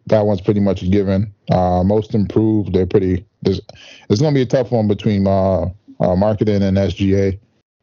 that 0.08 0.26
one's 0.26 0.40
pretty 0.40 0.60
much 0.60 0.82
a 0.82 0.88
given. 0.88 1.32
Uh, 1.50 1.82
most 1.84 2.14
improved, 2.14 2.72
they're 2.72 2.86
pretty. 2.86 3.24
There's, 3.42 3.60
it's 4.08 4.20
going 4.20 4.34
to 4.34 4.38
be 4.38 4.42
a 4.42 4.46
tough 4.46 4.72
one 4.72 4.88
between 4.88 5.26
uh, 5.26 5.62
uh, 5.62 5.70
Markkanen 6.00 6.62
and 6.62 6.76
SGA. 6.76 7.38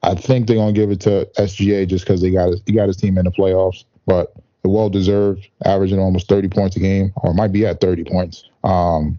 I 0.05 0.15
think 0.15 0.47
they're 0.47 0.55
going 0.55 0.73
to 0.73 0.79
give 0.79 0.91
it 0.91 1.01
to 1.01 1.29
SGA 1.37 1.87
just 1.87 2.05
because 2.05 2.21
they 2.21 2.31
got 2.31 2.49
his, 2.49 2.61
he 2.65 2.73
got 2.73 2.87
his 2.87 2.97
team 2.97 3.17
in 3.17 3.25
the 3.25 3.31
playoffs, 3.31 3.85
but 4.05 4.33
well 4.63 4.89
deserved, 4.89 5.47
averaging 5.63 5.99
almost 5.99 6.27
30 6.27 6.49
points 6.49 6.75
a 6.75 6.79
game, 6.79 7.13
or 7.17 7.33
might 7.33 7.51
be 7.51 7.65
at 7.65 7.81
30 7.81 8.05
points. 8.05 8.49
Um, 8.63 9.17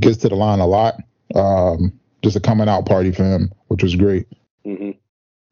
gets 0.00 0.18
to 0.18 0.28
the 0.28 0.34
line 0.34 0.60
a 0.60 0.66
lot. 0.66 1.02
Um, 1.34 1.92
just 2.22 2.36
a 2.36 2.40
coming 2.40 2.68
out 2.68 2.86
party 2.86 3.12
for 3.12 3.24
him, 3.24 3.52
which 3.68 3.82
was 3.82 3.96
great. 3.96 4.26
Mm-hmm. 4.64 4.92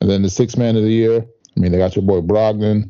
And 0.01 0.11
then 0.11 0.23
the 0.23 0.31
six 0.31 0.57
man 0.57 0.77
of 0.77 0.83
the 0.83 0.91
year. 0.91 1.25
I 1.57 1.61
mean, 1.61 1.71
they 1.71 1.79
got 1.79 1.95
your 1.95 2.05
boy 2.05 2.21
Brogdon, 2.21 2.89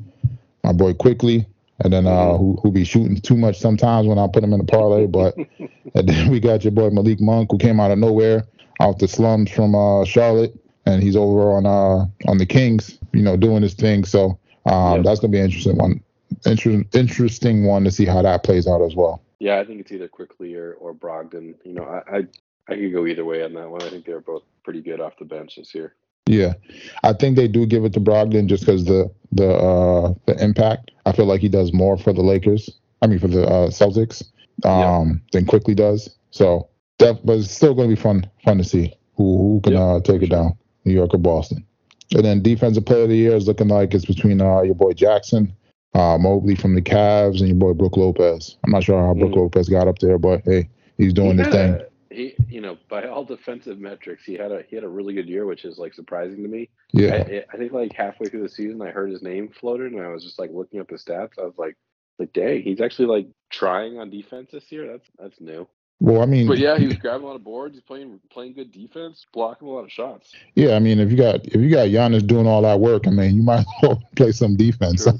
my 0.63 0.73
boy 0.73 0.95
Quickley, 0.95 1.47
and 1.81 1.93
then 1.93 2.07
uh, 2.07 2.11
mm-hmm. 2.11 2.37
who 2.37 2.59
who 2.63 2.71
be 2.71 2.85
shooting 2.85 3.17
too 3.17 3.37
much 3.37 3.59
sometimes 3.59 4.07
when 4.07 4.19
I 4.19 4.29
put 4.33 4.45
him 4.45 4.53
in 4.53 4.61
the 4.61 4.65
parlay. 4.65 5.07
But 5.07 5.37
And 5.95 6.09
then 6.09 6.31
we 6.31 6.41
got 6.41 6.65
your 6.65 6.71
boy 6.71 6.91
Malik 6.91 7.21
Monk, 7.21 7.51
who 7.51 7.59
came 7.59 7.81
out 7.81 7.91
of 7.91 7.99
nowhere, 7.99 8.47
out 8.81 8.99
the 8.99 9.09
slums 9.09 9.51
from 9.51 9.75
uh, 9.75 10.05
Charlotte, 10.05 10.55
and 10.87 11.03
he's 11.03 11.17
over 11.17 11.53
on 11.53 11.67
uh, 11.67 12.07
on 12.31 12.39
the 12.39 12.47
Kings, 12.47 12.99
you 13.12 13.23
know, 13.23 13.37
doing 13.37 13.62
his 13.62 13.75
thing. 13.75 14.05
So 14.05 14.39
um, 14.67 14.97
yep. 14.97 15.05
that's 15.05 15.21
gonna 15.21 15.33
be 15.33 15.39
an 15.39 15.47
interesting 15.47 15.77
one. 15.77 16.03
Inter- 16.47 16.85
interesting 16.93 17.65
one 17.65 17.85
to 17.85 17.91
see 17.91 18.07
how 18.07 18.23
that 18.23 18.43
plays 18.43 18.67
out 18.67 18.83
as 18.83 18.95
well. 18.95 19.23
Yeah, 19.39 19.59
I 19.59 19.65
think 19.65 19.81
it's 19.81 19.93
either 19.93 20.09
Quickley 20.09 20.55
or, 20.55 20.75
or 20.75 20.95
Brogdon. 20.95 21.55
You 21.65 21.75
know, 21.75 21.85
I, 21.85 22.19
I 22.19 22.27
I 22.69 22.77
could 22.77 22.93
go 22.93 23.07
either 23.07 23.25
way 23.25 23.43
on 23.43 23.55
that 23.55 23.69
one. 23.69 23.83
I 23.83 23.91
think 23.91 24.05
they're 24.05 24.21
both 24.21 24.43
pretty 24.65 24.81
good 24.81 25.01
off 25.01 25.19
the 25.19 25.25
bench 25.25 25.57
this 25.57 25.75
year. 25.75 25.95
Yeah, 26.27 26.55
I 27.03 27.12
think 27.12 27.37
they 27.37 27.49
do 27.49 27.67
give 27.67 27.85
it 27.85 27.93
to 27.95 28.01
Brogdon 28.01 28.47
just 28.47 28.65
because 28.65 28.85
the 28.85 29.11
the 29.33 29.53
uh, 29.53 30.15
the 30.27 30.43
impact. 30.43 30.93
I 31.05 31.12
feel 31.12 31.27
like 31.27 31.41
he 31.41 31.49
does 31.49 31.73
more 31.73 31.99
for 31.99 32.12
the 32.12 32.23
Lakers. 32.23 32.71
I 33.03 33.09
mean, 33.09 33.19
for 33.19 33.29
the 33.29 33.45
uh, 33.45 33.69
Celtics 33.69 34.23
um, 34.65 35.09
yep. 35.09 35.31
than 35.33 35.47
Quickley 35.47 35.75
does. 35.75 36.17
So, 36.31 36.69
that, 36.99 37.27
but 37.27 37.39
it's 37.39 37.51
still 37.51 37.75
going 37.75 37.91
to 37.91 37.97
be 37.97 38.01
fun 38.01 38.31
fun 38.45 38.59
to 38.59 38.65
see 38.65 38.95
who 39.17 39.39
who 39.39 39.61
can 39.62 39.73
yep. 39.73 39.83
uh, 39.83 40.01
take 40.01 40.23
it 40.23 40.31
down, 40.31 40.57
New 40.85 40.93
York 40.93 41.15
or 41.15 41.19
Boston. 41.19 41.67
And 42.12 42.25
then 42.25 42.43
defensive 42.43 42.85
player 42.85 43.05
of 43.05 43.09
the 43.09 43.17
year 43.17 43.35
is 43.35 43.47
looking 43.47 43.69
like 43.69 43.95
it's 43.95 44.05
between 44.05 44.41
uh, 44.41 44.62
your 44.62 44.75
boy 44.75 44.93
Jackson, 44.93 45.55
uh, 45.95 46.19
Mobley 46.19 46.55
from 46.55 46.75
the 46.75 46.83
Cavs, 46.83 47.39
and 47.41 47.49
your 47.49 47.57
boy 47.57 47.73
Brook 47.73 47.97
Lopez. 47.97 48.57
I'm 48.65 48.73
not 48.73 48.85
sure 48.85 49.01
how 49.01 49.15
Brook 49.15 49.33
mm. 49.33 49.37
Lopez 49.37 49.69
got 49.69 49.89
up 49.89 49.99
there, 49.99 50.19
but 50.19 50.43
hey, 50.45 50.69
he's 50.99 51.15
doing 51.15 51.39
his 51.39 51.49
thing 51.49 51.81
he 52.12 52.35
you 52.49 52.61
know 52.61 52.77
by 52.89 53.07
all 53.07 53.25
defensive 53.25 53.79
metrics 53.79 54.25
he 54.25 54.35
had 54.35 54.53
a 54.53 54.62
he 54.69 54.77
had 54.77 54.85
a 54.85 54.89
really 54.89 55.15
good 55.15 55.29
year 55.29 55.47
which 55.47 55.65
is 55.65 55.79
like 55.79 55.95
surprising 55.95 56.43
to 56.43 56.49
me 56.49 56.69
yeah 56.93 57.15
I, 57.15 57.45
I, 57.53 57.57
think 57.57 57.73
like 57.73 57.93
halfway 57.93 58.29
through 58.29 58.43
the 58.43 58.49
season 58.49 58.83
i 58.83 58.91
heard 58.91 59.11
his 59.11 59.23
name 59.23 59.49
floated 59.49 59.93
and 59.93 60.03
i 60.03 60.09
was 60.09 60.23
just 60.23 60.39
like 60.39 60.51
looking 60.53 60.81
up 60.81 60.91
his 60.91 61.05
stats 61.05 61.39
i 61.39 61.43
was 61.43 61.57
like 61.57 61.77
like 62.19 62.33
dang 62.33 62.62
he's 62.62 62.81
actually 62.81 63.07
like 63.07 63.29
trying 63.51 63.99
on 63.99 64.11
defense 64.11 64.51
this 64.53 64.71
year 64.71 64.87
that's 64.87 65.09
that's 65.19 65.41
new 65.41 65.67
well 66.03 66.23
i 66.23 66.27
mean 66.27 66.47
but 66.47 66.59
yeah 66.59 66.77
he 66.77 66.87
was 66.87 66.97
grabbing 66.97 67.25
a 67.25 67.27
lot 67.27 67.37
of 67.37 67.45
boards. 67.45 67.75
He's 67.75 67.83
playing 67.83 68.21
playing 68.31 68.55
good 68.55 68.73
defense 68.73 69.27
blocking 69.33 69.69
a 69.69 69.71
lot 69.71 69.85
of 69.85 69.93
shots. 69.93 70.35
Yeah 70.55 70.75
i 70.75 70.79
mean 70.79 70.99
if 70.99 71.11
you 71.11 71.17
got 71.17 71.47
if 71.47 71.57
you 71.57 71.71
got 71.71 71.89
Giannis 71.89 72.27
doing 72.27 72.47
all 72.47 72.63
that 72.63 72.81
work 72.81 73.07
i 73.07 73.11
mean 73.11 73.35
you 73.35 73.43
might 73.51 73.61
as 73.61 73.67
well 73.83 74.03
play 74.17 74.33
some 74.33 74.57
defense. 74.57 75.07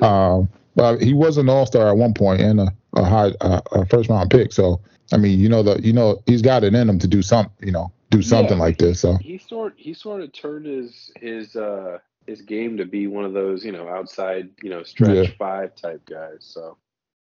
Um 0.00 0.48
but 0.74 1.00
he 1.02 1.12
was 1.12 1.36
an 1.36 1.48
all-star 1.48 1.88
at 1.88 1.96
one 1.96 2.14
point 2.14 2.40
and 2.40 2.58
a, 2.60 2.74
a 2.94 3.04
high 3.04 3.30
a 3.40 3.86
first 3.86 4.08
round 4.08 4.30
pick. 4.30 4.52
So 4.52 4.80
I 5.12 5.18
mean, 5.18 5.38
you 5.38 5.48
know 5.48 5.62
the 5.62 5.80
you 5.82 5.92
know 5.92 6.22
he's 6.26 6.42
got 6.42 6.64
it 6.64 6.74
in 6.74 6.88
him 6.88 6.98
to 6.98 7.06
do 7.06 7.22
something, 7.22 7.52
you 7.64 7.72
know, 7.72 7.92
do 8.10 8.22
something 8.22 8.56
yeah, 8.56 8.64
like 8.64 8.78
this. 8.78 9.00
So. 9.00 9.16
He 9.16 9.38
sort 9.38 9.74
he 9.76 9.94
sort 9.94 10.22
of 10.22 10.32
turned 10.32 10.66
his 10.66 11.10
his 11.20 11.56
uh 11.56 11.98
his 12.26 12.40
game 12.40 12.76
to 12.78 12.84
be 12.84 13.06
one 13.06 13.24
of 13.24 13.32
those 13.32 13.64
you 13.64 13.72
know 13.72 13.88
outside 13.88 14.48
you 14.62 14.70
know 14.70 14.82
stretch 14.82 15.28
yeah. 15.28 15.34
five 15.38 15.74
type 15.74 16.04
guys. 16.06 16.38
So 16.40 16.76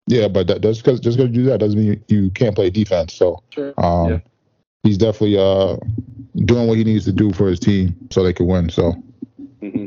yeah, 0.07 0.29
but 0.29 0.47
that, 0.47 0.63
just 0.63 0.85
because 0.85 1.01
just 1.01 1.17
because 1.17 1.35
you 1.35 1.43
do 1.43 1.51
that 1.51 1.61
doesn't 1.61 1.79
mean 1.79 2.03
you, 2.09 2.23
you 2.23 2.31
can't 2.31 2.55
play 2.55 2.71
defense. 2.71 3.15
So 3.15 3.43
sure. 3.51 3.75
um, 3.79 4.11
yeah. 4.11 4.19
he's 4.83 4.99
definitely 4.99 5.39
uh 5.39 5.77
doing 6.45 6.69
what 6.69 6.79
he 6.79 6.85
needs 6.85 7.05
to 7.07 7.13
do 7.13 7.33
for 7.33 7.49
his 7.49 7.61
team 7.61 7.97
so 8.11 8.23
they 8.23 8.33
can 8.33 8.47
win. 8.47 8.71
So. 8.71 8.93
Mm-hmm. 9.63 9.87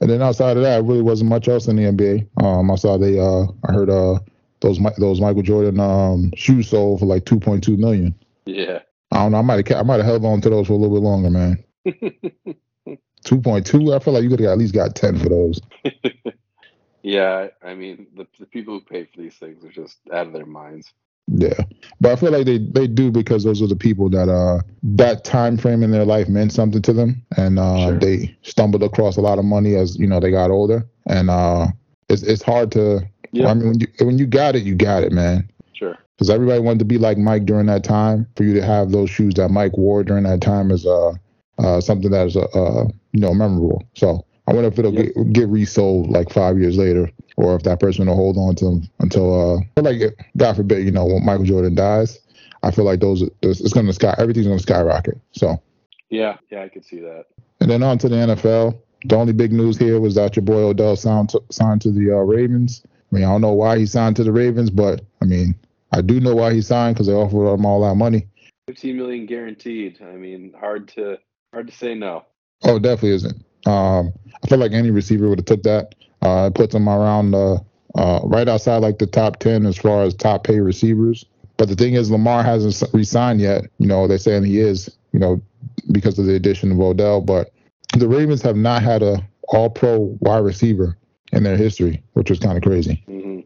And 0.00 0.10
then 0.10 0.20
outside 0.20 0.56
of 0.56 0.62
that, 0.64 0.84
really 0.84 1.00
wasn't 1.00 1.30
much 1.30 1.48
else 1.48 1.66
in 1.66 1.76
the 1.76 1.84
NBA. 1.84 2.44
Um, 2.44 2.70
I 2.70 2.74
saw 2.74 2.98
they, 2.98 3.18
uh, 3.18 3.44
I 3.66 3.72
heard, 3.72 3.88
uh, 3.88 4.18
those 4.64 4.78
those 4.98 5.20
Michael 5.20 5.42
Jordan 5.42 5.78
um, 5.78 6.32
shoes 6.36 6.70
sold 6.70 7.00
for 7.00 7.06
like 7.06 7.26
two 7.26 7.38
point 7.38 7.62
two 7.62 7.76
million. 7.76 8.14
Yeah. 8.46 8.80
I 9.12 9.18
don't 9.18 9.32
know. 9.32 9.38
I 9.38 9.42
might 9.42 9.68
have 9.68 9.78
I 9.78 9.82
might 9.82 9.96
have 9.96 10.06
held 10.06 10.24
on 10.24 10.40
to 10.40 10.50
those 10.50 10.66
for 10.66 10.72
a 10.72 10.76
little 10.76 10.96
bit 10.96 11.02
longer, 11.02 11.30
man. 11.30 11.62
two 13.24 13.40
point 13.40 13.66
two. 13.66 13.94
I 13.94 13.98
feel 13.98 14.14
like 14.14 14.22
you 14.22 14.30
could 14.30 14.40
have 14.40 14.50
at 14.50 14.58
least 14.58 14.74
got 14.74 14.96
ten 14.96 15.18
for 15.18 15.28
those. 15.28 15.60
yeah, 17.04 17.48
I 17.62 17.74
mean 17.74 18.08
the 18.16 18.26
the 18.38 18.46
people 18.46 18.74
who 18.74 18.80
pay 18.80 19.04
for 19.04 19.20
these 19.20 19.36
things 19.36 19.64
are 19.64 19.70
just 19.70 19.98
out 20.12 20.26
of 20.26 20.32
their 20.32 20.46
minds. 20.46 20.92
Yeah, 21.26 21.58
but 22.00 22.12
I 22.12 22.16
feel 22.16 22.32
like 22.32 22.46
they 22.46 22.58
they 22.58 22.86
do 22.86 23.10
because 23.10 23.44
those 23.44 23.62
are 23.62 23.66
the 23.66 23.76
people 23.76 24.08
that 24.10 24.28
uh 24.28 24.60
that 24.82 25.24
time 25.24 25.56
frame 25.56 25.82
in 25.82 25.90
their 25.90 26.04
life 26.04 26.28
meant 26.28 26.52
something 26.52 26.82
to 26.82 26.92
them, 26.92 27.24
and 27.36 27.58
uh, 27.58 27.88
sure. 27.88 27.98
they 27.98 28.36
stumbled 28.42 28.82
across 28.82 29.16
a 29.16 29.20
lot 29.20 29.38
of 29.38 29.44
money 29.44 29.76
as 29.76 29.96
you 29.98 30.06
know 30.06 30.18
they 30.18 30.30
got 30.30 30.50
older, 30.50 30.86
and 31.06 31.30
uh 31.30 31.66
it's 32.08 32.22
it's 32.22 32.42
hard 32.42 32.72
to 32.72 33.06
yeah. 33.34 33.48
I 33.48 33.54
mean, 33.54 33.68
when 33.68 33.80
you 33.80 33.86
when 34.00 34.18
you 34.18 34.26
got 34.26 34.54
it, 34.54 34.62
you 34.62 34.74
got 34.74 35.02
it, 35.02 35.12
man. 35.12 35.50
Sure. 35.72 35.98
Because 36.16 36.30
everybody 36.30 36.60
wanted 36.60 36.78
to 36.78 36.84
be 36.84 36.98
like 36.98 37.18
Mike 37.18 37.46
during 37.46 37.66
that 37.66 37.82
time. 37.82 38.26
For 38.36 38.44
you 38.44 38.54
to 38.54 38.62
have 38.62 38.92
those 38.92 39.10
shoes 39.10 39.34
that 39.34 39.50
Mike 39.50 39.76
wore 39.76 40.04
during 40.04 40.22
that 40.22 40.40
time 40.40 40.70
is 40.70 40.86
uh, 40.86 41.14
uh 41.58 41.80
something 41.80 42.10
that 42.12 42.28
is 42.28 42.36
uh, 42.36 42.44
uh 42.54 42.86
you 43.12 43.20
know 43.20 43.34
memorable. 43.34 43.82
So 43.94 44.24
I 44.46 44.52
wonder 44.52 44.68
if 44.68 44.78
it'll 44.78 44.92
yep. 44.92 45.14
get, 45.14 45.32
get 45.32 45.48
resold 45.48 46.10
like 46.10 46.30
five 46.30 46.58
years 46.58 46.76
later, 46.76 47.10
or 47.36 47.56
if 47.56 47.62
that 47.62 47.80
person 47.80 48.06
will 48.06 48.14
hold 48.16 48.36
on 48.36 48.54
to 48.56 48.64
them 48.64 48.88
until 49.00 49.58
uh 49.76 49.80
like 49.80 50.00
God 50.36 50.56
forbid, 50.56 50.84
you 50.84 50.92
know, 50.92 51.06
when 51.06 51.24
Michael 51.24 51.44
Jordan 51.44 51.74
dies. 51.74 52.20
I 52.62 52.70
feel 52.70 52.84
like 52.84 53.00
those 53.00 53.22
it's 53.42 53.72
going 53.72 53.86
to 53.86 53.92
sky 53.92 54.14
everything's 54.18 54.46
going 54.46 54.58
to 54.58 54.62
skyrocket. 54.62 55.18
So. 55.32 55.60
Yeah, 56.10 56.36
yeah, 56.50 56.62
I 56.62 56.68
could 56.68 56.84
see 56.84 57.00
that. 57.00 57.26
And 57.60 57.70
then 57.70 57.82
on 57.82 57.98
to 57.98 58.08
the 58.08 58.16
NFL. 58.16 58.78
The 59.06 59.16
only 59.16 59.32
big 59.32 59.52
news 59.52 59.76
here 59.76 60.00
was 60.00 60.14
that 60.14 60.36
your 60.36 60.44
boy 60.44 60.62
Odell 60.62 60.96
signed 60.96 61.30
to, 61.30 61.42
signed 61.50 61.82
to 61.82 61.90
the 61.90 62.12
uh, 62.12 62.20
Ravens. 62.20 62.82
I 62.86 63.16
mean, 63.16 63.24
I 63.24 63.28
don't 63.28 63.42
know 63.42 63.52
why 63.52 63.78
he 63.78 63.86
signed 63.86 64.16
to 64.16 64.24
the 64.24 64.32
Ravens, 64.32 64.70
but 64.70 65.02
I 65.20 65.26
mean, 65.26 65.54
I 65.92 66.00
do 66.00 66.20
know 66.20 66.34
why 66.34 66.54
he 66.54 66.62
signed 66.62 66.94
because 66.94 67.06
they 67.06 67.12
offered 67.12 67.52
him 67.52 67.66
all 67.66 67.86
that 67.86 67.96
money. 67.96 68.26
Fifteen 68.66 68.96
million 68.96 69.26
guaranteed. 69.26 70.00
I 70.02 70.12
mean, 70.16 70.54
hard 70.58 70.88
to 70.88 71.18
hard 71.52 71.68
to 71.68 71.74
say 71.74 71.94
no. 71.94 72.24
Oh, 72.64 72.78
definitely 72.78 73.10
isn't. 73.10 73.44
Um, 73.66 74.12
I 74.42 74.46
feel 74.48 74.58
like 74.58 74.72
any 74.72 74.90
receiver 74.90 75.28
would 75.28 75.38
have 75.38 75.46
took 75.46 75.62
that. 75.62 75.94
Uh, 76.22 76.48
it 76.48 76.54
puts 76.54 76.74
him 76.74 76.88
around 76.88 77.34
uh, 77.34 77.58
uh, 77.94 78.20
right 78.24 78.48
outside 78.48 78.78
like 78.78 78.98
the 78.98 79.06
top 79.06 79.38
ten 79.38 79.66
as 79.66 79.76
far 79.76 80.02
as 80.02 80.14
top 80.14 80.44
pay 80.44 80.60
receivers. 80.60 81.24
But 81.56 81.68
the 81.68 81.76
thing 81.76 81.94
is, 81.94 82.10
Lamar 82.10 82.42
hasn't 82.42 82.82
re-signed 82.92 83.40
yet. 83.40 83.64
You 83.78 83.86
know, 83.86 84.08
they're 84.08 84.18
saying 84.18 84.44
he 84.44 84.58
is. 84.58 84.94
You 85.12 85.20
know, 85.20 85.40
because 85.92 86.18
of 86.18 86.26
the 86.26 86.34
addition 86.34 86.72
of 86.72 86.80
Odell, 86.80 87.20
but 87.20 87.52
the 87.96 88.08
Ravens 88.08 88.42
have 88.42 88.56
not 88.56 88.82
had 88.82 89.02
a 89.02 89.24
All-Pro 89.48 90.16
wide 90.20 90.38
receiver 90.38 90.98
in 91.32 91.44
their 91.44 91.56
history, 91.56 92.02
which 92.14 92.30
was 92.30 92.40
kind 92.40 92.56
of 92.56 92.64
crazy. 92.64 93.04
Mm-hmm. 93.08 93.40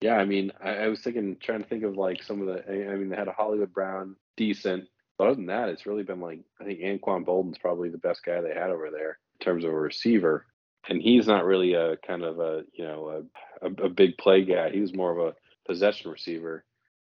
Yeah, 0.00 0.16
I 0.16 0.24
mean, 0.24 0.50
I, 0.60 0.70
I, 0.70 0.88
was 0.88 1.00
thinking, 1.00 1.36
trying 1.40 1.62
to 1.62 1.68
think 1.68 1.84
of 1.84 1.96
like 1.96 2.24
some 2.24 2.40
of 2.40 2.48
the. 2.48 2.68
I 2.68 2.96
mean, 2.96 3.08
they 3.08 3.16
had 3.16 3.28
a 3.28 3.32
Hollywood 3.32 3.72
Brown, 3.72 4.16
decent. 4.36 4.88
But 5.16 5.28
other 5.28 5.36
than 5.36 5.46
that, 5.46 5.68
it's 5.68 5.86
really 5.86 6.02
been 6.02 6.20
like 6.20 6.40
I 6.60 6.64
think 6.64 6.80
Anquan 6.80 7.24
Boldin's 7.24 7.58
probably 7.58 7.88
the 7.88 7.98
best 7.98 8.24
guy 8.24 8.40
they 8.40 8.54
had 8.54 8.70
over 8.70 8.90
there 8.90 9.18
terms 9.42 9.64
of 9.64 9.70
a 9.70 9.78
receiver, 9.78 10.46
and 10.88 11.00
he's 11.00 11.26
not 11.26 11.44
really 11.44 11.74
a 11.74 11.96
kind 11.98 12.22
of 12.22 12.38
a 12.38 12.62
you 12.72 12.84
know 12.84 13.26
a, 13.62 13.66
a, 13.66 13.86
a 13.86 13.88
big 13.88 14.16
play 14.18 14.44
guy. 14.44 14.70
He 14.70 14.80
was 14.80 14.94
more 14.94 15.12
of 15.12 15.18
a 15.18 15.34
possession 15.66 16.10
receiver. 16.10 16.64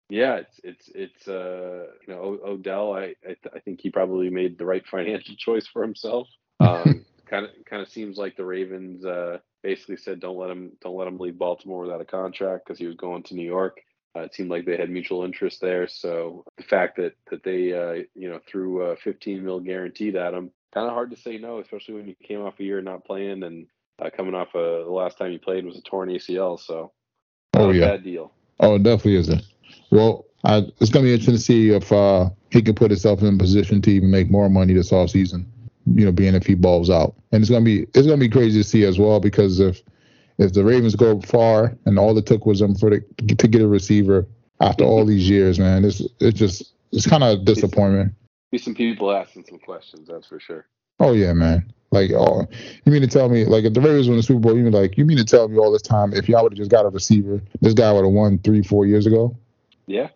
Yeah, 0.09 0.35
it's 0.35 0.59
it's 0.63 0.89
it's 0.93 1.27
uh 1.27 1.87
you 2.07 2.13
know 2.13 2.39
Odell. 2.45 2.93
I 2.93 3.15
I, 3.23 3.35
th- 3.41 3.53
I 3.55 3.59
think 3.59 3.81
he 3.81 3.89
probably 3.89 4.29
made 4.29 4.57
the 4.57 4.65
right 4.65 4.85
financial 4.85 5.35
choice 5.37 5.67
for 5.67 5.81
himself. 5.81 6.27
Um, 6.59 7.05
kind 7.25 7.45
of 7.45 7.51
kind 7.67 7.81
of 7.81 7.89
seems 7.89 8.17
like 8.17 8.37
the 8.37 8.45
Ravens 8.45 9.03
uh, 9.05 9.39
basically 9.63 9.97
said 9.97 10.19
don't 10.19 10.37
let 10.37 10.49
him 10.49 10.73
don't 10.81 10.95
let 10.95 11.07
him 11.07 11.17
leave 11.17 11.37
Baltimore 11.37 11.81
without 11.81 12.01
a 12.01 12.05
contract 12.05 12.65
because 12.65 12.79
he 12.79 12.85
was 12.85 12.95
going 12.95 13.23
to 13.23 13.35
New 13.35 13.45
York. 13.45 13.77
Uh, 14.15 14.21
it 14.21 14.33
seemed 14.33 14.49
like 14.49 14.65
they 14.65 14.77
had 14.77 14.89
mutual 14.89 15.23
interest 15.23 15.61
there. 15.61 15.87
So 15.87 16.45
the 16.57 16.63
fact 16.63 16.97
that 16.97 17.13
that 17.29 17.43
they 17.43 17.73
uh, 17.73 18.03
you 18.13 18.29
know 18.29 18.39
threw 18.47 18.81
a 18.83 18.95
15 18.95 19.43
mil 19.43 19.59
guaranteed 19.59 20.15
at 20.15 20.33
him, 20.33 20.51
kind 20.73 20.87
of 20.87 20.93
hard 20.93 21.11
to 21.11 21.17
say 21.17 21.37
no, 21.37 21.59
especially 21.59 21.95
when 21.95 22.07
you 22.07 22.15
came 22.23 22.41
off 22.41 22.59
a 22.59 22.63
year 22.63 22.81
not 22.81 23.05
playing 23.05 23.43
and 23.43 23.67
uh, 23.99 24.09
coming 24.15 24.35
off 24.35 24.55
a, 24.55 24.83
the 24.85 24.91
last 24.91 25.17
time 25.17 25.31
you 25.31 25.39
played 25.39 25.65
was 25.65 25.77
a 25.77 25.81
torn 25.81 26.09
ACL. 26.09 26.59
So 26.59 26.91
oh 27.55 27.71
yeah, 27.71 27.87
bad 27.87 28.03
deal. 28.03 28.31
Oh, 28.59 28.75
it 28.75 28.83
definitely 28.83 29.17
isn't. 29.17 29.43
Well, 29.91 30.25
I, 30.43 30.67
it's 30.79 30.89
gonna 30.89 31.03
be 31.03 31.13
interesting 31.13 31.35
to 31.35 31.41
see 31.41 31.71
if 31.71 31.91
uh, 31.91 32.29
he 32.51 32.61
can 32.61 32.75
put 32.75 32.91
himself 32.91 33.21
in 33.21 33.35
a 33.35 33.37
position 33.37 33.81
to 33.81 33.91
even 33.91 34.11
make 34.11 34.31
more 34.31 34.49
money 34.49 34.73
this 34.73 34.93
off 34.93 35.09
season 35.09 35.51
you 35.93 36.05
know, 36.05 36.11
being 36.11 36.35
if 36.35 36.45
he 36.45 36.55
balls 36.55 36.89
out. 36.89 37.15
And 37.31 37.41
it's 37.41 37.49
gonna 37.49 37.65
be 37.65 37.83
it's 37.93 38.07
gonna 38.07 38.17
be 38.17 38.29
crazy 38.29 38.61
to 38.61 38.67
see 38.67 38.83
as 38.85 38.97
well 38.97 39.19
because 39.19 39.59
if 39.59 39.81
if 40.37 40.53
the 40.53 40.63
Ravens 40.63 40.95
go 40.95 41.19
far 41.21 41.75
and 41.85 41.97
all 41.97 42.17
it 42.17 42.25
took 42.25 42.45
was 42.45 42.59
them 42.59 42.75
for 42.75 42.89
the, 42.89 43.01
to 43.35 43.47
get 43.47 43.61
a 43.61 43.67
receiver 43.67 44.27
after 44.59 44.83
all 44.83 45.05
these 45.05 45.29
years, 45.29 45.59
man, 45.59 45.85
it's 45.85 46.01
it's 46.19 46.37
just 46.37 46.73
it's 46.91 47.07
kind 47.07 47.23
of 47.23 47.39
a 47.39 47.43
disappointment. 47.43 48.13
Be 48.51 48.57
some 48.57 48.75
people 48.75 49.11
asking 49.11 49.45
some 49.47 49.59
questions, 49.59 50.07
that's 50.07 50.27
for 50.27 50.39
sure. 50.39 50.65
Oh 50.99 51.13
yeah, 51.13 51.33
man. 51.33 51.71
Like, 51.91 52.11
oh, 52.11 52.45
you 52.83 52.91
mean 52.91 53.01
to 53.01 53.07
tell 53.07 53.29
me, 53.29 53.45
like, 53.45 53.63
if 53.63 53.73
the 53.73 53.79
Ravens 53.79 54.07
win 54.07 54.17
the 54.17 54.23
Super 54.23 54.39
Bowl, 54.39 54.57
you 54.57 54.63
mean 54.63 54.73
like, 54.73 54.97
you 54.97 55.05
mean 55.05 55.17
to 55.17 55.23
tell 55.23 55.47
me 55.47 55.57
all 55.57 55.71
this 55.71 55.81
time, 55.81 56.13
if 56.13 56.27
y'all 56.27 56.43
would 56.43 56.51
have 56.51 56.57
just 56.57 56.71
got 56.71 56.85
a 56.85 56.89
receiver, 56.89 57.41
this 57.61 57.73
guy 57.73 57.91
would 57.91 58.03
have 58.03 58.13
won 58.13 58.37
three, 58.39 58.63
four 58.63 58.85
years 58.85 59.05
ago? 59.05 59.37
Yeah, 59.87 60.09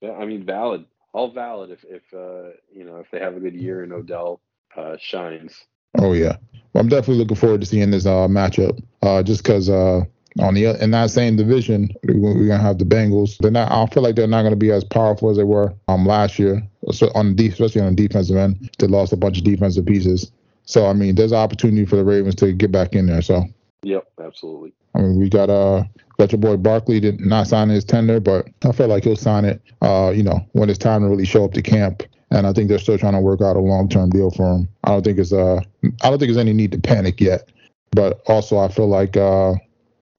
yeah. 0.00 0.12
I 0.12 0.24
mean, 0.24 0.44
valid, 0.44 0.86
all 1.12 1.30
valid. 1.30 1.70
If 1.70 1.84
if 1.84 2.02
uh, 2.12 2.56
you 2.72 2.84
know, 2.84 2.96
if 2.96 3.10
they 3.12 3.20
have 3.20 3.36
a 3.36 3.40
good 3.40 3.54
year 3.54 3.82
and 3.82 3.92
Odell 3.92 4.40
uh, 4.76 4.96
shines. 4.98 5.52
Oh 5.98 6.12
yeah, 6.12 6.36
well, 6.72 6.82
I'm 6.82 6.88
definitely 6.88 7.16
looking 7.16 7.36
forward 7.36 7.60
to 7.60 7.66
seeing 7.66 7.90
this 7.90 8.06
uh, 8.06 8.28
matchup. 8.28 8.82
Uh, 9.02 9.22
just 9.22 9.42
because 9.42 9.68
uh, 9.68 10.02
on 10.38 10.54
the 10.54 10.82
in 10.82 10.92
that 10.92 11.10
same 11.10 11.36
division, 11.36 11.90
we're 12.04 12.46
gonna 12.46 12.62
have 12.62 12.78
the 12.78 12.84
Bengals. 12.84 13.36
They're 13.38 13.50
not. 13.50 13.70
I 13.72 13.86
feel 13.92 14.02
like 14.02 14.14
they're 14.14 14.28
not 14.28 14.42
gonna 14.42 14.56
be 14.56 14.70
as 14.70 14.84
powerful 14.84 15.30
as 15.30 15.36
they 15.36 15.44
were 15.44 15.74
um 15.88 16.06
last 16.06 16.38
year. 16.38 16.62
So 16.92 17.10
on 17.14 17.34
the 17.34 17.48
especially 17.48 17.82
on 17.82 17.94
the 17.94 18.08
defensive 18.08 18.36
end, 18.36 18.70
they 18.78 18.86
lost 18.86 19.12
a 19.12 19.16
bunch 19.16 19.38
of 19.38 19.44
defensive 19.44 19.86
pieces. 19.86 20.30
So 20.64 20.86
I 20.86 20.92
mean, 20.92 21.16
there's 21.16 21.32
an 21.32 21.38
opportunity 21.38 21.84
for 21.84 21.96
the 21.96 22.04
Ravens 22.04 22.36
to 22.36 22.52
get 22.52 22.70
back 22.70 22.94
in 22.94 23.06
there. 23.06 23.22
So. 23.22 23.44
Yep, 23.82 24.08
absolutely. 24.22 24.74
I 24.94 25.00
mean, 25.00 25.18
we 25.18 25.28
got 25.28 25.50
uh 25.50 25.84
got 26.18 26.32
your 26.32 26.38
boy 26.38 26.56
Barkley 26.56 27.00
did 27.00 27.20
not 27.20 27.46
sign 27.46 27.70
his 27.70 27.84
tender, 27.84 28.20
but 28.20 28.46
I 28.64 28.72
feel 28.72 28.88
like 28.88 29.04
he'll 29.04 29.16
sign 29.16 29.44
it. 29.44 29.60
Uh, 29.80 30.12
you 30.14 30.22
know, 30.22 30.46
when 30.52 30.68
it's 30.68 30.78
time 30.78 31.02
to 31.02 31.08
really 31.08 31.24
show 31.24 31.44
up 31.44 31.52
to 31.54 31.62
camp. 31.62 32.02
And 32.30 32.46
I 32.46 32.52
think 32.52 32.68
they're 32.68 32.78
still 32.78 32.98
trying 32.98 33.14
to 33.14 33.20
work 33.20 33.40
out 33.40 33.56
a 33.56 33.60
long 33.60 33.88
term 33.88 34.10
deal 34.10 34.30
for 34.30 34.54
him. 34.54 34.68
I 34.84 34.90
don't 34.90 35.04
think 35.04 35.18
it's 35.18 35.32
uh 35.32 35.60
I 36.02 36.10
don't 36.10 36.18
think 36.18 36.28
there's 36.28 36.36
any 36.36 36.52
need 36.52 36.72
to 36.72 36.78
panic 36.78 37.20
yet. 37.20 37.50
But 37.92 38.22
also, 38.26 38.58
I 38.58 38.68
feel 38.68 38.86
like 38.86 39.16
uh, 39.16 39.54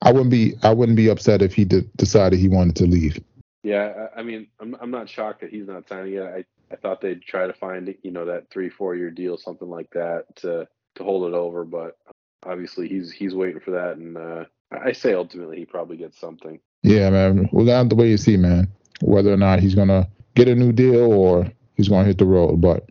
I 0.02 0.12
wouldn't 0.12 0.32
be 0.32 0.56
I 0.64 0.74
wouldn't 0.74 0.98
be 0.98 1.10
upset 1.10 1.42
if 1.42 1.54
he 1.54 1.66
did, 1.66 1.90
decided 1.96 2.40
he 2.40 2.50
wanted 2.50 2.76
to 2.78 2.86
leave. 2.86 3.24
Yeah, 3.64 4.08
I 4.16 4.24
mean, 4.24 4.48
I'm 4.60 4.76
I'm 4.82 4.92
not 4.92 5.10
shocked 5.10 5.42
that 5.42 5.52
he's 5.52 5.68
not 5.68 5.88
signing 5.88 6.16
it. 6.16 6.24
I 6.24 6.44
I 6.72 6.76
thought 6.78 7.02
they'd 7.02 7.22
try 7.22 7.48
to 7.48 7.54
find 7.54 7.96
you 8.04 8.12
know 8.12 8.26
that 8.26 8.50
three 8.50 8.70
four 8.70 8.96
year 8.96 9.12
deal 9.12 9.38
something 9.38 9.70
like 9.70 9.90
that 9.92 10.26
to 10.38 10.68
to 10.96 11.04
hold 11.04 11.32
it 11.32 11.36
over, 11.36 11.64
but 11.64 11.98
obviously 12.46 12.88
he's 12.88 13.12
he's 13.12 13.36
waiting 13.36 13.62
for 13.62 13.72
that, 13.72 13.98
and 13.98 14.18
uh, 14.18 14.46
I 14.72 14.92
say 14.92 15.14
ultimately 15.14 15.58
he 15.58 15.66
probably 15.66 15.98
gets 15.98 16.20
something. 16.20 16.60
Yeah, 16.84 17.10
man, 17.10 17.48
we're 17.52 17.66
gonna 17.66 17.78
have 17.78 17.90
to 17.90 17.96
wait 17.96 18.10
and 18.10 18.20
see, 18.20 18.36
man, 18.36 18.70
whether 19.02 19.32
or 19.32 19.38
not 19.38 19.60
he's 19.60 19.76
gonna 19.76 20.10
get 20.36 20.48
a 20.48 20.56
new 20.56 20.74
deal 20.74 21.14
or 21.14 21.50
he's 21.82 21.90
gonna 21.90 22.06
hit 22.06 22.18
the 22.18 22.26
road. 22.26 22.62
But 22.62 22.90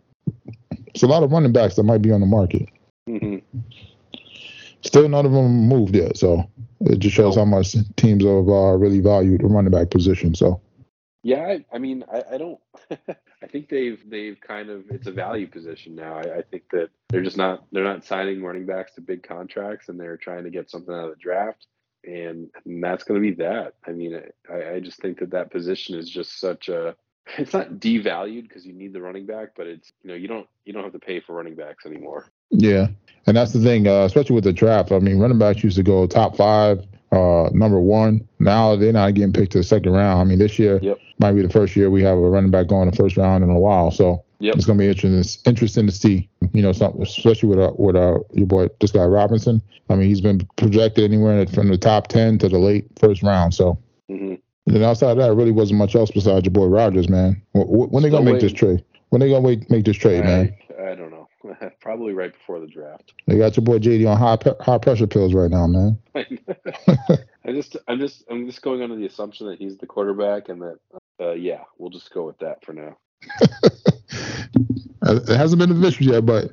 it's 0.87 1.03
a 1.03 1.07
lot 1.07 1.23
of 1.23 1.31
running 1.31 1.53
backs 1.53 1.75
that 1.75 1.83
might 1.83 2.01
be 2.01 2.11
on 2.11 2.19
the 2.19 2.27
market. 2.27 2.67
Mm-hmm. 3.07 3.59
Still, 4.83 5.07
none 5.07 5.25
of 5.25 5.31
them 5.31 5.67
moved 5.67 5.95
yet, 5.95 6.17
so 6.17 6.49
it 6.81 6.99
just 6.99 7.15
shows 7.15 7.35
how 7.35 7.45
much 7.45 7.75
teams 7.95 8.23
have 8.23 8.49
uh, 8.49 8.75
really 8.77 8.99
valued 8.99 9.41
the 9.41 9.47
running 9.47 9.71
back 9.71 9.89
position. 9.89 10.35
So. 10.35 10.61
Yeah, 11.23 11.43
I, 11.43 11.65
I 11.71 11.77
mean, 11.77 12.03
I, 12.11 12.23
I 12.33 12.37
don't. 12.37 12.59
I 13.43 13.47
think 13.47 13.69
they've 13.69 14.01
they've 14.09 14.39
kind 14.41 14.69
of 14.69 14.85
it's 14.89 15.05
a 15.05 15.11
value 15.11 15.47
position 15.47 15.93
now. 15.95 16.15
I, 16.15 16.37
I, 16.37 16.41
think 16.41 16.63
that 16.71 16.89
they're 17.09 17.21
just 17.21 17.37
not 17.37 17.65
they're 17.71 17.83
not 17.83 18.03
signing 18.03 18.41
running 18.41 18.65
backs 18.65 18.95
to 18.95 19.01
big 19.01 19.21
contracts, 19.21 19.89
and 19.89 19.99
they're 19.99 20.17
trying 20.17 20.45
to 20.45 20.49
get 20.49 20.71
something 20.71 20.93
out 20.93 21.05
of 21.05 21.09
the 21.11 21.21
draft, 21.21 21.67
and, 22.03 22.49
and 22.65 22.83
that's 22.83 23.03
going 23.03 23.21
to 23.21 23.29
be 23.29 23.35
that. 23.43 23.73
I 23.85 23.91
mean, 23.91 24.19
I, 24.51 24.75
I 24.75 24.79
just 24.79 24.99
think 24.99 25.19
that 25.19 25.31
that 25.31 25.51
position 25.51 25.97
is 25.97 26.09
just 26.09 26.39
such 26.39 26.69
a 26.69 26.95
it's 27.37 27.53
not 27.53 27.73
devalued 27.73 28.43
because 28.43 28.65
you 28.65 28.73
need 28.73 28.93
the 28.93 29.01
running 29.01 29.25
back, 29.25 29.49
but 29.55 29.67
it's 29.67 29.91
you 30.03 30.09
know 30.09 30.15
you 30.15 30.27
don't 30.27 30.47
you 30.65 30.73
don't 30.73 30.83
have 30.83 30.93
to 30.93 30.99
pay 30.99 31.19
for 31.19 31.33
running 31.33 31.55
backs 31.55 31.85
anymore. 31.85 32.27
Yeah, 32.49 32.87
and 33.27 33.37
that's 33.37 33.53
the 33.53 33.59
thing, 33.59 33.87
uh, 33.87 34.05
especially 34.05 34.35
with 34.35 34.43
the 34.43 34.53
draft. 34.53 34.91
I 34.91 34.99
mean, 34.99 35.19
running 35.19 35.39
backs 35.39 35.63
used 35.63 35.77
to 35.77 35.83
go 35.83 36.07
top 36.07 36.35
five, 36.35 36.85
uh, 37.11 37.49
number 37.53 37.79
one. 37.79 38.27
Now 38.39 38.75
they're 38.75 38.93
not 38.93 39.13
getting 39.13 39.33
picked 39.33 39.53
to 39.53 39.59
the 39.59 39.63
second 39.63 39.91
round. 39.91 40.21
I 40.21 40.23
mean, 40.23 40.39
this 40.39 40.57
year 40.59 40.79
yep. 40.81 40.97
might 41.19 41.33
be 41.33 41.41
the 41.41 41.49
first 41.49 41.75
year 41.75 41.89
we 41.89 42.03
have 42.03 42.17
a 42.17 42.29
running 42.29 42.51
back 42.51 42.67
going 42.67 42.89
the 42.89 42.95
first 42.95 43.17
round 43.17 43.43
in 43.43 43.49
a 43.49 43.59
while. 43.59 43.91
So 43.91 44.23
yep. 44.39 44.55
it's 44.55 44.65
going 44.65 44.77
to 44.77 44.83
be 44.83 44.89
interesting, 44.89 45.49
interesting 45.49 45.85
to 45.87 45.91
see. 45.91 46.29
You 46.53 46.61
know, 46.61 46.71
something, 46.71 47.01
especially 47.01 47.49
with 47.49 47.59
uh, 47.59 47.71
with 47.77 47.95
uh, 47.95 48.19
your 48.33 48.47
boy, 48.47 48.67
this 48.79 48.91
guy 48.91 49.05
Robinson. 49.05 49.61
I 49.89 49.95
mean, 49.95 50.09
he's 50.09 50.21
been 50.21 50.47
projected 50.57 51.03
anywhere 51.03 51.45
from 51.47 51.69
the 51.69 51.77
top 51.77 52.07
ten 52.07 52.37
to 52.39 52.49
the 52.49 52.57
late 52.59 52.87
first 52.99 53.23
round. 53.23 53.53
So. 53.53 53.77
Mm-hmm. 54.09 54.35
And 54.67 54.75
then 54.75 54.83
outside 54.83 55.11
of 55.11 55.17
that, 55.17 55.33
really 55.33 55.51
wasn't 55.51 55.79
much 55.79 55.95
else 55.95 56.11
besides 56.11 56.45
your 56.45 56.51
boy 56.51 56.65
Rodgers, 56.65 57.09
man. 57.09 57.41
When 57.53 58.03
they 58.03 58.09
gonna 58.09 58.31
make 58.31 58.41
this 58.41 58.53
trade? 58.53 58.83
When 59.09 59.19
they 59.19 59.29
gonna 59.29 59.41
wait, 59.41 59.69
make 59.69 59.85
this 59.85 59.97
trade, 59.97 60.23
I, 60.23 60.27
man? 60.27 60.57
I 60.79 60.95
don't 60.95 61.11
know. 61.11 61.27
Probably 61.81 62.13
right 62.13 62.31
before 62.31 62.59
the 62.59 62.67
draft. 62.67 63.13
They 63.27 63.37
got 63.37 63.57
your 63.57 63.63
boy 63.63 63.79
JD 63.79 64.07
on 64.09 64.17
high 64.17 64.37
high 64.63 64.77
pressure 64.77 65.07
pills 65.07 65.33
right 65.33 65.49
now, 65.49 65.67
man. 65.67 65.97
I 66.15 67.51
just, 67.51 67.75
I'm 67.87 67.99
just, 67.99 68.23
I'm 68.29 68.45
just 68.45 68.61
going 68.61 68.81
under 68.83 68.95
the 68.95 69.05
assumption 69.05 69.47
that 69.47 69.57
he's 69.57 69.77
the 69.77 69.87
quarterback, 69.87 70.49
and 70.49 70.61
that, 70.61 70.77
uh, 71.19 71.31
yeah, 71.31 71.63
we'll 71.77 71.89
just 71.89 72.13
go 72.13 72.25
with 72.25 72.37
that 72.39 72.63
for 72.63 72.73
now. 72.73 72.97
it 75.03 75.37
hasn't 75.37 75.59
been 75.59 75.71
official 75.71 76.05
yet, 76.05 76.25
but 76.25 76.51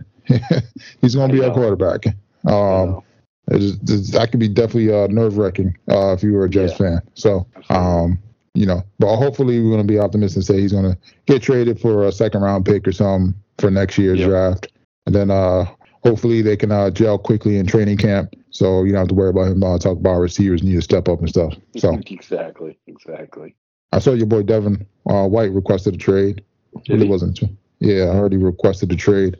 he's 1.00 1.14
going 1.14 1.30
to 1.30 1.36
be 1.36 1.44
our 1.44 1.52
quarterback. 1.52 2.06
Um, 2.46 3.02
it's, 3.50 4.11
that 4.11 4.30
could 4.30 4.40
be 4.40 4.48
definitely 4.48 4.92
uh, 4.92 5.06
nerve 5.08 5.38
wracking 5.38 5.76
uh, 5.90 6.12
if 6.12 6.22
you 6.22 6.32
were 6.32 6.44
a 6.44 6.50
Jets 6.50 6.72
yeah. 6.72 6.78
fan. 6.78 7.02
So, 7.14 7.46
um, 7.70 8.18
you 8.54 8.66
know, 8.66 8.82
but 8.98 9.16
hopefully 9.16 9.61
we're 9.61 9.70
going 9.70 9.87
to 9.87 9.92
be 9.92 9.98
optimistic 9.98 10.37
and 10.37 10.44
say 10.44 10.61
he's 10.61 10.72
going 10.72 10.92
to 10.92 10.98
get 11.26 11.42
traded 11.42 11.80
for 11.80 12.04
a 12.04 12.12
second 12.12 12.42
round 12.42 12.66
pick 12.66 12.87
or 12.87 12.92
something 12.92 13.34
for 13.58 13.70
next 13.70 13.98
year's 13.98 14.18
yep. 14.18 14.28
draft. 14.28 14.68
And 15.06 15.14
then 15.14 15.30
uh, 15.30 15.66
hopefully 16.04 16.42
they 16.42 16.56
can 16.56 16.72
uh, 16.72 16.90
gel 16.90 17.18
quickly 17.18 17.58
in 17.58 17.66
training 17.66 17.98
camp. 17.98 18.34
So 18.50 18.82
you 18.84 18.92
don't 18.92 19.00
have 19.00 19.08
to 19.08 19.14
worry 19.14 19.30
about 19.30 19.48
him 19.48 19.62
uh, 19.62 19.78
talk 19.78 19.98
about 19.98 20.18
receivers 20.18 20.62
need 20.62 20.74
to 20.74 20.82
step 20.82 21.08
up 21.08 21.20
and 21.20 21.28
stuff. 21.28 21.54
So 21.76 21.94
exactly, 22.06 22.78
exactly. 22.87 23.54
I 23.92 24.00
saw 24.00 24.12
your 24.12 24.26
boy 24.26 24.42
Devin 24.42 24.87
uh, 25.08 25.26
White 25.26 25.52
requested 25.52 25.94
a 25.94 25.98
trade. 25.98 26.42
Did 26.84 26.94
really 26.94 27.06
he? 27.06 27.11
wasn't. 27.11 27.40
Yeah, 27.78 28.11
I 28.11 28.14
heard 28.14 28.32
he 28.32 28.38
requested 28.38 28.92
a 28.92 28.96
trade. 28.96 29.38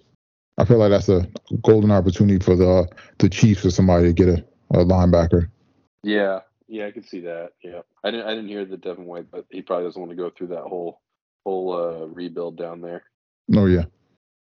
I 0.59 0.64
feel 0.64 0.79
like 0.79 0.90
that's 0.90 1.09
a 1.09 1.27
golden 1.62 1.90
opportunity 1.90 2.44
for 2.44 2.57
the 2.57 2.88
the 3.18 3.29
Chiefs 3.29 3.64
or 3.64 3.71
somebody 3.71 4.09
to 4.09 4.12
get 4.12 4.29
a, 4.29 4.44
a 4.73 4.85
linebacker. 4.85 5.49
Yeah, 6.03 6.40
yeah, 6.66 6.87
I 6.87 6.90
can 6.90 7.05
see 7.05 7.21
that. 7.21 7.53
Yeah, 7.62 7.81
I 8.05 8.11
didn't 8.11 8.27
I 8.27 8.31
didn't 8.31 8.49
hear 8.49 8.64
the 8.64 8.77
Devin 8.77 9.07
White, 9.07 9.31
but 9.31 9.47
he 9.51 9.62
probably 9.62 9.87
doesn't 9.87 10.01
want 10.01 10.11
to 10.11 10.16
go 10.16 10.31
through 10.31 10.49
that 10.49 10.64
whole 10.64 11.01
whole 11.44 11.73
uh, 11.73 12.07
rebuild 12.07 12.59
down 12.59 12.81
there. 12.81 13.05
Oh 13.57 13.66
yeah, 13.66 13.85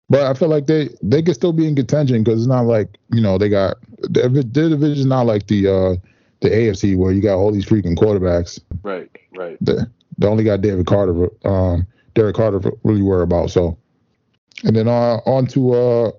but 0.09 0.23
I 0.23 0.35
feel 0.35 0.49
like 0.49 0.67
they 0.67 0.91
they 1.03 1.23
could 1.23 1.37
still 1.37 1.53
be 1.53 1.67
in 1.67 1.77
contention 1.77 2.23
because 2.23 2.41
it's 2.41 2.49
not 2.49 2.67
like 2.67 2.99
you 3.12 3.21
know 3.21 3.38
they 3.38 3.49
got 3.49 3.77
their, 4.11 4.29
their 4.29 4.69
division's 4.69 5.07
not 5.07 5.27
like 5.27 5.47
the 5.47 5.69
uh 5.69 5.97
the 6.43 6.51
AFC 6.51 6.97
where 6.97 7.12
you 7.12 7.23
got 7.23 7.37
all 7.37 7.53
these 7.53 7.65
freaking 7.65 7.97
quarterbacks. 7.97 8.61
Right, 8.83 9.09
right. 9.37 9.57
They, 9.61 9.75
they 10.19 10.27
only 10.27 10.45
got 10.45 10.61
David 10.61 10.87
Carter, 10.87 11.29
um, 11.47 11.87
Derek 12.15 12.37
Carter 12.37 12.61
really 12.83 13.03
worry 13.03 13.23
about. 13.23 13.51
So, 13.51 13.79
and 14.65 14.77
then 14.77 14.88
uh, 14.88 15.17
on 15.27 15.47
to 15.49 15.75
uh 15.75 16.11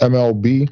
MLB. 0.00 0.70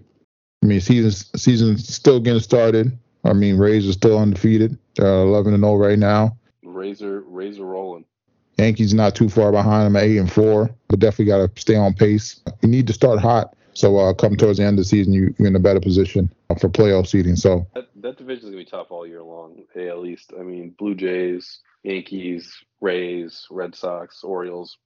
I 0.63 0.67
mean, 0.67 0.81
season 0.81 1.39
season's 1.39 1.93
still 1.93 2.21
getting 2.21 2.41
started. 2.41 2.97
I 3.25 3.33
mean, 3.33 3.57
Rays 3.57 3.89
are 3.89 3.93
still 3.93 4.19
undefeated. 4.19 4.79
They're 4.97 5.07
11 5.07 5.55
and 5.55 5.63
0 5.63 5.77
right 5.77 5.99
now. 5.99 6.37
Razor, 6.63 7.23
razor 7.27 7.65
rolling. 7.65 8.05
Yankees 8.59 8.93
not 8.93 9.15
too 9.15 9.29
far 9.29 9.53
behind 9.53 9.87
them 9.87 9.97
at 9.97 10.05
eight 10.05 10.19
and 10.19 10.31
four, 10.31 10.71
but 10.89 10.99
definitely 10.99 11.27
got 11.27 11.55
to 11.55 11.61
stay 11.61 11.77
on 11.77 11.95
pace. 11.95 12.41
You 12.63 12.69
need 12.69 12.87
to 12.89 12.93
start 12.93 13.19
hot. 13.19 13.55
So 13.73 13.97
uh, 13.97 14.13
come 14.13 14.37
towards 14.37 14.59
the 14.59 14.65
end 14.65 14.79
of 14.79 14.85
the 14.85 14.89
season, 14.89 15.13
you, 15.13 15.35
are 15.41 15.47
in 15.47 15.57
a 15.57 15.61
better 15.61 15.81
position 15.81 16.31
for 16.59 16.69
playoff 16.69 17.07
seeding. 17.07 17.37
So 17.37 17.67
that, 17.75 17.89
that 17.97 18.19
division 18.19 18.45
is 18.45 18.51
gonna 18.51 18.57
be 18.57 18.65
tough 18.65 18.89
all 18.91 19.07
year 19.07 19.23
long. 19.23 19.63
At 19.75 19.99
least, 19.99 20.33
I 20.39 20.43
mean, 20.43 20.75
Blue 20.79 20.95
Jays, 20.95 21.61
Yankees, 21.83 22.53
Rays, 22.81 23.47
Red 23.51 23.75
Sox, 23.75 24.23
Orioles. 24.23 24.77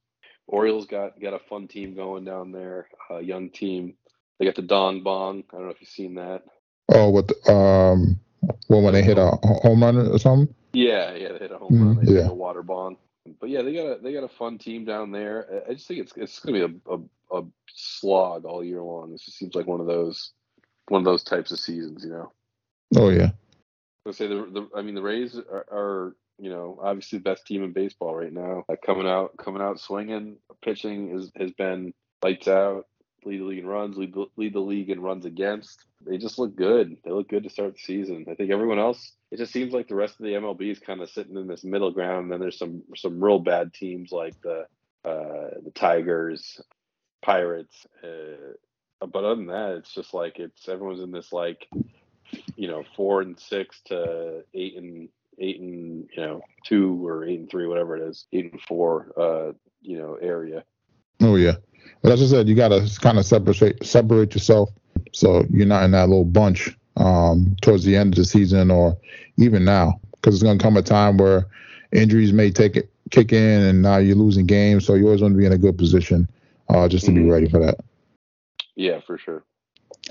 Orioles 0.46 0.86
got 0.86 1.20
got 1.20 1.34
a 1.34 1.38
fun 1.38 1.68
team 1.68 1.94
going 1.94 2.24
down 2.24 2.52
there, 2.52 2.88
a 3.10 3.20
young 3.20 3.50
team. 3.50 3.94
They 4.38 4.46
got 4.46 4.56
the 4.56 4.62
Dong 4.62 5.02
Bong. 5.02 5.44
I 5.52 5.56
don't 5.56 5.66
know 5.66 5.72
if 5.72 5.80
you've 5.80 5.88
seen 5.88 6.14
that. 6.16 6.42
Oh, 6.92 7.10
with 7.10 7.30
um, 7.48 8.20
well, 8.68 8.82
when 8.82 8.92
they 8.92 9.02
hit 9.02 9.18
a 9.18 9.30
home 9.42 9.82
run 9.82 9.96
or 9.96 10.18
something. 10.18 10.54
Yeah, 10.72 11.14
yeah, 11.14 11.32
they 11.32 11.38
hit 11.38 11.52
a 11.52 11.58
home 11.58 11.72
mm, 11.72 11.96
run. 11.96 12.04
They 12.04 12.12
yeah. 12.12 12.22
hit 12.22 12.30
a 12.30 12.34
water 12.34 12.62
bong 12.62 12.96
but 13.40 13.48
yeah, 13.48 13.62
they 13.62 13.72
got 13.72 13.86
a 13.86 13.98
they 14.02 14.12
got 14.12 14.24
a 14.24 14.28
fun 14.28 14.58
team 14.58 14.84
down 14.84 15.10
there. 15.10 15.62
I 15.68 15.74
just 15.74 15.88
think 15.88 16.00
it's 16.00 16.12
it's 16.16 16.38
going 16.40 16.60
to 16.60 16.68
be 16.68 16.80
a, 16.88 16.94
a, 16.94 17.40
a 17.40 17.44
slog 17.72 18.44
all 18.44 18.62
year 18.62 18.82
long. 18.82 19.12
This 19.12 19.24
just 19.24 19.38
seems 19.38 19.54
like 19.54 19.66
one 19.66 19.80
of 19.80 19.86
those 19.86 20.32
one 20.88 21.00
of 21.00 21.04
those 21.04 21.24
types 21.24 21.50
of 21.50 21.58
seasons, 21.58 22.04
you 22.04 22.10
know. 22.10 22.32
Oh 22.96 23.08
yeah. 23.08 23.30
I 24.06 24.10
say 24.10 24.26
the, 24.26 24.34
the 24.34 24.68
I 24.76 24.82
mean 24.82 24.94
the 24.94 25.02
Rays 25.02 25.38
are, 25.38 25.66
are 25.70 26.16
you 26.38 26.50
know 26.50 26.78
obviously 26.82 27.18
the 27.18 27.24
best 27.24 27.46
team 27.46 27.62
in 27.62 27.72
baseball 27.72 28.14
right 28.14 28.32
now. 28.32 28.64
Uh, 28.68 28.76
coming 28.84 29.06
out 29.06 29.36
coming 29.36 29.62
out 29.62 29.80
swinging, 29.80 30.36
pitching 30.62 31.16
is, 31.18 31.30
has 31.36 31.52
been 31.52 31.94
lights 32.22 32.48
out 32.48 32.86
lead 33.24 33.40
the 33.40 33.44
league 33.44 33.58
in 33.58 33.66
runs, 33.66 33.96
lead 33.96 34.14
the, 34.14 34.26
lead 34.36 34.54
the 34.54 34.60
league 34.60 34.90
in 34.90 35.00
runs 35.00 35.24
against. 35.24 35.84
They 36.06 36.18
just 36.18 36.38
look 36.38 36.54
good. 36.56 36.96
They 37.04 37.10
look 37.10 37.28
good 37.28 37.44
to 37.44 37.50
start 37.50 37.74
the 37.74 37.80
season. 37.80 38.26
I 38.30 38.34
think 38.34 38.50
everyone 38.50 38.78
else, 38.78 39.12
it 39.30 39.38
just 39.38 39.52
seems 39.52 39.72
like 39.72 39.88
the 39.88 39.94
rest 39.94 40.20
of 40.20 40.24
the 40.24 40.32
MLB 40.32 40.70
is 40.70 40.78
kind 40.78 41.00
of 41.00 41.10
sitting 41.10 41.36
in 41.36 41.46
this 41.46 41.64
middle 41.64 41.90
ground. 41.90 42.24
And 42.24 42.32
then 42.32 42.40
there's 42.40 42.58
some 42.58 42.82
some 42.96 43.22
real 43.22 43.38
bad 43.38 43.72
teams 43.72 44.12
like 44.12 44.40
the 44.42 44.66
uh, 45.04 45.60
the 45.62 45.72
Tigers, 45.74 46.60
Pirates. 47.22 47.86
Uh, 48.02 48.54
but 49.00 49.24
other 49.24 49.36
than 49.36 49.46
that, 49.46 49.76
it's 49.78 49.94
just 49.94 50.14
like 50.14 50.38
it's 50.38 50.68
everyone's 50.68 51.02
in 51.02 51.10
this 51.10 51.32
like 51.32 51.66
you 52.56 52.68
know 52.68 52.84
four 52.96 53.22
and 53.22 53.38
six 53.38 53.80
to 53.86 54.44
eight 54.54 54.76
and 54.76 55.08
eight 55.38 55.60
and 55.60 56.08
you 56.16 56.22
know 56.22 56.40
two 56.64 57.06
or 57.06 57.24
eight 57.24 57.40
and 57.40 57.50
three, 57.50 57.66
whatever 57.66 57.96
it 57.96 58.02
is, 58.02 58.26
eight 58.32 58.52
and 58.52 58.60
four, 58.62 59.12
uh, 59.18 59.52
you 59.80 59.98
know, 59.98 60.14
area. 60.20 60.64
Oh 61.20 61.36
yeah. 61.36 61.54
But 62.02 62.12
as 62.12 62.22
I 62.22 62.26
said, 62.26 62.48
you 62.48 62.54
got 62.54 62.68
to 62.68 62.88
kind 63.00 63.18
of 63.18 63.26
separate 63.26 63.84
separate 63.84 64.34
yourself 64.34 64.70
so 65.14 65.44
you're 65.50 65.66
not 65.66 65.84
in 65.84 65.92
that 65.92 66.08
little 66.08 66.24
bunch 66.24 66.76
um, 66.96 67.56
towards 67.62 67.84
the 67.84 67.96
end 67.96 68.14
of 68.14 68.18
the 68.18 68.24
season 68.24 68.70
or 68.70 68.96
even 69.36 69.64
now, 69.64 70.00
because 70.12 70.34
it's 70.34 70.42
going 70.42 70.58
to 70.58 70.62
come 70.62 70.76
a 70.76 70.82
time 70.82 71.16
where 71.16 71.46
injuries 71.92 72.32
may 72.32 72.50
take 72.50 72.76
it 72.76 72.90
kick 73.10 73.32
in 73.32 73.62
and 73.62 73.82
now 73.82 73.98
you're 73.98 74.16
losing 74.16 74.46
games. 74.46 74.86
So 74.86 74.94
you 74.94 75.04
always 75.04 75.22
want 75.22 75.34
to 75.34 75.38
be 75.38 75.46
in 75.46 75.52
a 75.52 75.58
good 75.58 75.78
position 75.78 76.28
uh, 76.68 76.88
just 76.88 77.04
to 77.04 77.12
mm-hmm. 77.12 77.24
be 77.24 77.30
ready 77.30 77.48
for 77.48 77.60
that. 77.60 77.76
Yeah, 78.74 79.00
for 79.06 79.18
sure. 79.18 79.44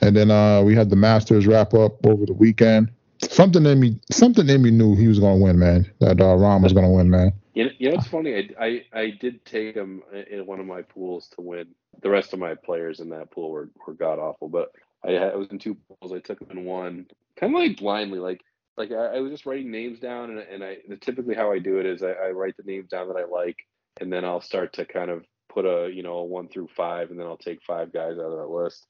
And 0.01 0.15
then 0.15 0.31
uh, 0.31 0.61
we 0.61 0.75
had 0.75 0.89
the 0.89 0.95
Masters 0.95 1.45
wrap 1.45 1.73
up 1.73 2.05
over 2.05 2.25
the 2.25 2.33
weekend. 2.33 2.91
Something 3.31 3.65
in 3.65 3.79
me, 3.79 3.99
something 4.11 4.47
in 4.47 4.61
me 4.61 4.71
knew 4.71 4.95
he 4.95 5.07
was 5.07 5.19
going 5.19 5.39
to 5.39 5.43
win, 5.43 5.59
man. 5.59 5.91
That 5.99 6.19
uh, 6.19 6.35
Rahm 6.35 6.63
was 6.63 6.73
going 6.73 6.85
to 6.85 6.91
win, 6.91 7.09
man. 7.09 7.33
You 7.53 7.65
know, 7.65 7.71
you 7.77 7.89
know, 7.89 7.95
it's 7.95 8.07
funny. 8.07 8.35
I, 8.35 8.65
I, 8.65 8.99
I 8.99 9.09
did 9.19 9.45
take 9.45 9.75
him 9.75 10.01
in 10.29 10.45
one 10.45 10.59
of 10.59 10.65
my 10.65 10.81
pools 10.81 11.27
to 11.35 11.41
win. 11.41 11.67
The 12.01 12.09
rest 12.09 12.33
of 12.33 12.39
my 12.39 12.55
players 12.55 12.99
in 12.99 13.09
that 13.09 13.31
pool 13.31 13.51
were, 13.51 13.69
were 13.85 13.93
god 13.93 14.19
awful, 14.19 14.49
but 14.49 14.71
I, 15.05 15.15
I 15.15 15.35
was 15.35 15.49
in 15.51 15.59
two 15.59 15.75
pools. 15.75 16.11
I 16.11 16.19
took 16.19 16.41
him 16.41 16.57
in 16.57 16.65
one, 16.65 17.05
kind 17.39 17.53
of 17.53 17.59
like 17.59 17.77
blindly. 17.77 18.19
Like 18.19 18.41
like 18.77 18.91
I, 18.91 19.17
I, 19.17 19.19
was 19.19 19.31
just 19.31 19.45
writing 19.45 19.71
names 19.71 19.99
down, 19.99 20.31
and, 20.31 20.39
and 20.39 20.63
I 20.63 20.77
typically 21.01 21.35
how 21.35 21.51
I 21.51 21.59
do 21.59 21.79
it 21.79 21.85
is 21.85 22.01
I, 22.01 22.11
I 22.11 22.29
write 22.31 22.57
the 22.57 22.63
names 22.63 22.89
down 22.89 23.07
that 23.07 23.17
I 23.17 23.25
like, 23.25 23.57
and 24.01 24.11
then 24.11 24.25
I'll 24.25 24.41
start 24.41 24.73
to 24.73 24.85
kind 24.85 25.11
of 25.11 25.25
put 25.49 25.65
a 25.65 25.91
you 25.93 26.03
know 26.03 26.17
a 26.17 26.23
one 26.23 26.47
through 26.47 26.69
five, 26.75 27.11
and 27.11 27.19
then 27.19 27.27
I'll 27.27 27.37
take 27.37 27.61
five 27.61 27.93
guys 27.93 28.17
out 28.17 28.31
of 28.31 28.37
that 28.37 28.49
list. 28.49 28.85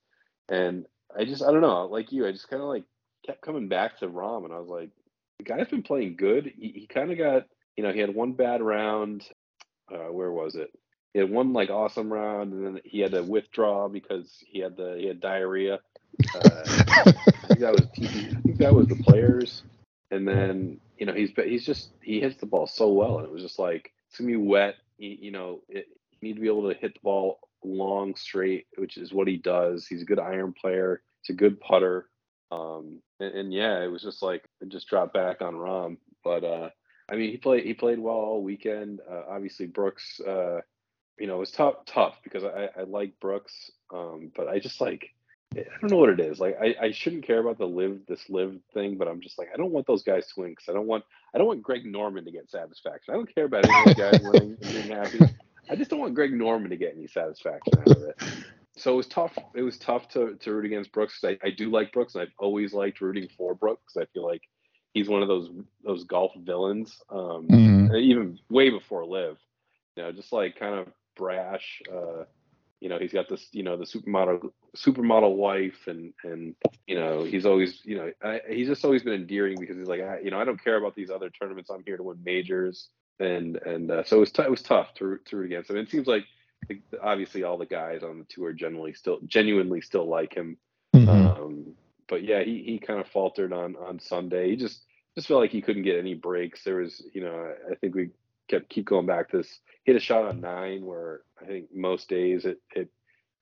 And 0.50 0.86
I 1.18 1.26
just 1.26 1.44
I 1.44 1.52
don't 1.52 1.62
know, 1.62 1.86
like 1.86 2.12
you, 2.12 2.26
I 2.26 2.32
just 2.32 2.50
kind 2.50 2.62
of 2.62 2.70
like 2.70 2.86
kept 3.26 3.42
coming 3.42 3.68
back 3.68 3.98
to 4.00 4.08
Rahm, 4.08 4.46
and 4.46 4.54
I 4.54 4.60
was 4.60 4.70
like, 4.70 4.90
the 5.38 5.44
guy's 5.44 5.70
been 5.70 5.84
playing 5.84 6.16
good. 6.16 6.52
He, 6.58 6.70
he 6.70 6.88
kind 6.88 7.12
of 7.12 7.18
got 7.18 7.48
you 7.76 7.84
know 7.84 7.92
he 7.92 8.00
had 8.00 8.14
one 8.14 8.34
bad 8.34 8.62
round. 8.62 9.24
Uh, 9.92 10.12
where 10.12 10.32
was 10.32 10.56
it? 10.56 10.72
He 11.14 11.20
had 11.20 11.30
one 11.30 11.54
like 11.54 11.70
awesome 11.70 12.12
round, 12.12 12.54
and 12.54 12.66
then 12.66 12.82
he 12.84 13.00
had 13.00 13.12
to 13.12 13.24
withdraw 13.24 13.88
because 13.88 14.44
he 14.48 14.60
had 14.60 14.78
the 14.78 14.96
he 15.00 15.08
had 15.08 15.20
diarrhea. 15.20 15.80
Uh, 16.36 16.40
I 16.46 17.14
think 17.48 17.60
that 17.60 17.74
was 17.74 17.88
I 17.98 18.42
think 18.42 18.58
that 18.58 18.74
was 18.74 18.88
the 18.88 18.96
players, 19.04 19.64
and 20.12 20.28
then 20.28 20.80
you 20.98 21.06
know 21.06 21.14
he's 21.14 21.32
he's 21.36 21.66
just 21.66 21.90
he 22.02 22.20
hits 22.20 22.40
the 22.40 22.46
ball 22.46 22.68
so 22.68 22.90
well, 22.90 23.20
and 23.20 23.28
it 23.28 23.32
was 23.32 23.42
just 23.42 23.60
like 23.60 23.92
it's 24.10 24.18
gonna 24.18 24.30
be 24.30 24.38
wet. 24.38 24.76
You, 24.98 25.18
you 25.20 25.32
know, 25.32 25.62
it, 25.70 25.88
you 26.12 26.28
need 26.28 26.36
to 26.36 26.42
be 26.42 26.48
able 26.48 26.72
to 26.72 26.80
hit 26.80 26.94
the 26.94 27.00
ball 27.04 27.40
long 27.64 28.16
straight, 28.16 28.68
which 28.78 28.98
is 28.98 29.14
what 29.14 29.28
he 29.28 29.38
does. 29.38 29.88
He's 29.88 30.02
a 30.02 30.06
good 30.06 30.20
iron 30.20 30.54
player. 30.54 31.02
He's 31.22 31.36
a 31.36 31.38
good 31.38 31.60
putter. 31.60 32.10
Um, 32.54 33.02
and, 33.20 33.34
and, 33.36 33.54
yeah, 33.54 33.84
it 33.84 33.88
was 33.88 34.04
just 34.04 34.22
like 34.22 34.46
just 34.68 34.88
dropped 34.88 35.14
back 35.14 35.42
on 35.42 35.56
Rahm. 35.56 35.98
But 36.24 36.44
uh, 36.44 36.70
I 37.10 37.16
mean, 37.16 37.32
he 37.32 37.38
played 37.38 37.66
he 37.66 37.74
played 37.74 38.00
well 38.00 38.16
all 38.16 38.44
weekend. 38.44 39.00
Uh, 39.10 39.24
obviously, 39.30 39.66
Brooks, 39.66 40.20
uh, 40.22 40.60
you 41.18 41.28
know, 41.28 41.36
it 41.36 41.40
was 41.40 41.52
tough 41.52 41.86
tough 41.86 42.18
because 42.24 42.44
I, 42.44 42.70
I 42.78 42.84
like 42.84 43.20
Brooks, 43.20 43.72
um, 43.94 44.32
but 44.36 44.48
I 44.48 44.60
just 44.60 44.82
like 44.82 45.10
I 45.56 45.64
don't 45.82 45.92
know 45.92 45.98
what 45.98 46.10
it 46.10 46.20
is. 46.20 46.40
Like 46.40 46.58
I, 46.62 46.76
I 46.82 46.92
shouldn't 46.92 47.26
care 47.26 47.40
about 47.40 47.58
the 47.58 47.68
LIV 47.68 48.06
this 48.08 48.30
live 48.30 48.56
thing, 48.74 48.98
but 48.98 49.08
I'm 49.08 49.22
just 49.22 49.38
like 49.38 49.50
I 49.54 49.58
don't 49.58 49.72
want 49.72 49.88
those 49.88 50.04
guys 50.04 50.28
to 50.28 50.42
win 50.42 50.52
because 50.52 50.70
I 50.70 50.74
don't 50.74 50.88
want 50.88 51.04
I 51.34 51.38
don't 51.38 51.48
want 51.48 51.62
Greg 51.62 51.86
Norman 51.86 52.26
to 52.26 52.32
get 52.32 52.50
satisfaction. 52.50 53.14
I 53.14 53.18
don't 53.18 53.34
care 53.34 53.46
about 53.46 53.66
any 53.66 53.80
of 53.80 53.86
those 53.86 54.12
guys 54.12 54.22
winning 54.24 54.58
and 54.62 54.74
being 54.74 54.90
happy. 54.90 55.20
I 55.70 55.76
just 55.76 55.90
don't 55.90 56.00
want 56.00 56.14
Greg 56.14 56.34
Norman 56.34 56.70
to 56.72 56.78
get 56.78 56.94
any 56.96 57.08
satisfaction 57.08 57.74
out 57.80 57.88
of 57.88 58.04
it. 58.04 58.22
So 58.76 58.94
it 58.94 58.98
was 58.98 59.08
tough. 59.08 59.38
It 59.56 59.62
was 59.62 59.78
tough 59.78 60.08
to, 60.10 60.36
to 60.36 60.54
root 60.54 60.66
against 60.66 60.92
Brooks. 60.92 61.24
I, 61.24 61.38
I 61.44 61.52
do 61.52 61.70
like 61.70 61.92
Brooks, 61.92 62.16
and 62.16 62.24
I've 62.24 62.34
always 62.40 62.74
liked 62.74 63.02
rooting 63.02 63.28
for 63.38 63.54
Brooks. 63.54 63.96
I 63.98 64.06
feel 64.14 64.26
like 64.26 64.42
he's 64.94 65.10
one 65.10 65.22
of 65.22 65.28
those 65.28 65.52
those 65.84 66.04
golf 66.06 66.32
villains, 66.36 67.00
um, 67.10 67.48
mm-hmm. 67.48 67.96
even 67.96 68.40
way 68.50 68.70
before 68.70 69.06
LIV. 69.06 69.38
You 69.96 70.04
know, 70.04 70.12
just 70.12 70.34
like 70.34 70.58
kind 70.58 70.76
of 70.76 70.88
brash. 71.16 71.82
Uh, 71.92 72.24
you 72.80 72.90
know, 72.90 72.98
he's 72.98 73.14
got 73.14 73.30
this, 73.30 73.48
you 73.52 73.64
know, 73.64 73.78
the 73.78 73.86
supermodel 73.86 74.52
supermodel 74.76 75.36
wife, 75.36 75.88
and 75.88 76.14
and 76.24 76.56
you 76.88 76.96
know, 76.96 77.24
he's 77.24 77.46
always, 77.46 77.80
you 77.84 77.98
know, 77.98 78.12
I, 78.24 78.42
he's 78.50 78.68
just 78.68 78.84
always 78.84 79.04
been 79.04 79.14
endearing 79.14 79.58
because 79.60 79.78
he's 79.78 79.88
like, 79.88 80.02
I, 80.02 80.20
you 80.20 80.32
know, 80.32 80.40
I 80.40 80.46
don't 80.46 80.62
care 80.62 80.78
about 80.78 80.96
these 80.96 81.12
other 81.12 81.30
tournaments. 81.30 81.70
I'm 81.70 81.84
here 81.86 81.98
to 81.98 82.04
win 82.04 82.18
majors 82.26 82.90
and 83.20 83.58
and 83.58 83.92
uh, 83.92 84.04
so 84.04 84.18
it 84.18 84.20
was 84.20 84.32
t- 84.32 84.44
it 84.44 84.52
was 84.52 84.62
tough 84.62 84.94
to 84.96 85.20
to 85.26 85.38
root 85.38 85.46
against 85.46 85.70
him. 85.70 85.78
It 85.78 85.90
seems 85.90 86.08
like 86.08 86.26
obviously 87.02 87.44
all 87.44 87.58
the 87.58 87.66
guys 87.66 88.04
on 88.04 88.20
the 88.20 88.26
tour 88.26 88.54
generally 88.54 88.94
still 88.94 89.20
genuinely 89.26 89.82
still 89.82 90.08
like 90.08 90.34
him. 90.34 90.58
Mm-hmm. 90.96 91.10
Um, 91.10 91.76
but 92.08 92.24
yeah, 92.24 92.44
he 92.44 92.64
he 92.66 92.80
kind 92.80 93.00
of 93.00 93.08
faltered 93.08 93.54
on 93.54 93.76
on 93.76 94.00
Sunday. 94.00 94.50
He 94.50 94.56
just 94.56 94.86
just 95.16 95.28
felt 95.28 95.42
like 95.42 95.52
he 95.52 95.62
couldn't 95.62 95.84
get 95.84 96.00
any 96.00 96.14
breaks. 96.14 96.64
There 96.64 96.78
was 96.78 97.04
you 97.14 97.22
know 97.22 97.54
I 97.72 97.76
think 97.76 97.96
we 97.96 98.10
kept 98.50 98.70
keep 98.70 98.86
going 98.86 99.06
back 99.06 99.30
to 99.30 99.38
this. 99.38 99.60
Hit 99.84 99.96
a 99.96 100.00
shot 100.00 100.26
on 100.26 100.42
nine 100.42 100.86
where 100.86 101.22
I 101.42 101.46
think 101.46 101.68
most 101.74 102.10
days 102.10 102.46
it 102.46 102.60
it 102.76 102.90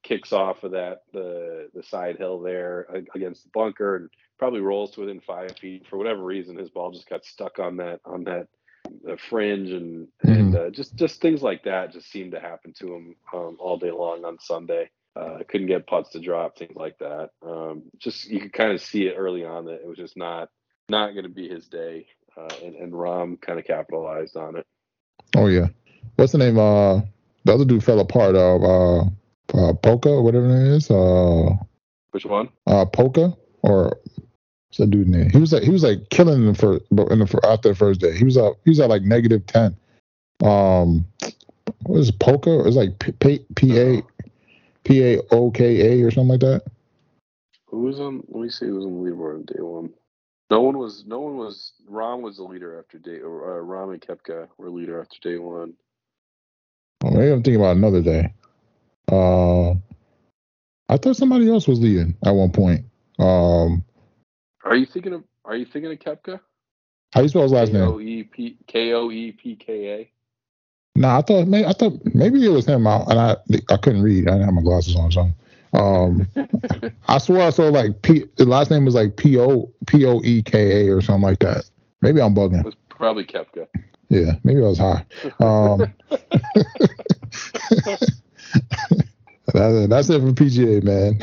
kicks 0.04 0.34
off 0.34 0.64
of 0.64 0.72
that 0.72 1.04
the 1.14 1.70
the 1.74 1.84
side 1.84 2.18
hill 2.18 2.40
there 2.40 2.88
against 3.14 3.44
the 3.44 3.50
bunker 3.54 3.96
and 3.98 4.10
probably 4.40 4.60
rolls 4.60 4.92
to 4.92 5.02
within 5.02 5.20
five 5.20 5.56
feet 5.60 5.86
for 5.88 5.98
whatever 5.98 6.24
reason 6.24 6.58
his 6.58 6.72
ball 6.72 6.92
just 6.92 7.08
got 7.08 7.24
stuck 7.24 7.60
on 7.60 7.78
that 7.78 8.00
on 8.06 8.24
that 8.24 8.48
the 9.04 9.18
fringe 9.18 9.72
and 9.72 10.08
mm-hmm. 10.26 10.32
and 10.32 10.56
uh, 10.56 10.70
just 10.70 10.96
just 10.96 11.22
things 11.22 11.42
like 11.42 11.64
that 11.64 11.94
just 11.94 12.12
seemed 12.12 12.32
to 12.32 12.40
happen 12.40 12.74
to 12.80 12.96
him 12.96 13.16
um, 13.34 13.58
all 13.60 13.78
day 13.78 13.92
long 13.92 14.26
on 14.26 14.40
Sunday. 14.40 14.90
Uh, 15.16 15.40
couldn't 15.50 15.68
get 15.68 15.88
putts 15.88 16.12
to 16.12 16.20
drop, 16.20 16.58
things 16.58 16.76
like 16.76 16.98
that. 17.00 17.32
Um, 17.46 17.84
just 17.98 18.30
you 18.30 18.40
could 18.40 18.54
kind 18.54 18.72
of 18.72 18.82
see 18.82 19.08
it 19.08 19.16
early 19.18 19.44
on 19.44 19.66
that 19.66 19.82
it 19.82 19.88
was 19.88 19.98
just 19.98 20.16
not 20.16 20.50
not 20.90 21.12
going 21.12 21.24
to 21.24 21.30
be 21.30 21.50
his 21.50 21.68
day, 21.68 22.08
uh, 22.38 22.54
and 22.64 22.76
and 22.76 22.94
Rahm 22.94 23.40
kind 23.42 23.60
of 23.60 23.66
capitalized 23.66 24.38
on 24.38 24.56
it. 24.56 24.66
Oh 25.36 25.48
yeah, 25.48 25.68
what's 26.16 26.32
the 26.32 26.38
name? 26.38 26.58
Uh, 26.58 27.02
the 27.44 27.54
other 27.54 27.66
dude 27.66 27.84
fell 27.84 28.00
apart. 28.00 28.36
Uh, 28.36 28.56
uh, 28.56 29.04
uh 29.54 29.74
Poca, 29.74 30.22
whatever 30.22 30.50
it 30.50 30.68
is. 30.76 30.90
Uh, 30.90 31.58
which 32.12 32.26
one? 32.26 32.50
Uh, 32.68 32.86
Poca 32.86 33.36
or 33.64 33.98
What's 34.72 34.78
that 34.78 34.90
dude 34.90 35.10
name? 35.10 35.30
He 35.30 35.38
was 35.38 35.52
like 35.52 35.64
he 35.64 35.70
was 35.70 35.84
like 35.84 36.10
killing 36.12 36.46
them 36.46 36.56
for 36.56 36.78
in 36.78 37.20
the 37.20 37.28
for 37.28 37.46
after 37.46 37.68
the 37.68 37.76
first 37.76 38.00
day. 38.00 38.18
He 38.18 38.24
was 38.24 38.38
up 38.38 38.54
he 38.64 38.70
was 38.70 38.80
at 38.80 38.90
like 38.90 39.02
negative 39.02 39.46
ten. 39.46 39.76
Um, 40.42 41.06
what 41.84 42.00
is 42.00 42.08
it, 42.08 42.20
Polka? 42.20 42.58
It 42.58 42.64
was 42.64 42.78
like 42.78 42.98
P 43.20 43.46
A 43.78 44.02
P 44.86 45.04
A 45.04 45.20
O 45.32 45.52
K 45.52 46.00
A 46.00 46.04
or 46.06 46.10
something 46.10 46.30
like 46.30 46.40
that. 46.40 46.64
Who 47.68 47.82
was 47.82 48.00
on? 48.00 48.24
Let 48.30 48.44
me 48.44 48.50
see. 48.50 48.68
Who 48.68 48.76
was 48.76 48.86
on 48.86 49.04
the 49.04 49.10
leaderboard 49.10 49.36
on 49.36 49.44
day 49.44 49.62
one? 49.62 49.90
No 50.50 50.62
one 50.62 50.78
was. 50.78 51.04
No 51.06 51.20
one 51.20 51.36
was. 51.36 51.74
Rahm 51.92 52.22
was 52.22 52.38
the 52.38 52.44
leader 52.44 52.80
after 52.80 52.98
day. 52.98 53.20
Or 53.20 53.60
uh, 53.60 53.92
and 53.92 54.02
Koepka 54.02 54.48
were 54.58 54.70
leader 54.70 55.02
after 55.02 55.18
day 55.22 55.38
one. 55.38 55.74
Well, 57.04 57.12
maybe 57.12 57.30
I'm 57.30 57.44
thinking 57.44 57.60
about 57.60 57.76
another 57.76 58.02
day. 58.02 58.34
Uh, 59.12 59.72
I 60.88 60.96
thought 60.96 61.18
somebody 61.18 61.50
else 61.50 61.68
was 61.68 61.82
leading 61.82 62.16
at 62.24 62.32
one 62.32 62.52
point. 62.52 62.86
Um, 63.20 63.84
are 64.64 64.76
you 64.76 64.86
thinking 64.86 65.14
of 65.14 65.24
Are 65.46 65.56
you 65.56 65.66
thinking 65.66 65.92
of 65.92 66.00
Koepka? 66.00 66.40
How 67.14 67.22
you 67.22 67.28
spell 67.28 67.44
his 67.44 67.52
last 67.52 67.74
name? 67.74 67.84
K 68.68 68.94
O 68.94 69.12
E 69.12 69.32
P 69.32 69.56
K 69.56 69.90
A. 69.90 70.12
No, 70.96 71.10
I 71.10 71.22
thought 71.22 71.48
maybe 71.48 71.66
I 71.66 71.74
thought 71.74 72.00
maybe 72.14 72.46
it 72.46 72.50
was 72.50 72.66
him. 72.66 72.88
I, 72.88 72.98
and 73.08 73.20
I 73.20 73.36
I 73.70 73.78
couldn't 73.78 74.02
read. 74.02 74.28
I 74.28 74.32
didn't 74.32 74.46
have 74.46 74.54
my 74.54 74.62
glasses 74.62 74.96
on, 74.96 75.12
so. 75.12 75.30
Um, 75.74 76.28
I 77.08 77.18
swear 77.18 77.48
I 77.48 77.50
saw 77.50 77.70
like 77.70 78.02
P. 78.02 78.26
The 78.36 78.46
last 78.46 78.72
name 78.72 78.86
was 78.86 78.96
like 78.96 79.16
P 79.16 79.38
O 79.38 79.72
P 79.88 80.06
O 80.06 80.22
E 80.24 80.42
K 80.44 80.88
A 80.88 80.94
or 80.94 81.02
something 81.02 81.24
like 81.24 81.40
that. 81.40 81.70
Maybe 82.02 82.22
I'm 82.22 82.36
bugging. 82.36 82.60
It 82.60 82.66
was 82.66 82.76
probably 82.90 83.26
Koepka. 83.26 83.68
Yeah, 84.10 84.34
maybe 84.44 84.60
I 84.60 84.68
was 84.68 84.78
high. 84.78 85.06
Um, 85.40 85.80
that, 89.54 89.88
that's 89.90 90.10
it 90.10 90.20
for 90.20 90.32
PGA, 90.34 90.84
man 90.84 91.20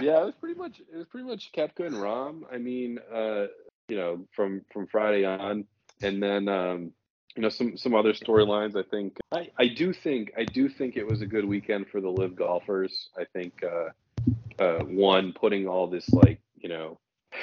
yeah, 0.00 0.20
it 0.20 0.26
was 0.26 0.34
pretty 0.40 0.58
much 0.58 0.80
it 0.80 0.96
was 0.96 1.06
pretty 1.06 1.26
much 1.26 1.50
Koepka 1.52 1.86
and 1.86 1.96
Rahm. 1.96 2.42
I 2.52 2.58
mean, 2.58 2.98
uh, 3.12 3.46
you 3.88 3.96
know, 3.96 4.26
from 4.34 4.62
from 4.72 4.86
Friday 4.86 5.24
on, 5.24 5.64
and 6.02 6.22
then 6.22 6.48
um, 6.48 6.92
you 7.36 7.42
know 7.42 7.48
some 7.48 7.76
some 7.76 7.94
other 7.94 8.12
storylines. 8.12 8.76
I 8.76 8.88
think 8.88 9.18
I 9.32 9.48
I 9.58 9.68
do 9.68 9.92
think 9.92 10.32
I 10.36 10.44
do 10.44 10.68
think 10.68 10.96
it 10.96 11.06
was 11.06 11.22
a 11.22 11.26
good 11.26 11.44
weekend 11.44 11.88
for 11.88 12.00
the 12.00 12.10
LIV 12.10 12.36
golfers. 12.36 13.10
I 13.18 13.24
think 13.32 13.62
uh, 13.62 14.62
uh, 14.62 14.84
one 14.84 15.32
putting 15.32 15.66
all 15.66 15.86
this 15.86 16.08
like 16.10 16.40
you 16.56 16.68
know 16.68 16.98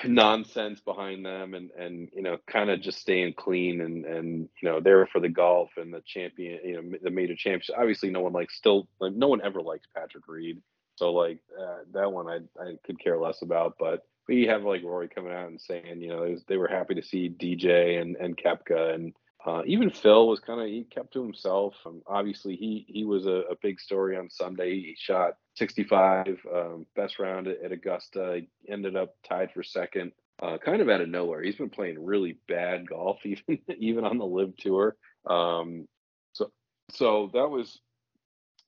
nonsense 0.06 0.80
behind 0.82 1.26
them 1.26 1.54
and 1.54 1.72
and 1.72 2.10
you 2.14 2.22
know 2.22 2.38
kind 2.48 2.70
of 2.70 2.82
just 2.82 3.00
staying 3.00 3.34
clean 3.34 3.82
and 3.82 4.06
and 4.06 4.50
you 4.62 4.70
know 4.70 4.80
there 4.80 5.06
for 5.08 5.20
the 5.20 5.30
golf 5.30 5.70
and 5.78 5.94
the 5.94 6.02
champion 6.06 6.60
you 6.64 6.74
know 6.74 6.98
the 7.02 7.10
major 7.10 7.36
championship 7.36 7.76
obviously 7.78 8.10
no 8.10 8.22
one 8.22 8.32
likes 8.32 8.56
still 8.56 8.88
like 9.00 9.14
no 9.14 9.28
one 9.28 9.42
ever 9.44 9.62
likes 9.62 9.88
patrick 9.96 10.28
reed 10.28 10.62
so 11.00 11.14
like 11.14 11.40
uh, 11.60 11.78
that 11.94 12.12
one, 12.12 12.28
I 12.28 12.40
I 12.62 12.76
could 12.86 13.00
care 13.00 13.18
less 13.18 13.42
about. 13.42 13.78
But 13.80 14.06
we 14.28 14.46
have 14.48 14.64
like 14.64 14.84
Rory 14.84 15.08
coming 15.08 15.34
out 15.34 15.48
and 15.48 15.60
saying, 15.60 16.02
you 16.02 16.10
know, 16.10 16.22
was, 16.22 16.44
they 16.48 16.58
were 16.58 16.68
happy 16.68 16.96
to 16.96 17.02
see 17.02 17.30
DJ 17.30 18.02
and 18.02 18.18
and 18.18 18.38
Koepka 18.38 18.94
and 18.94 19.14
uh, 19.46 19.62
even 19.66 19.90
Phil 19.90 20.28
was 20.28 20.42
kind 20.42 20.60
of 20.60 20.68
he 20.68 20.84
kept 20.84 21.14
to 21.14 21.24
himself. 21.24 21.74
Um, 21.86 22.02
obviously, 22.06 22.58
he 22.58 22.86
he 22.90 23.06
was 23.06 23.26
a, 23.26 23.44
a, 23.50 23.56
big 23.62 23.80
story 23.80 24.18
on 24.18 24.30
Sunday. 24.30 24.72
He 24.72 24.98
shot 25.00 25.36
65, 25.56 26.38
um, 26.54 26.86
best 26.94 27.20
round 27.20 27.48
at, 27.48 27.64
at, 27.64 27.72
Augusta. 27.72 28.42
He 28.42 28.72
ended 28.72 28.98
up 28.98 29.16
tied 29.28 29.52
for 29.54 29.64
second, 29.64 30.12
uh, 30.44 30.58
kind 30.58 30.82
of 30.82 30.90
out 30.90 31.00
of 31.00 31.08
nowhere. 31.08 31.42
He's 31.42 31.56
been 31.56 31.70
playing 31.70 32.04
really 32.04 32.38
bad 32.50 32.90
golf, 32.90 33.20
even 33.26 33.60
even 33.78 34.04
on 34.04 34.18
the 34.18 34.26
LIV 34.26 34.58
tour. 34.58 34.98
Um, 35.26 35.88
so 36.34 36.52
so 36.92 37.30
that 37.34 37.50
was 37.50 37.80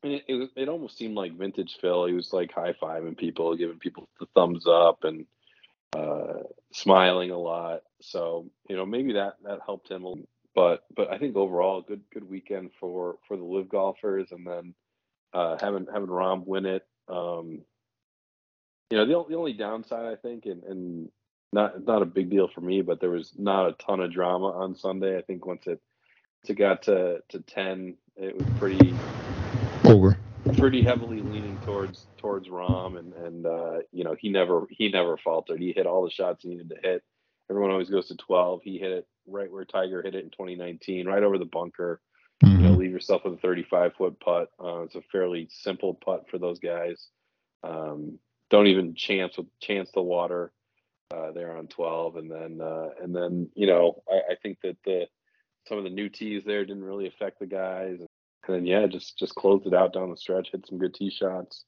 it, 0.03 0.23
it, 0.27 0.49
it 0.55 0.69
almost 0.69 0.97
seemed 0.97 1.15
like 1.15 1.37
vintage 1.37 1.77
Phil. 1.79 2.07
He 2.07 2.13
was 2.13 2.33
like 2.33 2.51
high 2.51 2.73
fiving 2.73 3.17
people, 3.17 3.55
giving 3.55 3.79
people 3.79 4.09
the 4.19 4.25
thumbs 4.33 4.65
up, 4.67 5.03
and 5.03 5.25
uh, 5.93 6.43
smiling 6.73 7.31
a 7.31 7.37
lot. 7.37 7.81
So 8.01 8.49
you 8.69 8.75
know 8.75 8.85
maybe 8.85 9.13
that 9.13 9.35
that 9.43 9.59
helped 9.65 9.89
him. 9.89 10.05
But 10.55 10.83
but 10.95 11.11
I 11.11 11.17
think 11.17 11.35
overall 11.35 11.81
good 11.81 12.01
good 12.13 12.27
weekend 12.27 12.71
for 12.79 13.17
for 13.27 13.37
the 13.37 13.43
LIV 13.43 13.69
golfers, 13.69 14.31
and 14.31 14.45
then 14.45 14.73
uh, 15.33 15.57
having 15.59 15.87
having 15.91 16.09
Rahm 16.09 16.45
win 16.45 16.65
it. 16.65 16.85
Um, 17.07 17.61
you 18.89 18.97
know 18.97 19.05
the 19.05 19.29
the 19.29 19.37
only 19.37 19.53
downside 19.53 20.05
I 20.05 20.15
think, 20.15 20.45
and, 20.45 20.63
and 20.63 21.09
not 21.53 21.85
not 21.85 22.01
a 22.01 22.05
big 22.05 22.29
deal 22.29 22.47
for 22.47 22.61
me, 22.61 22.81
but 22.81 22.99
there 22.99 23.11
was 23.11 23.33
not 23.37 23.69
a 23.69 23.73
ton 23.73 23.99
of 23.99 24.11
drama 24.11 24.51
on 24.51 24.75
Sunday. 24.75 25.17
I 25.17 25.21
think 25.21 25.45
once 25.45 25.67
it 25.67 25.79
it 26.47 26.55
got 26.55 26.83
to 26.83 27.21
to 27.29 27.39
ten, 27.41 27.97
it 28.17 28.35
was 28.35 28.47
pretty 28.57 28.93
over. 29.91 30.17
Pretty 30.57 30.81
heavily 30.81 31.21
leaning 31.21 31.59
towards 31.65 32.07
towards 32.17 32.47
Rahm, 32.47 32.97
and 32.97 33.13
and 33.13 33.45
uh, 33.45 33.79
you 33.91 34.03
know 34.03 34.15
he 34.17 34.29
never 34.29 34.65
he 34.69 34.89
never 34.89 35.17
faltered. 35.17 35.59
He 35.59 35.71
hit 35.71 35.85
all 35.85 36.03
the 36.03 36.09
shots 36.09 36.41
he 36.41 36.49
needed 36.49 36.69
to 36.69 36.77
hit. 36.81 37.03
Everyone 37.49 37.71
always 37.71 37.89
goes 37.89 38.07
to 38.07 38.15
12. 38.15 38.61
He 38.63 38.79
hit 38.79 38.91
it 38.91 39.07
right 39.27 39.51
where 39.51 39.65
Tiger 39.65 40.01
hit 40.01 40.15
it 40.15 40.23
in 40.23 40.31
2019, 40.31 41.05
right 41.05 41.21
over 41.21 41.37
the 41.37 41.45
bunker. 41.45 42.01
Mm-hmm. 42.43 42.55
You 42.55 42.63
know, 42.63 42.69
mm-hmm. 42.71 42.79
leave 42.79 42.91
yourself 42.91 43.23
with 43.23 43.33
a 43.35 43.37
35 43.37 43.93
foot 43.95 44.19
putt. 44.19 44.49
Uh, 44.59 44.81
it's 44.81 44.95
a 44.95 45.01
fairly 45.11 45.47
simple 45.51 45.93
putt 45.93 46.25
for 46.31 46.39
those 46.39 46.59
guys. 46.59 47.07
Um, 47.63 48.17
don't 48.49 48.67
even 48.67 48.95
chance 48.95 49.37
with 49.37 49.47
chance 49.59 49.91
the 49.93 50.01
water 50.01 50.51
uh, 51.13 51.31
there 51.33 51.55
on 51.55 51.67
12, 51.67 52.15
and 52.15 52.31
then 52.31 52.61
uh, 52.61 52.89
and 53.01 53.15
then 53.15 53.49
you 53.53 53.67
know 53.67 54.01
I, 54.09 54.33
I 54.33 54.35
think 54.41 54.59
that 54.63 54.77
the 54.85 55.07
some 55.67 55.77
of 55.77 55.83
the 55.83 55.89
new 55.89 56.09
tees 56.09 56.43
there 56.45 56.65
didn't 56.65 56.83
really 56.83 57.07
affect 57.07 57.39
the 57.39 57.45
guys. 57.45 57.99
And 57.99 58.07
then 58.53 58.65
yeah, 58.65 58.87
just 58.87 59.17
just 59.17 59.35
closed 59.35 59.65
it 59.67 59.73
out 59.73 59.93
down 59.93 60.09
the 60.09 60.17
stretch, 60.17 60.51
hit 60.51 60.65
some 60.67 60.77
good 60.77 60.93
tee 60.93 61.09
shots, 61.09 61.65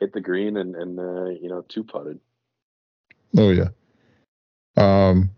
hit 0.00 0.12
the 0.12 0.20
green, 0.20 0.56
and 0.56 0.74
and 0.74 0.98
uh, 0.98 1.30
you 1.30 1.48
know 1.48 1.64
two 1.68 1.84
putted. 1.84 2.20
Oh 3.36 3.50
yeah. 3.50 3.68
Um, 4.76 5.30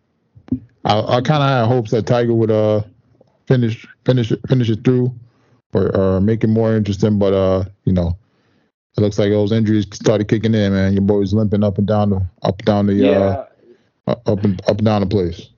I, 0.85 1.01
I 1.01 1.21
kind 1.21 1.43
of 1.43 1.49
had 1.49 1.67
hopes 1.67 1.91
that 1.91 2.07
Tiger 2.07 2.35
would 2.35 2.51
uh 2.51 2.83
finish 3.47 3.87
finish 4.05 4.33
it 4.33 4.41
finish 4.49 4.71
it 4.71 4.85
through, 4.85 5.15
or, 5.73 5.95
or 5.97 6.21
make 6.21 6.45
it 6.45 6.49
more 6.49 6.77
interesting. 6.77 7.19
But 7.19 7.33
uh, 7.33 7.65
you 7.85 7.93
know, 7.93 8.17
it 8.97 9.01
looks 9.01 9.19
like 9.19 9.31
those 9.31 9.53
injuries 9.53 9.87
started 9.93 10.29
kicking 10.29 10.55
in, 10.55 10.73
man. 10.73 10.93
Your 10.93 11.03
boy's 11.03 11.35
limping 11.35 11.65
up 11.65 11.79
and 11.79 11.87
down 11.87 12.11
the 12.11 12.27
up 12.43 12.59
down 12.63 12.87
the 12.87 12.95
yeah. 12.95 13.45
uh 14.07 14.15
up 14.27 14.45
and 14.45 14.61
up 14.69 14.79
and 14.79 14.85
down 14.85 15.01
the 15.01 15.07
place. 15.07 15.51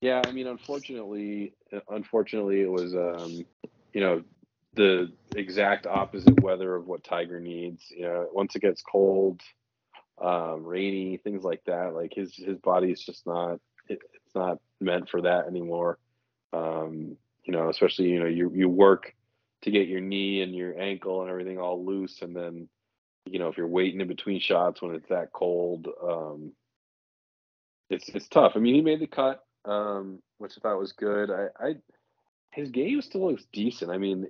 Yeah, 0.00 0.20
I 0.26 0.32
mean, 0.32 0.48
unfortunately, 0.48 1.54
unfortunately, 1.88 2.60
it 2.62 2.70
was 2.70 2.94
um, 2.94 3.44
you 3.92 4.00
know 4.00 4.22
the 4.74 5.12
exact 5.36 5.86
opposite 5.86 6.42
weather 6.42 6.74
of 6.74 6.86
what 6.86 7.04
Tiger 7.04 7.40
needs. 7.40 7.84
You 7.90 8.02
know, 8.02 8.28
once 8.32 8.54
it 8.56 8.62
gets 8.62 8.82
cold, 8.82 9.40
um, 10.20 10.64
rainy, 10.64 11.16
things 11.18 11.44
like 11.44 11.62
that, 11.66 11.94
like 11.94 12.12
his 12.14 12.34
his 12.34 12.58
body 12.58 12.90
is 12.90 13.02
just 13.02 13.26
not 13.26 13.60
it, 13.88 14.00
it's 14.14 14.34
not 14.34 14.58
meant 14.80 15.08
for 15.08 15.22
that 15.22 15.46
anymore. 15.46 15.98
Um, 16.52 17.16
you 17.44 17.52
know, 17.52 17.68
especially 17.68 18.08
you 18.08 18.20
know 18.20 18.26
you 18.26 18.50
you 18.54 18.68
work 18.68 19.14
to 19.62 19.70
get 19.70 19.88
your 19.88 20.00
knee 20.00 20.42
and 20.42 20.54
your 20.54 20.78
ankle 20.78 21.22
and 21.22 21.30
everything 21.30 21.58
all 21.58 21.84
loose, 21.84 22.22
and 22.22 22.34
then 22.34 22.68
you 23.24 23.38
know 23.38 23.48
if 23.48 23.56
you're 23.56 23.66
waiting 23.68 24.00
in 24.00 24.08
between 24.08 24.40
shots 24.40 24.82
when 24.82 24.94
it's 24.94 25.08
that 25.08 25.32
cold, 25.32 25.88
um, 26.02 26.52
it's 27.90 28.08
it's 28.10 28.28
tough. 28.28 28.52
I 28.54 28.58
mean, 28.58 28.74
he 28.74 28.80
made 28.80 29.00
the 29.00 29.06
cut 29.06 29.44
um, 29.64 30.20
which 30.38 30.54
I 30.56 30.60
thought 30.60 30.78
was 30.78 30.92
good. 30.92 31.30
I, 31.30 31.46
I 31.60 31.74
his 32.50 32.70
game 32.70 33.00
still 33.00 33.30
looks 33.30 33.46
decent. 33.52 33.90
I 33.90 33.98
mean, 33.98 34.26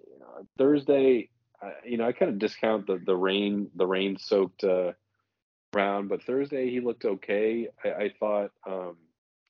Thursday, 0.59 1.29
uh, 1.62 1.71
you 1.85 1.97
know, 1.97 2.07
I 2.07 2.12
kind 2.12 2.31
of 2.31 2.38
discount 2.38 2.87
the 2.87 3.01
the 3.05 3.16
rain 3.16 3.71
the 3.75 3.87
rain 3.87 4.16
soaked 4.18 4.64
uh, 4.64 4.92
round, 5.75 6.09
but 6.09 6.23
Thursday 6.23 6.71
he 6.71 6.81
looked 6.81 7.05
okay. 7.05 7.68
I, 7.85 7.88
I 7.88 8.12
thought 8.18 8.51
um, 8.66 8.97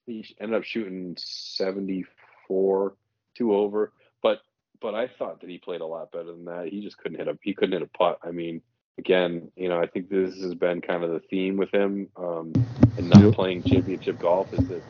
he 0.06 0.24
ended 0.40 0.58
up 0.58 0.64
shooting 0.64 1.16
seventy 1.18 2.04
four 2.46 2.94
two 3.34 3.54
over, 3.54 3.92
but 4.22 4.40
but 4.80 4.94
I 4.94 5.08
thought 5.08 5.40
that 5.40 5.50
he 5.50 5.58
played 5.58 5.80
a 5.80 5.86
lot 5.86 6.12
better 6.12 6.32
than 6.32 6.44
that. 6.46 6.68
He 6.68 6.82
just 6.82 6.98
couldn't 6.98 7.18
hit 7.18 7.28
a 7.28 7.38
he 7.42 7.54
couldn't 7.54 7.72
hit 7.72 7.82
a 7.82 7.98
putt. 7.98 8.18
I 8.22 8.30
mean, 8.30 8.60
again, 8.98 9.50
you 9.56 9.68
know, 9.68 9.80
I 9.80 9.86
think 9.86 10.10
this 10.10 10.40
has 10.42 10.54
been 10.54 10.80
kind 10.80 11.04
of 11.04 11.10
the 11.10 11.20
theme 11.20 11.56
with 11.56 11.72
him 11.72 12.08
um, 12.16 12.52
and 12.98 13.08
not 13.08 13.22
yep. 13.22 13.34
playing 13.34 13.62
championship 13.62 14.18
golf 14.18 14.52
is 14.52 14.66
that 14.68 14.82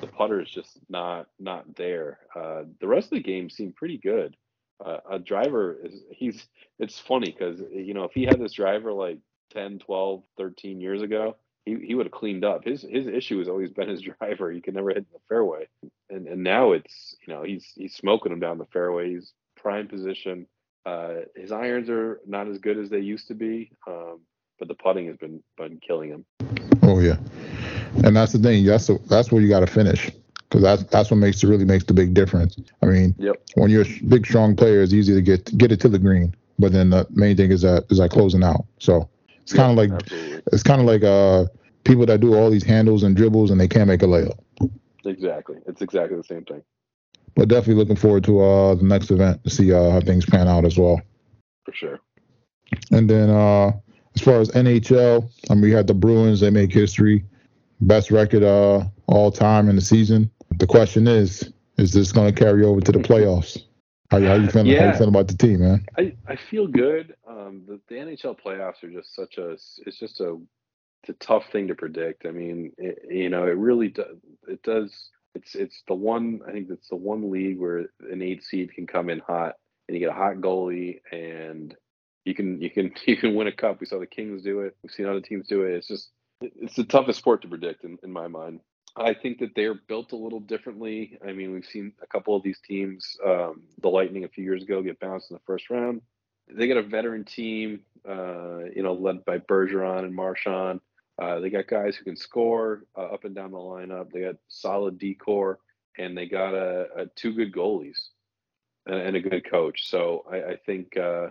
the 0.00 0.06
putter 0.06 0.40
is 0.40 0.48
just 0.48 0.78
not 0.88 1.28
not 1.40 1.76
there. 1.76 2.20
Uh, 2.36 2.64
the 2.80 2.86
rest 2.86 3.06
of 3.06 3.16
the 3.16 3.22
game 3.22 3.48
seemed 3.48 3.74
pretty 3.74 3.98
good. 3.98 4.36
A 5.10 5.18
driver 5.18 5.76
is 5.82 6.00
he's 6.10 6.46
it's 6.78 6.98
funny 6.98 7.30
because 7.30 7.60
you 7.72 7.94
know 7.94 8.04
if 8.04 8.12
he 8.12 8.24
had 8.24 8.40
this 8.40 8.52
driver 8.52 8.92
like 8.92 9.18
10 9.52 9.78
12 9.80 10.22
13 10.36 10.80
years 10.80 11.02
ago 11.02 11.36
he, 11.64 11.76
he 11.76 11.94
would 11.94 12.06
have 12.06 12.12
cleaned 12.12 12.44
up. 12.44 12.64
His 12.64 12.82
his 12.82 13.06
issue 13.06 13.38
has 13.38 13.48
always 13.48 13.70
been 13.70 13.88
his 13.88 14.02
driver. 14.20 14.50
He 14.50 14.60
could 14.60 14.74
never 14.74 14.90
hit 14.90 15.06
the 15.12 15.18
fairway. 15.28 15.68
And 16.10 16.26
and 16.26 16.42
now 16.42 16.72
it's 16.72 17.16
you 17.26 17.32
know 17.32 17.42
he's 17.42 17.72
he's 17.74 17.94
smoking 17.94 18.32
him 18.32 18.40
down 18.40 18.58
the 18.58 18.66
fairway. 18.66 19.10
He's 19.10 19.32
prime 19.56 19.88
position. 19.88 20.46
Uh, 20.84 21.20
his 21.36 21.52
irons 21.52 21.88
are 21.88 22.20
not 22.26 22.48
as 22.48 22.58
good 22.58 22.76
as 22.76 22.90
they 22.90 22.98
used 22.98 23.28
to 23.28 23.34
be 23.34 23.70
um, 23.86 24.18
but 24.58 24.66
the 24.66 24.74
putting 24.74 25.06
has 25.06 25.16
been 25.16 25.42
been 25.56 25.78
killing 25.78 26.10
him. 26.10 26.24
Oh 26.82 26.98
yeah. 26.98 27.16
And 28.04 28.16
that's 28.16 28.32
the 28.32 28.38
thing. 28.38 28.64
That's 28.64 28.86
the, 28.86 28.98
that's 29.08 29.30
where 29.30 29.40
you 29.40 29.48
got 29.48 29.60
to 29.60 29.66
finish 29.66 30.10
because 30.52 30.62
that's 30.62 30.82
that's 30.90 31.10
what 31.10 31.16
makes 31.16 31.42
it 31.42 31.48
really 31.48 31.64
makes 31.64 31.84
the 31.84 31.94
big 31.94 32.12
difference. 32.12 32.58
I 32.82 32.86
mean, 32.86 33.14
yep. 33.18 33.36
when 33.54 33.70
you're 33.70 33.86
a 33.86 34.00
big 34.06 34.26
strong 34.26 34.54
player, 34.54 34.82
it's 34.82 34.92
easy 34.92 35.14
to 35.14 35.22
get 35.22 35.56
get 35.56 35.72
it 35.72 35.80
to 35.80 35.88
the 35.88 35.98
green, 35.98 36.34
but 36.58 36.72
then 36.72 36.90
the 36.90 37.06
main 37.10 37.38
thing 37.38 37.50
is 37.50 37.62
that 37.62 37.86
is 37.88 37.98
that 37.98 38.10
closing 38.10 38.44
out. 38.44 38.66
So 38.78 39.08
it's 39.40 39.54
kind 39.54 39.70
of 39.70 39.78
like 39.78 39.90
absolutely. 39.90 40.42
it's 40.52 40.62
kind 40.62 40.80
of 40.82 40.86
like 40.86 41.02
uh 41.02 41.46
people 41.84 42.04
that 42.04 42.20
do 42.20 42.34
all 42.34 42.50
these 42.50 42.64
handles 42.64 43.02
and 43.02 43.16
dribbles 43.16 43.50
and 43.50 43.58
they 43.58 43.66
can't 43.66 43.88
make 43.88 44.02
a 44.02 44.06
layup. 44.06 44.38
Exactly, 45.06 45.56
it's 45.66 45.80
exactly 45.80 46.18
the 46.18 46.24
same 46.24 46.44
thing. 46.44 46.62
But 47.34 47.48
definitely 47.48 47.76
looking 47.76 47.96
forward 47.96 48.24
to 48.24 48.40
uh 48.42 48.74
the 48.74 48.84
next 48.84 49.10
event 49.10 49.42
to 49.44 49.50
see 49.50 49.72
uh, 49.72 49.90
how 49.90 50.00
things 50.00 50.26
pan 50.26 50.48
out 50.48 50.66
as 50.66 50.76
well. 50.76 51.00
For 51.64 51.72
sure. 51.72 51.98
And 52.90 53.08
then 53.08 53.30
uh 53.30 53.72
as 54.14 54.20
far 54.20 54.38
as 54.38 54.50
NHL, 54.50 55.30
I 55.48 55.54
mean, 55.54 55.62
we 55.62 55.70
had 55.70 55.86
the 55.86 55.94
Bruins. 55.94 56.40
They 56.40 56.50
make 56.50 56.70
history 56.70 57.24
best 57.82 58.10
record 58.10 58.42
uh, 58.42 58.84
all 59.06 59.30
time 59.30 59.68
in 59.68 59.76
the 59.76 59.82
season. 59.82 60.30
The 60.58 60.66
question 60.66 61.06
is, 61.06 61.52
is 61.78 61.92
this 61.92 62.12
going 62.12 62.32
to 62.32 62.38
carry 62.38 62.64
over 62.64 62.80
to 62.80 62.92
the 62.92 62.98
playoffs? 62.98 63.62
How, 64.10 64.20
how 64.20 64.34
you 64.34 64.48
feeling? 64.48 64.66
Yeah. 64.66 64.80
How 64.80 64.86
you 64.88 64.92
feeling 64.92 65.08
about 65.08 65.28
the 65.28 65.36
team, 65.36 65.60
man? 65.60 65.86
I, 65.96 66.14
I 66.28 66.36
feel 66.36 66.66
good. 66.66 67.14
Um, 67.26 67.62
the, 67.66 67.80
the 67.88 67.94
NHL 67.94 68.36
playoffs 68.38 68.82
are 68.84 68.90
just 68.90 69.14
such 69.14 69.38
a 69.38 69.52
it's 69.52 69.98
just 69.98 70.20
a 70.20 70.38
it's 71.02 71.10
a 71.10 71.24
tough 71.24 71.44
thing 71.50 71.68
to 71.68 71.74
predict. 71.74 72.26
I 72.26 72.30
mean, 72.30 72.72
it, 72.78 72.98
you 73.10 73.30
know, 73.30 73.44
it 73.44 73.56
really 73.56 73.88
does. 73.88 74.16
It 74.46 74.62
does. 74.62 75.10
It's 75.34 75.54
it's 75.54 75.82
the 75.88 75.94
one. 75.94 76.40
I 76.46 76.52
think 76.52 76.68
it's 76.70 76.88
the 76.88 76.96
one 76.96 77.30
league 77.30 77.58
where 77.58 77.86
an 78.10 78.22
eight 78.22 78.44
seed 78.44 78.74
can 78.74 78.86
come 78.86 79.08
in 79.08 79.20
hot, 79.20 79.54
and 79.88 79.96
you 79.96 80.00
get 80.00 80.14
a 80.14 80.18
hot 80.18 80.36
goalie, 80.36 81.00
and 81.10 81.74
you 82.24 82.34
can 82.34 82.60
you 82.60 82.70
can 82.70 82.92
you 83.06 83.16
can 83.16 83.34
win 83.34 83.46
a 83.46 83.52
cup. 83.52 83.80
We 83.80 83.86
saw 83.86 83.98
the 83.98 84.06
Kings 84.06 84.42
do 84.42 84.60
it. 84.60 84.76
We've 84.82 84.92
seen 84.92 85.06
other 85.06 85.22
teams 85.22 85.48
do 85.48 85.62
it. 85.62 85.72
It's 85.72 85.88
just 85.88 86.10
it's 86.40 86.74
the 86.74 86.84
toughest 86.84 87.18
sport 87.18 87.42
to 87.42 87.48
predict 87.48 87.84
in, 87.84 87.98
in 88.02 88.12
my 88.12 88.28
mind. 88.28 88.60
I 88.96 89.14
think 89.14 89.38
that 89.38 89.54
they're 89.54 89.74
built 89.74 90.12
a 90.12 90.16
little 90.16 90.40
differently. 90.40 91.18
I 91.26 91.32
mean, 91.32 91.52
we've 91.52 91.64
seen 91.64 91.92
a 92.02 92.06
couple 92.06 92.36
of 92.36 92.42
these 92.42 92.60
teams, 92.66 93.16
um, 93.24 93.62
the 93.80 93.88
Lightning 93.88 94.24
a 94.24 94.28
few 94.28 94.44
years 94.44 94.62
ago, 94.62 94.82
get 94.82 95.00
bounced 95.00 95.30
in 95.30 95.34
the 95.34 95.42
first 95.46 95.70
round. 95.70 96.02
They 96.50 96.68
got 96.68 96.76
a 96.76 96.82
veteran 96.82 97.24
team, 97.24 97.80
uh, 98.06 98.64
you 98.74 98.82
know, 98.82 98.92
led 98.92 99.24
by 99.24 99.38
Bergeron 99.38 100.04
and 100.04 100.14
Marchand. 100.14 100.80
Uh, 101.20 101.40
they 101.40 101.50
got 101.50 101.68
guys 101.68 101.96
who 101.96 102.04
can 102.04 102.16
score 102.16 102.84
uh, 102.96 103.04
up 103.04 103.24
and 103.24 103.34
down 103.34 103.52
the 103.52 103.58
lineup. 103.58 104.10
They 104.10 104.22
got 104.22 104.36
solid 104.48 104.98
decor, 104.98 105.58
and 105.98 106.16
they 106.16 106.26
got 106.26 106.54
a, 106.54 106.86
a 106.96 107.06
two 107.14 107.32
good 107.32 107.52
goalies 107.52 107.98
and, 108.86 108.96
and, 108.96 109.16
a 109.16 109.20
good 109.20 109.48
coach. 109.48 109.88
So 109.88 110.24
I, 110.30 110.52
I 110.52 110.56
think 110.66 110.96
uh, 110.96 111.28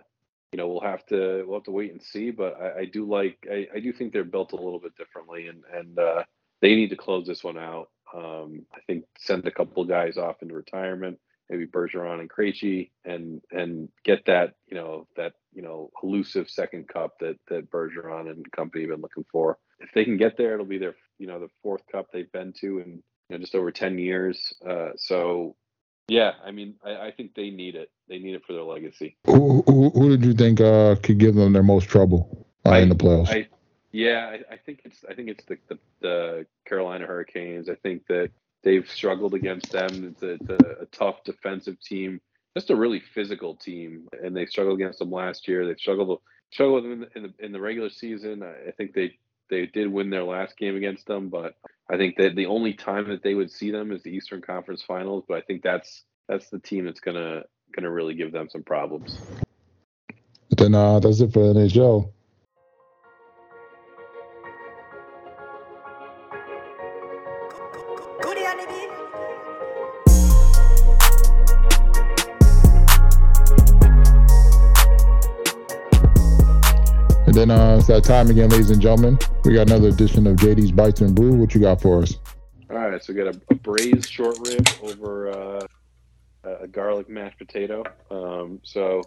you 0.52 0.58
know, 0.58 0.68
we'll 0.68 0.82
have 0.82 1.06
to 1.08 1.44
we'll 1.46 1.60
have 1.60 1.66
to 1.66 1.72
wait 1.72 1.92
and 1.92 2.02
see. 2.02 2.32
But 2.32 2.60
I, 2.60 2.80
I 2.80 2.86
do 2.86 3.06
like 3.06 3.48
I, 3.52 3.68
I, 3.76 3.80
do 3.80 3.94
think 3.94 4.14
they're 4.14 4.24
built 4.24 4.54
a 4.54 4.58
little 4.58 4.80
bit 4.80 4.96
differently, 4.98 5.48
and 5.48 5.64
and 5.74 5.98
uh, 5.98 6.24
they 6.62 6.76
need 6.76 6.90
to 6.90 6.96
close 6.96 7.26
this 7.28 7.44
one 7.44 7.58
out. 7.58 7.90
Um, 8.14 8.66
I 8.74 8.80
think 8.88 9.06
send 9.18 9.46
a 9.46 9.52
couple 9.52 9.84
guys 9.86 10.18
off 10.18 10.42
into 10.42 10.54
retirement, 10.54 11.20
maybe 11.50 11.66
Bergeron 11.66 12.20
and 12.20 12.30
Krejci, 12.30 12.92
and 13.06 13.42
and 13.52 13.90
get 14.04 14.26
that 14.26 14.56
you 14.68 14.76
know 14.76 15.08
that 15.16 15.34
you 15.54 15.62
know 15.62 15.92
elusive 16.04 16.50
second 16.50 16.88
cup 16.88 17.20
that 17.20 17.38
that 17.50 17.72
Bergeron 17.72 18.30
and 18.30 18.50
company 18.52 18.84
have 18.84 18.92
been 18.92 19.02
looking 19.02 19.26
for. 19.32 19.58
If 19.80 19.92
they 19.94 20.04
can 20.04 20.18
get 20.18 20.38
there, 20.38 20.54
it'll 20.54 20.66
be 20.66 20.78
their 20.78 20.96
you 21.20 21.28
know 21.28 21.40
the 21.40 21.50
fourth 21.64 21.84
cup 21.92 22.08
they've 22.12 22.32
been 22.32 22.54
to 22.62 22.80
in 22.80 22.90
you 22.90 23.04
know 23.30 23.38
just 23.38 23.56
over 23.56 23.72
ten 23.72 23.98
years. 23.98 24.54
Uh, 24.68 24.90
so 24.98 25.56
yeah, 26.08 26.34
I 26.44 26.52
mean, 26.52 26.76
I, 26.84 27.08
I, 27.08 27.12
think 27.12 27.36
they 27.36 27.52
need 27.52 27.76
it. 27.76 27.90
They 28.10 28.20
need 28.20 28.36
it 28.36 28.44
for 28.46 28.52
their 28.52 28.64
legacy. 28.64 29.16
Who, 29.28 29.64
who, 29.66 29.92
who 29.92 30.10
did 30.10 30.26
you 30.26 30.34
think 30.34 30.60
uh, 30.60 30.96
could 31.02 31.20
give 31.20 31.36
them 31.36 31.54
their 31.54 31.64
most 31.64 31.88
trouble 31.88 32.46
uh, 32.66 32.72
I, 32.72 32.80
in 32.80 32.90
the 32.90 32.96
playoffs? 32.96 33.30
I, 33.30 33.48
yeah, 33.92 34.38
I, 34.50 34.58
think 34.58 34.82
it's 34.86 35.04
I 35.10 35.14
think 35.14 35.30
it's 35.30 35.44
the, 35.46 35.58
the, 35.68 35.80
the 36.02 36.46
Carolina 36.68 37.06
Hurricanes. 37.06 37.70
I 37.70 37.76
think 37.76 38.08
that 38.08 38.32
they've 38.64 38.90
struggled 38.90 39.34
against 39.34 39.72
them. 39.72 40.14
It's 40.14 40.24
a, 40.24 40.32
it's 40.32 40.50
a, 40.50 40.82
a 40.82 40.86
tough 40.86 41.24
defensive 41.26 41.80
team, 41.82 42.22
just 42.56 42.70
a 42.70 42.76
really 42.76 43.02
physical 43.14 43.56
team, 43.56 44.08
and 44.24 44.36
they 44.36 44.46
struggled 44.46 44.80
against 44.80 45.00
them 45.00 45.12
last 45.12 45.48
year. 45.48 45.66
They 45.66 45.76
struggled 45.76 46.22
struggled 46.52 46.84
with 46.84 46.92
them 46.92 46.94
in 46.94 47.00
the, 47.00 47.18
in 47.18 47.24
the, 47.24 47.46
in 47.46 47.52
the 47.52 47.62
regular 47.62 47.90
season. 47.90 48.44
I 48.44 48.72
think 48.72 48.94
they 48.94 49.18
they 49.50 49.66
did 49.66 49.92
win 49.92 50.10
their 50.10 50.24
last 50.24 50.58
game 50.58 50.78
against 50.78 51.06
them, 51.08 51.28
but 51.28 51.56
I 51.90 51.98
think 51.98 52.16
that 52.18 52.36
the 52.36 52.46
only 52.46 52.74
time 52.74 53.10
that 53.10 53.22
they 53.22 53.36
would 53.36 53.52
see 53.52 53.72
them 53.72 53.92
is 53.92 54.02
the 54.04 54.12
Eastern 54.12 54.42
Conference 54.42 54.82
Finals. 54.82 55.26
But 55.28 55.38
I 55.38 55.42
think 55.42 55.62
that's 55.62 56.04
that's 56.30 56.50
the 56.50 56.60
team 56.60 56.86
that's 56.86 57.02
gonna 57.02 57.44
gonna 57.76 57.92
really 57.92 58.14
give 58.14 58.32
them 58.32 58.48
some 58.50 58.64
problems. 58.64 59.20
Then 60.58 60.76
uh, 60.76 61.00
that's 61.00 61.20
it 61.20 61.34
for 61.34 61.54
NHL. 61.54 62.12
It's 77.82 77.88
that 77.88 78.04
time 78.04 78.30
again, 78.30 78.48
ladies 78.50 78.70
and 78.70 78.80
gentlemen. 78.80 79.18
We 79.44 79.56
got 79.56 79.68
another 79.68 79.88
edition 79.88 80.28
of 80.28 80.36
JD's 80.36 80.72
Bites 80.72 81.02
and 81.02 81.16
Brew. 81.16 81.34
What 81.34 81.56
you 81.56 81.62
got 81.62 81.82
for 81.82 82.04
us? 82.04 82.16
All 82.70 82.76
right, 82.76 83.04
so 83.04 83.12
we 83.12 83.24
got 83.24 83.36
a, 83.36 83.42
a 83.50 83.56
braised 83.56 84.08
short 84.08 84.38
rib 84.46 84.68
over 84.84 85.30
uh, 85.32 85.68
a 86.44 86.68
garlic 86.68 87.10
mashed 87.10 87.40
potato. 87.40 87.84
Um, 88.12 88.60
so 88.62 89.02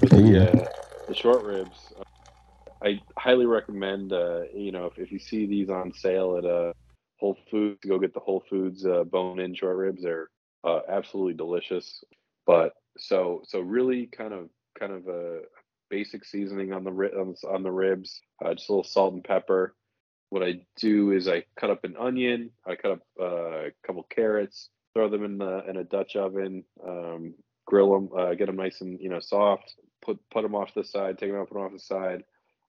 the, 0.00 0.48
uh, 0.48 0.68
the 1.08 1.14
short 1.14 1.42
ribs, 1.42 1.92
uh, 1.98 2.04
I 2.86 3.00
highly 3.18 3.46
recommend. 3.46 4.12
Uh, 4.12 4.42
you 4.54 4.70
know, 4.70 4.86
if, 4.86 4.96
if 4.96 5.10
you 5.10 5.18
see 5.18 5.46
these 5.46 5.68
on 5.68 5.92
sale 5.92 6.36
at 6.38 6.44
uh, 6.44 6.72
Whole 7.18 7.36
Foods, 7.50 7.80
go 7.84 7.98
get 7.98 8.14
the 8.14 8.20
Whole 8.20 8.44
Foods 8.48 8.86
uh, 8.86 9.02
bone-in 9.02 9.56
short 9.56 9.76
ribs. 9.76 10.04
They're 10.04 10.28
uh, 10.62 10.82
absolutely 10.88 11.34
delicious. 11.34 12.04
But 12.46 12.74
so 12.96 13.42
so 13.44 13.58
really 13.58 14.06
kind 14.06 14.32
of 14.32 14.50
kind 14.78 14.92
of 14.92 15.08
a 15.08 15.40
basic 15.94 16.24
seasoning 16.24 16.72
on 16.72 16.82
the 16.82 16.90
on, 16.90 17.36
on 17.48 17.62
the 17.62 17.70
ribs, 17.70 18.20
uh, 18.44 18.52
just 18.52 18.68
a 18.68 18.72
little 18.72 18.82
salt 18.82 19.14
and 19.14 19.22
pepper. 19.22 19.76
What 20.30 20.42
I 20.42 20.62
do 20.76 21.12
is 21.12 21.28
I 21.28 21.44
cut 21.56 21.70
up 21.70 21.84
an 21.84 21.94
onion, 21.96 22.50
I 22.66 22.74
cut 22.74 22.90
up 22.92 23.02
uh, 23.20 23.66
a 23.66 23.70
couple 23.86 24.02
carrots, 24.10 24.70
throw 24.92 25.08
them 25.08 25.24
in 25.24 25.38
the 25.38 25.64
in 25.70 25.76
a 25.76 25.84
Dutch 25.84 26.16
oven, 26.16 26.64
um, 26.84 27.34
grill 27.64 27.92
them, 27.92 28.08
uh, 28.18 28.34
get 28.34 28.46
them 28.46 28.56
nice 28.56 28.80
and 28.80 29.00
you 29.00 29.08
know 29.08 29.20
soft. 29.20 29.72
Put 30.04 30.18
put 30.32 30.42
them 30.42 30.56
off 30.56 30.74
the 30.74 30.82
side, 30.82 31.16
take 31.16 31.30
them 31.30 31.38
out, 31.40 31.48
put 31.48 31.54
them 31.54 31.62
off 31.62 31.72
the 31.72 31.78
side. 31.78 32.24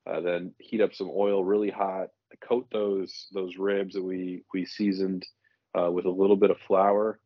Uh, 0.05 0.21
then 0.21 0.53
heat 0.59 0.81
up 0.81 0.93
some 0.93 1.09
oil 1.11 1.43
really 1.43 1.71
hot. 1.71 2.09
Coat 2.47 2.67
those 2.71 3.25
those 3.33 3.57
ribs 3.57 3.95
that 3.95 4.03
we 4.03 4.43
we 4.53 4.65
seasoned 4.65 5.25
uh, 5.73 5.89
with 5.89 6.05
a 6.05 6.11
little 6.21 6.35
bit 6.35 6.51
of 6.51 6.59
flour, 6.67 7.19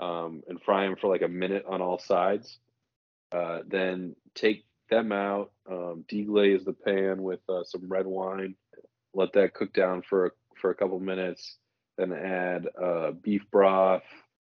um, 0.00 0.42
and 0.48 0.60
fry 0.60 0.84
them 0.84 0.96
for 1.00 1.08
like 1.08 1.22
a 1.22 1.28
minute 1.28 1.64
on 1.66 1.80
all 1.80 1.98
sides. 1.98 2.58
Uh, 3.32 3.60
then 3.66 4.14
take 4.34 4.66
them 4.90 5.12
out, 5.12 5.52
um, 5.70 6.04
deglaze 6.10 6.64
the 6.64 6.72
pan 6.74 7.22
with 7.22 7.40
uh, 7.48 7.64
some 7.64 7.88
red 7.88 8.06
wine, 8.06 8.54
let 9.14 9.32
that 9.34 9.54
cook 9.54 9.72
down 9.72 10.02
for 10.02 10.34
for 10.60 10.70
a 10.70 10.74
couple 10.74 11.00
minutes. 11.00 11.58
Then 11.98 12.12
add 12.12 12.68
uh, 12.82 13.12
beef 13.12 13.42
broth, 13.50 14.02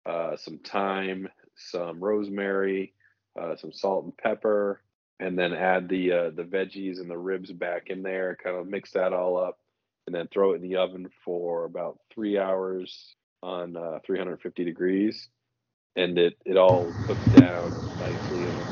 uh, 0.07 0.37
some 0.37 0.59
thyme, 0.61 1.29
some 1.57 2.03
rosemary, 2.03 2.95
uh, 3.41 3.57
some 3.57 3.73
salt 3.73 4.05
and 4.05 4.17
pepper, 4.17 4.83
and 5.21 5.39
then 5.39 5.55
add 5.55 5.89
the 5.89 6.13
uh, 6.13 6.31
the 6.31 6.45
veggies 6.45 7.01
and 7.01 7.11
the 7.11 7.19
ribs 7.19 7.53
back 7.53 7.89
in 7.89 8.03
there. 8.03 8.37
Kind 8.43 8.57
of 8.57 8.67
mix 8.67 8.93
that 8.93 9.13
all 9.13 9.39
up, 9.39 9.59
and 10.07 10.15
then 10.15 10.29
throw 10.29 10.53
it 10.53 10.57
in 10.57 10.63
the 10.63 10.77
oven 10.77 11.09
for 11.25 11.65
about 11.67 11.99
three 12.15 12.39
hours 12.39 13.15
on 13.43 13.77
uh, 13.77 13.99
350 14.07 14.65
degrees, 14.65 15.29
and 15.97 16.19
it 16.19 16.35
it 16.47 16.57
all 16.57 16.97
cooks 17.03 17.29
down 17.29 17.79
nicely. 17.99 18.47
in 18.47 18.57
the, 18.59 18.67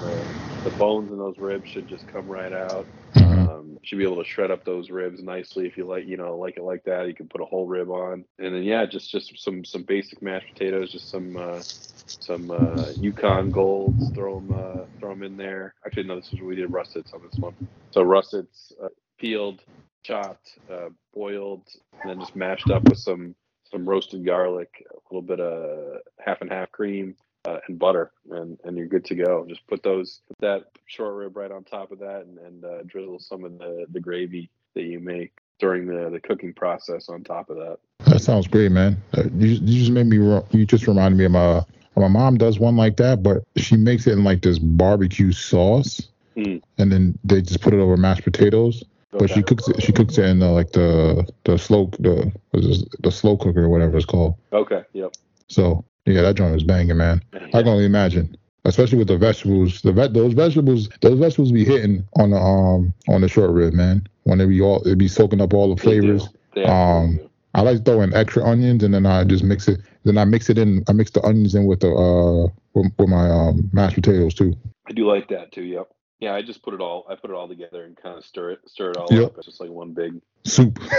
the 0.65 0.71
bones 0.71 1.11
in 1.11 1.19
those 1.19 1.39
ribs 1.39 1.69
should 1.69 1.89
just 1.89 2.07
come 2.07 2.27
right 2.27 2.53
out. 2.53 2.87
Mhm. 3.15 3.49
Um, 3.49 3.79
should 3.83 3.99
be 3.99 4.05
able 4.05 4.23
to 4.23 4.29
shred 4.29 4.51
up 4.51 4.65
those 4.65 4.91
ribs 4.91 5.23
nicely 5.23 5.67
if 5.67 5.77
you 5.77 5.85
like, 5.85 6.07
you 6.07 6.17
know, 6.17 6.37
like 6.37 6.57
it 6.57 6.63
like 6.63 6.85
that. 6.85 7.09
You 7.09 7.15
can 7.15 7.29
put 7.29 7.41
a 7.41 7.45
whole 7.45 7.67
rib 7.67 7.91
on, 7.91 8.25
and 8.39 8.55
then 8.55 8.63
yeah, 8.63 8.87
just 8.87 9.11
just 9.11 9.39
some 9.39 9.65
some 9.65 9.83
basic 9.83 10.23
mashed 10.23 10.47
potatoes, 10.53 10.93
just 10.93 11.11
some 11.11 11.37
uh, 11.37 11.61
some 11.63 12.51
uh, 12.51 12.91
Yukon 12.97 13.51
Golds. 13.51 14.11
Throw 14.11 14.41
them 14.41 14.53
uh, 14.53 14.85
throw 14.99 15.11
them 15.11 15.23
in 15.23 15.37
there. 15.37 15.75
Actually, 15.85 16.05
no, 16.05 16.17
this 16.17 16.33
is 16.33 16.35
what 16.35 16.45
we 16.45 16.57
did 16.57 16.73
russets 16.73 17.13
on 17.13 17.23
this 17.23 17.39
one. 17.39 17.55
So 17.91 18.03
russets 18.03 18.73
uh, 18.83 18.89
peeled, 19.19 19.63
chopped, 20.03 20.59
uh, 20.71 20.89
boiled, 21.13 21.67
and 22.01 22.11
then 22.11 22.21
just 22.21 22.37
mashed 22.37 22.71
up 22.71 22.85
with 22.85 22.99
some 22.99 23.35
some 23.71 23.89
roasted 23.89 24.25
garlic, 24.25 24.87
a 24.91 25.15
little 25.15 25.27
bit 25.27 25.41
of 25.41 26.01
half 26.25 26.41
and 26.41 26.51
half 26.51 26.71
cream, 26.71 27.17
uh, 27.45 27.59
and 27.68 27.78
butter, 27.78 28.12
and 28.30 28.59
and 28.64 28.76
you're 28.76 28.86
good 28.86 29.05
to 29.07 29.14
go. 29.14 29.45
Just 29.49 29.66
put 29.66 29.82
those 29.82 30.20
put 30.28 30.38
that 30.40 30.64
short 30.86 31.14
rib 31.14 31.36
right 31.36 31.51
on 31.51 31.64
top 31.64 31.93
of 31.93 31.99
that, 32.01 32.22
and 32.22 32.38
and 32.38 32.64
uh, 32.64 32.82
drizzle 32.86 33.18
some 33.18 33.45
of 33.45 33.59
the 33.59 33.86
the 33.93 34.01
gravy 34.01 34.51
that 34.74 34.82
you 34.82 35.01
make 35.01 35.32
during 35.59 35.86
the 35.86 36.11
the 36.11 36.20
cooking 36.20 36.53
process 36.53 37.09
on 37.09 37.24
top 37.24 37.51
of 37.51 37.57
that. 37.57 37.78
That 38.07 38.20
sounds 38.20 38.47
great, 38.47 38.72
man. 38.72 38.97
Uh, 39.16 39.24
you, 39.36 39.49
you 39.49 39.80
just 39.80 39.90
made 39.90 40.07
me. 40.07 40.16
You 40.51 40.66
just 40.66 40.86
reminded 40.86 41.18
me 41.18 41.24
of 41.24 41.32
my. 41.32 41.62
My 41.95 42.09
mom 42.09 42.38
does 42.38 42.59
one 42.59 42.74
like 42.74 42.97
that, 42.97 43.22
but 43.22 43.45
she 43.57 43.76
makes 43.76 44.07
it 44.07 44.12
in 44.12 44.24
like 44.24 44.40
this 44.40 44.59
barbecue 44.59 45.30
sauce, 45.30 46.01
Mm. 46.36 46.62
and 46.78 46.90
then 46.90 47.18
they 47.22 47.43
just 47.43 47.61
put 47.61 47.74
it 47.74 47.80
over 47.80 47.99
mashed 47.99 48.24
potatoes. 48.24 48.82
But 49.11 49.28
she 49.28 49.43
cooks 49.43 49.68
it. 49.68 49.82
She 49.82 49.93
cooks 49.93 50.16
it 50.16 50.24
in 50.24 50.43
uh, 50.43 50.53
like 50.53 50.72
the 50.72 51.30
the 51.45 51.59
slow 51.59 51.90
the 51.99 52.32
this, 52.55 52.82
the 53.01 53.11
slow 53.12 53.36
cooker 53.36 53.64
or 53.64 53.68
whatever 53.68 53.99
it's 53.99 54.07
called. 54.07 54.36
Okay. 54.55 54.84
Yep. 54.95 55.12
So 55.49 55.84
yeah, 56.07 56.23
that 56.23 56.35
joint 56.37 56.55
was 56.55 56.65
banging, 56.65 56.97
man. 56.97 57.23
I 57.35 57.63
can 57.63 57.69
only 57.69 57.85
imagine, 57.85 58.37
especially 58.65 58.99
with 58.99 59.09
the 59.09 59.19
vegetables. 59.19 59.83
The 59.83 59.93
vet 59.93 60.13
those 60.15 60.33
vegetables 60.33 60.89
those 61.01 61.19
vegetables 61.19 61.53
be 61.53 61.65
hitting 61.65 62.07
on 62.19 62.31
the 62.31 62.37
um 62.39 62.93
on 63.09 63.21
the 63.21 63.29
short 63.29 63.51
rib, 63.51 63.73
man. 63.75 64.07
When 64.25 64.39
they 64.39 64.47
be 64.47 64.61
all 64.61 64.83
it 64.83 64.97
be 64.99 65.09
soaking 65.09 65.41
up 65.41 65.55
all 65.55 65.75
the 65.75 65.81
They 65.83 66.01
do. 66.01 66.01
flavors. 66.01 66.29
They 66.55 66.65
Um, 66.65 67.17
do. 67.17 67.31
I 67.55 67.61
like 67.61 67.85
throwing 67.85 68.15
extra 68.15 68.45
onions 68.45 68.83
and 68.83 68.95
then 68.95 69.05
I 69.07 69.25
just 69.25 69.45
mix 69.45 69.69
it. 69.69 69.81
Then 70.05 70.17
I 70.19 70.25
mix 70.25 70.49
it 70.51 70.59
in. 70.59 70.85
I 70.89 70.93
mix 70.93 71.11
the 71.11 71.23
onions 71.23 71.55
in 71.55 71.67
with 71.67 71.81
the 71.81 71.91
uh 71.93 72.49
with, 72.75 72.93
with 72.99 73.09
my 73.09 73.29
um 73.31 73.69
mashed 73.73 73.95
potatoes 73.97 74.35
too. 74.35 74.55
I 74.87 74.93
do 74.93 75.07
like 75.07 75.29
that 75.29 75.53
too. 75.53 75.63
Yep. 75.63 75.89
Yeah, 76.19 76.35
I 76.35 76.43
just 76.43 76.63
put 76.63 76.73
it 76.75 76.81
all. 76.81 77.05
I 77.11 77.15
put 77.17 77.31
it 77.31 77.35
all 77.35 77.49
together 77.49 77.85
and 77.85 77.97
kind 77.97 78.17
of 78.17 78.25
stir 78.25 78.53
it, 78.53 78.61
stir 78.69 78.93
it 78.93 78.97
all 78.97 79.13
Yep. 79.13 79.25
up. 79.27 79.35
It's 79.39 79.47
just 79.47 79.61
like 79.61 79.71
one 79.71 79.93
big. 79.93 80.21
Soup. 80.45 80.79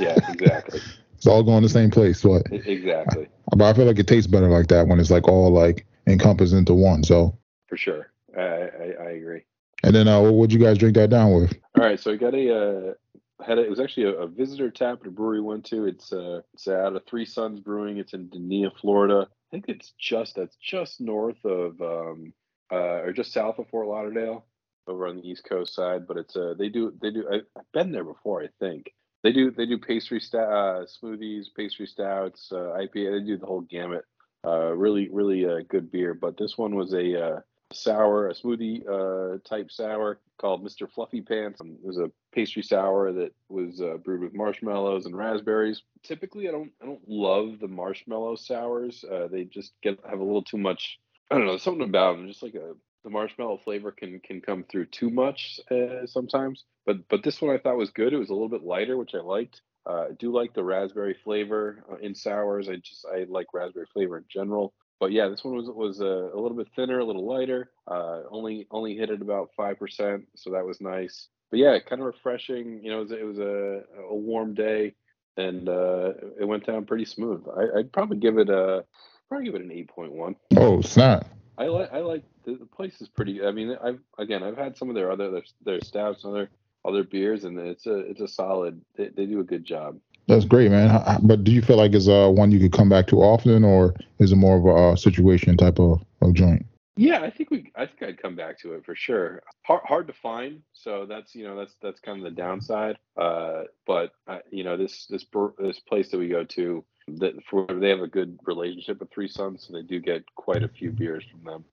Yeah, 0.00 0.18
exactly, 0.26 0.80
it's 1.24 1.30
all 1.30 1.42
going 1.42 1.62
the 1.62 1.70
same 1.70 1.90
place. 1.90 2.22
But 2.22 2.42
exactly, 2.52 3.28
but 3.56 3.64
I 3.64 3.72
feel 3.72 3.86
like 3.86 3.98
it 3.98 4.06
tastes 4.06 4.30
better 4.30 4.48
like 4.50 4.66
that 4.68 4.86
when 4.88 5.00
it's 5.00 5.10
like 5.10 5.26
all 5.26 5.50
like 5.50 5.86
encompassed 6.06 6.52
into 6.52 6.74
one. 6.74 7.02
So 7.02 7.38
for 7.66 7.78
sure. 7.78 8.10
I 8.36 8.40
I, 8.42 8.94
I 9.00 9.10
agree. 9.12 9.42
and 9.82 9.94
then 9.94 10.06
uh, 10.06 10.20
what 10.20 10.34
would 10.34 10.52
you 10.52 10.58
guys 10.58 10.76
drink 10.76 10.96
that 10.96 11.08
down 11.08 11.32
with? 11.32 11.54
All 11.78 11.84
right, 11.84 11.98
so 11.98 12.12
I 12.12 12.16
got 12.16 12.34
a 12.34 12.54
uh, 12.54 12.94
had 13.42 13.58
a, 13.58 13.62
it 13.62 13.70
was 13.70 13.80
actually 13.80 14.04
a, 14.06 14.20
a 14.20 14.26
visitor 14.26 14.70
tap 14.70 14.98
at 15.00 15.06
a 15.06 15.10
brewery 15.10 15.40
we 15.40 15.46
went 15.46 15.64
to. 15.66 15.86
It's 15.86 16.12
uh 16.12 16.42
it's 16.52 16.68
out 16.68 16.94
of 16.94 17.06
Three 17.06 17.24
Sons 17.24 17.58
Brewing. 17.58 17.96
It's 17.96 18.12
in 18.12 18.28
Dania, 18.28 18.70
Florida. 18.78 19.26
I 19.30 19.46
think 19.50 19.64
it's 19.68 19.94
just 19.98 20.36
that's 20.36 20.56
just 20.56 21.00
north 21.00 21.42
of 21.44 21.80
um 21.80 22.34
uh 22.70 23.00
or 23.02 23.14
just 23.14 23.32
south 23.32 23.58
of 23.58 23.68
Fort 23.70 23.88
Lauderdale, 23.88 24.44
over 24.86 25.06
on 25.06 25.16
the 25.16 25.26
East 25.26 25.44
Coast 25.48 25.74
side. 25.74 26.06
But 26.06 26.18
it's 26.18 26.36
uh 26.36 26.52
they 26.58 26.68
do 26.68 26.92
they 27.00 27.10
do 27.10 27.26
I, 27.32 27.36
I've 27.58 27.72
been 27.72 27.92
there 27.92 28.04
before. 28.04 28.42
I 28.42 28.48
think 28.60 28.92
they 29.24 29.32
do 29.32 29.50
they 29.50 29.66
do 29.66 29.78
pastry 29.78 30.20
sta- 30.20 30.38
uh, 30.38 30.84
smoothies, 30.86 31.46
pastry 31.56 31.86
stouts, 31.86 32.52
uh, 32.52 32.76
IPA. 32.78 33.18
They 33.20 33.26
do 33.26 33.38
the 33.38 33.46
whole 33.46 33.62
gamut. 33.62 34.04
Uh, 34.46 34.72
really 34.74 35.08
really 35.10 35.46
uh, 35.46 35.60
good 35.68 35.90
beer. 35.90 36.14
But 36.14 36.36
this 36.36 36.56
one 36.58 36.76
was 36.76 36.92
a 36.92 37.20
uh, 37.28 37.40
sour, 37.72 38.28
a 38.28 38.34
smoothie 38.34 38.86
uh, 38.86 39.38
type 39.48 39.70
sour 39.72 40.20
called 40.38 40.62
Mr. 40.62 40.88
Fluffy 40.88 41.22
Pants. 41.22 41.60
Um, 41.62 41.78
It 41.82 41.86
was 41.86 41.98
a 41.98 42.12
pastry 42.32 42.62
sour 42.62 43.12
that 43.12 43.32
was 43.48 43.80
brewed 44.04 44.20
with 44.20 44.34
marshmallows 44.34 45.06
and 45.06 45.16
raspberries. 45.16 45.82
Typically, 46.02 46.46
I 46.46 46.52
don't 46.52 46.70
I 46.82 46.86
don't 46.86 47.08
love 47.08 47.58
the 47.60 47.68
marshmallow 47.68 48.36
sours. 48.36 49.04
They 49.30 49.44
just 49.44 49.72
get 49.82 49.98
have 50.08 50.20
a 50.20 50.24
little 50.24 50.42
too 50.44 50.58
much. 50.58 50.98
I 51.30 51.38
don't 51.38 51.46
know. 51.46 51.56
Something 51.56 51.88
about 51.88 52.18
them. 52.18 52.28
Just 52.28 52.42
like 52.42 52.54
a 52.54 52.74
the 53.04 53.10
marshmallow 53.10 53.60
flavor 53.64 53.92
can 53.92 54.18
can 54.20 54.40
come 54.40 54.64
through 54.64 54.86
too 54.86 55.10
much 55.10 55.60
uh, 55.70 56.06
sometimes. 56.06 56.64
But 56.86 57.06
but 57.08 57.22
this 57.22 57.40
one 57.40 57.54
I 57.54 57.58
thought 57.58 57.76
was 57.76 57.90
good. 57.90 58.12
It 58.12 58.18
was 58.18 58.30
a 58.30 58.32
little 58.32 58.48
bit 58.48 58.64
lighter, 58.64 58.96
which 58.96 59.14
I 59.14 59.20
liked. 59.20 59.60
Uh, 59.86 60.06
I 60.08 60.12
do 60.18 60.32
like 60.32 60.54
the 60.54 60.64
raspberry 60.64 61.16
flavor 61.22 61.84
uh, 61.90 61.96
in 61.96 62.14
sours. 62.14 62.68
I 62.68 62.76
just 62.76 63.04
I 63.06 63.24
like 63.28 63.52
raspberry 63.52 63.86
flavor 63.92 64.18
in 64.18 64.24
general. 64.28 64.72
But 65.00 65.12
yeah, 65.12 65.28
this 65.28 65.44
one 65.44 65.54
was 65.54 65.68
was 65.68 66.00
a, 66.00 66.30
a 66.34 66.40
little 66.40 66.56
bit 66.56 66.68
thinner, 66.74 67.00
a 67.00 67.04
little 67.04 67.26
lighter. 67.26 67.70
Uh, 67.86 68.22
only 68.30 68.66
only 68.70 68.96
hit 68.96 69.10
it 69.10 69.20
about 69.20 69.50
five 69.56 69.78
percent, 69.78 70.26
so 70.34 70.50
that 70.52 70.64
was 70.64 70.80
nice. 70.80 71.28
But 71.50 71.58
yeah, 71.60 71.78
kind 71.78 72.00
of 72.00 72.06
refreshing. 72.06 72.82
You 72.82 72.90
know, 72.90 72.98
it 72.98 73.02
was, 73.02 73.12
it 73.12 73.26
was 73.26 73.38
a 73.38 73.82
a 74.08 74.14
warm 74.14 74.54
day, 74.54 74.94
and 75.36 75.68
uh, 75.68 76.12
it 76.40 76.46
went 76.46 76.66
down 76.66 76.86
pretty 76.86 77.04
smooth. 77.04 77.44
I, 77.54 77.80
I'd 77.80 77.92
probably 77.92 78.16
give 78.16 78.38
it 78.38 78.48
a 78.48 78.84
probably 79.28 79.44
give 79.44 79.56
it 79.56 79.62
an 79.62 79.72
eight 79.72 79.88
point 79.88 80.12
one. 80.12 80.36
Oh 80.56 80.80
snap! 80.80 81.26
I 81.58 81.66
like 81.66 81.92
I 81.92 82.00
like 82.00 82.22
the, 82.44 82.56
the 82.56 82.66
place 82.66 83.00
is 83.00 83.08
pretty. 83.08 83.44
I 83.44 83.50
mean, 83.50 83.76
I've 83.82 84.00
again 84.18 84.42
I've 84.42 84.56
had 84.56 84.76
some 84.76 84.88
of 84.88 84.94
their 84.94 85.10
other 85.10 85.30
their, 85.30 85.42
their 85.64 85.80
stouts 85.80 86.24
and 86.24 86.32
other 86.32 86.50
other 86.84 87.04
beers, 87.04 87.44
and 87.44 87.58
it's 87.58 87.86
a 87.86 87.98
it's 87.98 88.20
a 88.20 88.28
solid. 88.28 88.80
They, 88.96 89.08
they 89.08 89.26
do 89.26 89.40
a 89.40 89.44
good 89.44 89.64
job. 89.64 89.98
That's 90.26 90.44
great, 90.44 90.70
man. 90.70 91.20
But 91.22 91.44
do 91.44 91.52
you 91.52 91.60
feel 91.60 91.76
like 91.76 91.92
it's 91.92 92.08
uh 92.08 92.28
one 92.28 92.50
you 92.50 92.60
could 92.60 92.72
come 92.72 92.88
back 92.88 93.06
to 93.08 93.22
often, 93.22 93.64
or 93.64 93.94
is 94.18 94.32
it 94.32 94.36
more 94.36 94.56
of 94.56 94.64
a 94.64 94.92
uh, 94.92 94.96
situation 94.96 95.56
type 95.56 95.78
of, 95.78 96.02
of 96.22 96.32
joint? 96.34 96.64
Yeah, 96.96 97.20
I 97.22 97.30
think 97.30 97.50
we. 97.50 97.72
I 97.74 97.86
think 97.86 98.02
I'd 98.02 98.22
come 98.22 98.36
back 98.36 98.58
to 98.60 98.74
it 98.74 98.84
for 98.84 98.94
sure. 98.94 99.42
Hard, 99.62 99.82
hard 99.84 100.06
to 100.06 100.12
find, 100.12 100.62
so 100.72 101.06
that's 101.06 101.34
you 101.34 101.44
know 101.44 101.56
that's 101.56 101.74
that's 101.82 101.98
kind 101.98 102.18
of 102.18 102.24
the 102.24 102.30
downside. 102.30 102.98
Uh, 103.16 103.64
but 103.84 104.12
uh, 104.28 104.38
you 104.50 104.62
know 104.62 104.76
this 104.76 105.06
this 105.06 105.26
this 105.58 105.80
place 105.80 106.10
that 106.10 106.18
we 106.18 106.28
go 106.28 106.44
to, 106.44 106.84
that 107.08 107.34
for 107.50 107.66
they 107.66 107.88
have 107.88 108.00
a 108.00 108.06
good 108.06 108.38
relationship 108.44 109.00
with 109.00 109.10
Three 109.10 109.26
Sons, 109.26 109.66
so 109.66 109.72
they 109.72 109.82
do 109.82 109.98
get 109.98 110.22
quite 110.36 110.62
a 110.62 110.68
few 110.68 110.92
beers 110.92 111.24
from 111.28 111.42
them. 111.42 111.64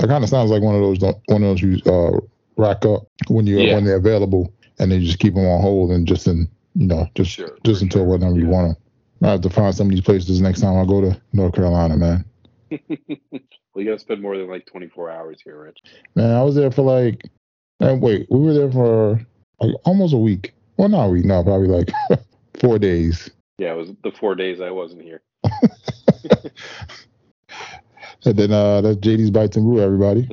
That 0.00 0.08
kind 0.08 0.24
of 0.24 0.30
sounds 0.30 0.50
like 0.50 0.62
one 0.62 0.74
of 0.74 0.80
those 0.80 1.00
one 1.26 1.42
of 1.42 1.60
those 1.60 1.60
you 1.62 1.78
uh 1.84 2.18
rack 2.56 2.86
up 2.86 3.02
when 3.28 3.46
you 3.46 3.60
Yeah. 3.60 3.74
when 3.74 3.84
they're 3.84 3.96
available, 3.96 4.50
and 4.78 4.90
then 4.90 5.00
you 5.00 5.06
just 5.06 5.18
keep 5.18 5.34
them 5.34 5.44
on 5.46 5.60
hold 5.60 5.90
and 5.90 6.08
just 6.08 6.26
in 6.26 6.48
you 6.74 6.86
know 6.86 7.06
just 7.14 7.32
Sure, 7.32 7.58
just 7.64 7.82
until 7.82 8.02
sure. 8.02 8.08
whenever 8.08 8.38
you 8.38 8.46
want 8.46 8.68
them. 8.68 8.82
I 9.22 9.32
have 9.32 9.42
to 9.42 9.50
find 9.50 9.74
some 9.74 9.88
of 9.88 9.90
these 9.90 10.00
places 10.00 10.40
next 10.40 10.62
time 10.62 10.78
I 10.78 10.86
go 10.86 11.02
to 11.02 11.20
North 11.34 11.52
Carolina, 11.54 11.98
man. 11.98 12.24
well, 12.70 12.78
you 13.76 13.84
got 13.84 13.92
to 13.92 13.98
spend 13.98 14.22
more 14.22 14.38
than 14.38 14.48
like 14.48 14.64
24 14.64 15.10
hours 15.10 15.42
here, 15.44 15.62
Rich. 15.64 15.80
Man, 16.14 16.30
I 16.34 16.42
was 16.42 16.54
there 16.54 16.70
for 16.70 16.80
like, 16.80 17.28
man, 17.80 18.00
wait, 18.00 18.26
we 18.30 18.40
were 18.40 18.54
there 18.54 18.72
for 18.72 19.20
like 19.60 19.74
almost 19.84 20.14
a 20.14 20.18
week. 20.18 20.54
Well, 20.78 20.88
not 20.88 21.06
a 21.06 21.10
week. 21.10 21.26
No, 21.26 21.44
probably 21.44 21.68
like 21.68 21.90
four 22.60 22.78
days. 22.78 23.28
Yeah, 23.58 23.72
it 23.74 23.76
was 23.76 23.90
the 24.02 24.12
four 24.12 24.34
days 24.34 24.62
I 24.62 24.70
wasn't 24.70 25.02
here. 25.02 25.20
and 28.24 28.36
then 28.36 28.52
uh, 28.52 28.80
that's 28.80 28.96
JD's 28.98 29.30
Bites 29.30 29.56
and 29.56 29.64
Brew, 29.66 29.80
everybody. 29.80 30.28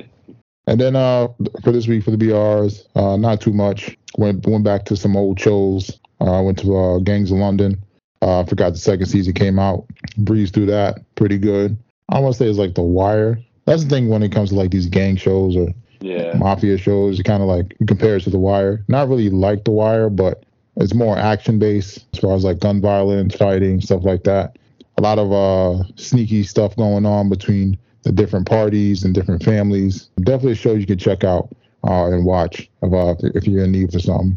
And 0.66 0.78
then 0.80 0.96
uh, 0.96 1.28
for 1.64 1.72
this 1.72 1.86
week 1.86 2.04
for 2.04 2.10
the 2.10 2.16
BRs, 2.18 2.84
uh, 2.94 3.16
not 3.16 3.40
too 3.40 3.52
much. 3.52 3.96
Went 4.18 4.46
went 4.46 4.64
back 4.64 4.84
to 4.86 4.96
some 4.96 5.16
old 5.16 5.40
shows. 5.40 5.98
Uh, 6.20 6.42
went 6.44 6.58
to 6.58 6.76
uh, 6.76 6.98
Gangs 6.98 7.30
of 7.30 7.38
London. 7.38 7.82
Uh, 8.20 8.40
I 8.40 8.44
forgot 8.44 8.72
the 8.72 8.78
second 8.78 9.06
season 9.06 9.32
came 9.32 9.58
out. 9.58 9.86
Breezed 10.18 10.52
through 10.54 10.66
that, 10.66 10.98
pretty 11.14 11.38
good. 11.38 11.76
I 12.08 12.18
want 12.18 12.34
to 12.34 12.38
say 12.38 12.48
it's 12.48 12.58
like 12.58 12.74
The 12.74 12.82
Wire. 12.82 13.38
That's 13.66 13.84
the 13.84 13.90
thing 13.90 14.08
when 14.08 14.22
it 14.22 14.32
comes 14.32 14.48
to 14.50 14.56
like 14.56 14.70
these 14.70 14.86
gang 14.86 15.16
shows 15.16 15.56
or 15.56 15.68
Yeah. 16.00 16.34
mafia 16.36 16.76
shows. 16.78 17.16
You 17.18 17.24
kind 17.24 17.42
of 17.42 17.48
like 17.48 17.76
you 17.78 17.86
compare 17.86 18.16
it 18.16 18.22
to 18.22 18.30
The 18.30 18.38
Wire. 18.38 18.84
Not 18.88 19.08
really 19.08 19.30
like 19.30 19.64
The 19.64 19.70
Wire, 19.70 20.10
but 20.10 20.44
it's 20.76 20.94
more 20.94 21.16
action 21.16 21.58
based 21.58 22.04
as 22.12 22.18
far 22.20 22.34
as 22.34 22.44
like 22.44 22.58
gun 22.58 22.80
violence, 22.80 23.34
fighting, 23.36 23.80
stuff 23.80 24.04
like 24.04 24.24
that. 24.24 24.56
A 24.98 25.00
lot 25.00 25.18
of 25.20 25.32
uh, 25.32 25.84
sneaky 25.94 26.42
stuff 26.42 26.74
going 26.76 27.06
on 27.06 27.28
between 27.28 27.78
the 28.02 28.10
different 28.10 28.48
parties 28.48 29.04
and 29.04 29.14
different 29.14 29.44
families. 29.44 30.10
Definitely 30.18 30.52
a 30.52 30.56
show 30.56 30.74
you 30.74 30.86
can 30.86 30.98
check 30.98 31.22
out 31.22 31.48
uh, 31.86 32.06
and 32.10 32.24
watch 32.26 32.68
if, 32.82 32.92
uh, 32.92 33.14
if 33.34 33.46
you're 33.46 33.64
in 33.64 33.70
need 33.70 33.92
for 33.92 34.00
something. 34.00 34.36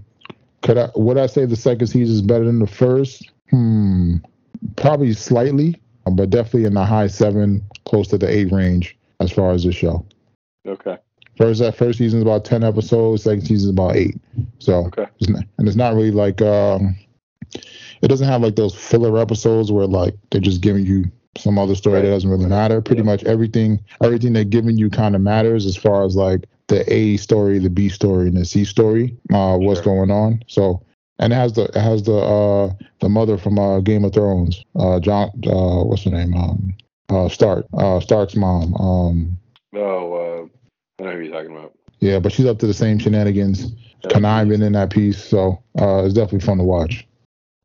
Could 0.61 0.77
I 0.77 0.89
would 0.95 1.17
I 1.17 1.25
say 1.25 1.45
the 1.45 1.55
second 1.55 1.87
season 1.87 2.13
is 2.13 2.21
better 2.21 2.45
than 2.45 2.59
the 2.59 2.67
first? 2.67 3.31
Hmm, 3.49 4.17
probably 4.75 5.13
slightly, 5.13 5.81
but 6.05 6.29
definitely 6.29 6.65
in 6.65 6.75
the 6.75 6.85
high 6.85 7.07
seven, 7.07 7.63
close 7.85 8.07
to 8.09 8.19
the 8.19 8.29
eight 8.29 8.51
range 8.51 8.95
as 9.19 9.31
far 9.31 9.53
as 9.53 9.63
the 9.63 9.71
show. 9.71 10.05
Okay. 10.67 10.97
First 11.37 11.59
that 11.61 11.75
first 11.75 11.97
season 11.97 12.19
is 12.19 12.23
about 12.23 12.45
ten 12.45 12.63
episodes. 12.63 13.23
Second 13.23 13.41
season 13.41 13.69
is 13.69 13.73
about 13.73 13.95
eight. 13.95 14.15
So 14.59 14.85
Okay. 14.85 15.07
it's 15.19 15.29
not, 15.29 15.43
and 15.57 15.67
it's 15.67 15.77
not 15.77 15.95
really 15.95 16.11
like 16.11 16.39
um, 16.43 16.95
it 18.01 18.07
doesn't 18.07 18.27
have 18.27 18.41
like 18.41 18.55
those 18.55 18.75
filler 18.75 19.17
episodes 19.19 19.71
where 19.71 19.87
like 19.87 20.15
they're 20.31 20.41
just 20.41 20.61
giving 20.61 20.85
you 20.85 21.05
some 21.37 21.57
other 21.57 21.75
story 21.75 21.95
Right. 21.95 22.01
that 22.03 22.09
doesn't 22.11 22.29
really 22.29 22.45
matter. 22.47 22.81
Pretty 22.81 23.01
Yeah. 23.01 23.05
much 23.05 23.23
everything 23.23 23.79
everything 24.03 24.33
they're 24.33 24.43
giving 24.43 24.77
you 24.77 24.89
kind 24.89 25.15
of 25.15 25.21
matters 25.21 25.65
as 25.65 25.75
far 25.77 26.03
as 26.03 26.15
like 26.15 26.45
the 26.67 26.91
A 26.93 27.17
story, 27.17 27.59
the 27.59 27.69
B 27.69 27.89
story, 27.89 28.27
and 28.27 28.37
the 28.37 28.45
C 28.45 28.63
story. 28.65 29.15
Uh, 29.33 29.57
what's 29.57 29.81
Sure. 29.81 29.95
going 29.95 30.11
on? 30.11 30.41
So. 30.47 30.81
And 31.19 31.31
it 31.33 31.35
has 31.35 31.53
the 31.53 31.65
it 31.65 31.75
has 31.75 32.01
the 32.01 32.15
uh 32.15 32.73
the 32.99 33.07
mother 33.07 33.37
from 33.37 33.59
uh 33.59 33.79
Game 33.81 34.03
of 34.05 34.11
Thrones, 34.13 34.65
uh 34.79 34.99
John 34.99 35.29
uh 35.45 35.83
what's 35.83 36.03
her 36.05 36.09
name? 36.09 36.33
Um 36.33 36.73
uh 37.09 37.29
Stark. 37.29 37.67
Uh 37.77 37.99
Stark's 37.99 38.35
mom. 38.35 38.73
Um 38.75 39.37
Oh, 39.75 40.13
uh, 40.15 41.03
I 41.03 41.05
know 41.05 41.11
who 41.17 41.19
you're 41.23 41.31
talking 41.31 41.55
about. 41.55 41.73
yeah, 41.99 42.17
but 42.17 42.31
she's 42.31 42.47
up 42.47 42.57
to 42.59 42.65
the 42.65 42.73
same 42.73 42.97
shenanigans, 42.97 43.71
conniving 44.09 44.63
in 44.63 44.73
that 44.73 44.89
piece. 44.89 45.23
So 45.23 45.61
uh, 45.79 46.03
it's 46.05 46.15
definitely 46.15 46.39
fun 46.45 46.57
to 46.57 46.63
watch. 46.63 47.07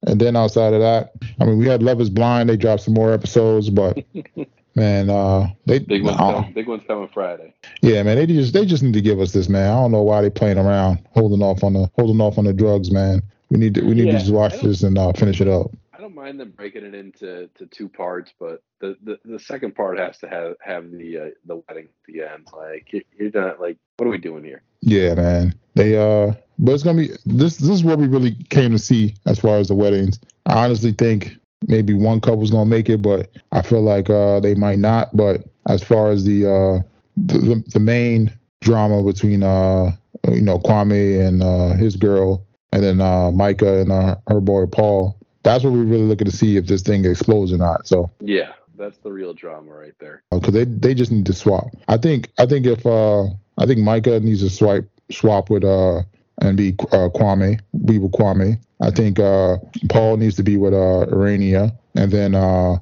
And 0.07 0.21
then 0.21 0.37
outside 0.37 0.73
of 0.73 0.81
that, 0.81 1.13
I 1.41 1.45
mean, 1.45 1.59
we 1.59 1.67
had 1.67 1.83
Love 1.83 2.01
Is 2.01 2.11
Blind. 2.11 2.49
They 2.49 2.57
dropped 2.57 2.83
some 2.83 2.95
more 2.95 3.13
episodes, 3.13 3.71
but 3.71 3.99
man, 4.75 5.11
uh, 5.11 5.49
they 5.67 5.81
Big 5.81 6.03
one's 6.05 6.17
uh, 6.21 6.33
coming. 6.33 6.53
Big 6.53 6.69
one's 6.69 6.83
coming 6.87 7.09
Friday. 7.13 7.53
yeah, 7.83 8.03
man, 8.03 8.17
they 8.17 8.27
just 8.27 8.53
they 8.53 8.65
just 8.65 8.83
need 8.83 8.95
to 8.95 9.01
give 9.01 9.21
us 9.21 9.33
this, 9.33 9.49
man. 9.49 9.71
I 9.71 9.75
don't 9.75 9.93
know 9.93 10.03
why 10.03 10.23
they 10.23 10.31
playing 10.31 10.59
around, 10.59 11.07
holding 11.13 11.43
off 11.43 11.65
on 11.65 11.73
the 11.73 11.91
holding 11.97 12.21
off 12.21 12.39
on 12.39 12.45
the 12.45 12.53
drugs, 12.53 12.91
man. 12.91 13.23
We 13.51 13.59
need 13.59 13.75
to 13.75 13.83
we 13.83 13.95
need 13.95 14.07
Yeah, 14.07 14.13
to 14.13 14.19
just 14.19 14.33
watch 14.33 14.61
this 14.61 14.83
and 14.83 14.97
uh, 14.99 15.13
finish 15.13 15.41
it 15.41 15.49
up. 15.49 15.71
Mind 16.17 16.41
them 16.41 16.53
breaking 16.57 16.85
it 16.87 16.95
into 16.95 17.49
to 17.57 17.67
two 17.67 17.91
parts, 17.91 18.33
but 18.41 18.63
the, 18.81 18.97
the, 19.05 19.19
the 19.27 19.39
second 19.39 19.75
part 19.75 19.99
has 19.99 20.17
to 20.21 20.29
have 20.29 20.55
have 20.63 20.91
the 20.91 21.19
uh, 21.19 21.25
the 21.45 21.57
wedding 21.69 21.85
at 21.89 22.13
the 22.15 22.23
end. 22.23 22.49
Like 22.57 22.91
you- 22.93 23.03
you're 23.19 23.31
not 23.35 23.61
like, 23.61 23.77
what 23.99 24.07
are 24.07 24.11
we 24.11 24.17
doing 24.17 24.43
here? 24.43 24.63
Yeah, 24.81 25.15
man. 25.15 25.55
They 25.75 25.99
uh 25.99 26.33
but 26.59 26.73
it's 26.73 26.83
gonna 26.83 27.03
be 27.03 27.09
this 27.27 27.59
this 27.59 27.69
is 27.69 27.85
what 27.85 27.99
we 27.99 28.07
really 28.07 28.35
came 28.49 28.71
to 28.73 28.79
see 28.79 29.15
as 29.27 29.39
far 29.39 29.59
as 29.59 29.69
the 29.69 29.75
weddings. 29.75 30.19
I 30.47 30.65
honestly 30.65 30.93
think 30.93 31.37
maybe 31.69 31.93
one 31.93 32.23
couple's 32.23 32.51
gonna 32.51 32.65
make 32.71 32.89
it, 32.89 33.03
but 33.03 33.29
I 33.53 33.61
feel 33.61 33.83
like 33.83 34.09
uh 34.09 34.41
they 34.41 34.55
might 34.55 34.79
not. 34.79 35.15
But 35.15 35.45
as 35.69 35.83
far 35.83 36.09
as 36.11 36.25
the 36.25 36.47
uh 36.47 36.83
the, 37.19 37.63
the 37.75 37.81
main 37.81 38.33
drama 38.63 39.03
between 39.03 39.43
uh 39.43 39.93
you 40.31 40.41
know 40.41 40.59
Kwame 40.61 41.27
and 41.29 41.43
uh 41.43 41.75
his 41.75 41.95
girl 41.97 42.43
and 42.73 42.83
then 42.83 43.03
uh 43.03 43.31
Micah 43.33 43.81
and 43.81 43.93
uh, 43.93 44.17
her 44.29 44.41
boy 44.41 44.65
Paul, 44.67 45.19
that's 45.47 45.63
what 45.65 45.73
we're 45.73 45.85
really 45.85 46.03
looking 46.05 46.27
to 46.27 46.37
see 46.37 46.57
if 46.57 46.67
this 46.67 46.83
thing 46.83 47.05
explodes 47.05 47.53
or 47.53 47.59
not. 47.59 47.87
So 47.87 48.11
Yeah, 48.21 48.53
that's 48.77 48.99
the 48.99 49.13
real 49.13 49.33
drama 49.33 49.73
right 49.73 49.95
there. 50.01 50.23
because 50.31 50.53
they 50.53 50.65
they 50.65 50.93
just 50.95 51.13
need 51.13 51.27
to 51.27 51.33
swap. 51.33 51.69
I 51.89 51.97
think 51.97 52.31
I 52.39 52.47
think 52.47 52.67
if 52.67 52.85
uh 52.85 53.25
I 53.59 53.65
think 53.67 53.79
Micah 53.81 54.21
needs 54.21 54.41
to 54.43 54.51
swipe 54.51 54.89
swap 55.11 55.49
with 55.51 55.65
uh 55.65 56.03
and 56.43 56.57
be 56.57 56.75
uh, 56.93 57.09
Kwame, 57.15 57.61
be 57.87 57.99
with 57.99 58.13
Kwame. 58.13 58.59
I 58.83 58.91
think 58.91 59.19
uh 59.19 59.57
Paul 59.89 60.17
needs 60.19 60.37
to 60.37 60.43
be 60.43 60.57
with 60.57 60.75
uh 60.75 61.07
Irina, 61.11 61.73
and 61.95 62.11
then 62.11 62.35
uh 62.35 62.77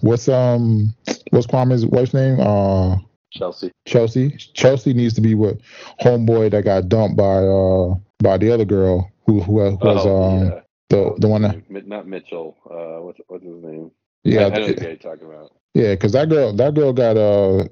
what's 0.00 0.28
um 0.28 0.94
what's 1.30 1.46
Kwame's 1.46 1.84
wife's 1.86 2.14
name? 2.14 2.38
Uh 2.40 2.96
Chelsea. 3.32 3.70
Chelsea. 3.84 4.30
Chelsea 4.54 4.94
needs 4.94 5.14
to 5.14 5.20
be 5.20 5.34
with 5.34 5.60
homeboy 6.00 6.50
that 6.52 6.64
got 6.64 6.88
dumped 6.88 7.16
by 7.18 7.38
uh 7.44 7.94
by 8.22 8.38
the 8.38 8.50
other 8.54 8.64
girl 8.64 9.10
who 9.26 9.40
who 9.40 9.52
was 9.52 10.06
oh, 10.06 10.24
um 10.24 10.46
yeah. 10.46 10.60
The 10.90 11.14
the 11.18 11.28
one 11.28 11.42
that 11.42 11.56
not 11.86 12.06
Mitchell. 12.06 12.56
Uh, 12.70 13.02
what's 13.04 13.20
what's 13.28 13.44
his 13.44 13.62
name? 13.62 13.90
yeah 14.24 14.50
I, 14.50 14.56
I 14.56 14.58
know 14.60 14.70
the 14.70 14.76
guy 14.78 14.96
talking 14.96 15.26
about. 15.26 15.52
Yeah, 15.74 15.92
because 15.94 16.12
that 16.12 16.28
girl, 16.30 16.52
that 16.54 16.74
girl 16.74 16.92
got 16.92 17.16
uh, 17.16 17.64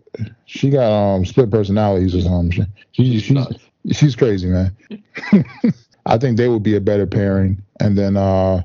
she 0.46 0.70
got 0.70 0.90
um 0.92 1.24
split 1.24 1.50
personalities 1.50 2.14
or 2.14 2.20
something. 2.22 2.52
She, 2.52 2.64
she 2.92 3.20
she's 3.20 3.30
nuts. 3.30 3.70
she's 3.92 4.16
crazy, 4.16 4.48
man. 4.48 4.76
I 6.06 6.18
think 6.18 6.36
they 6.36 6.48
would 6.48 6.62
be 6.62 6.76
a 6.76 6.80
better 6.80 7.06
pairing, 7.06 7.62
and 7.80 7.96
then 7.96 8.16
uh, 8.16 8.62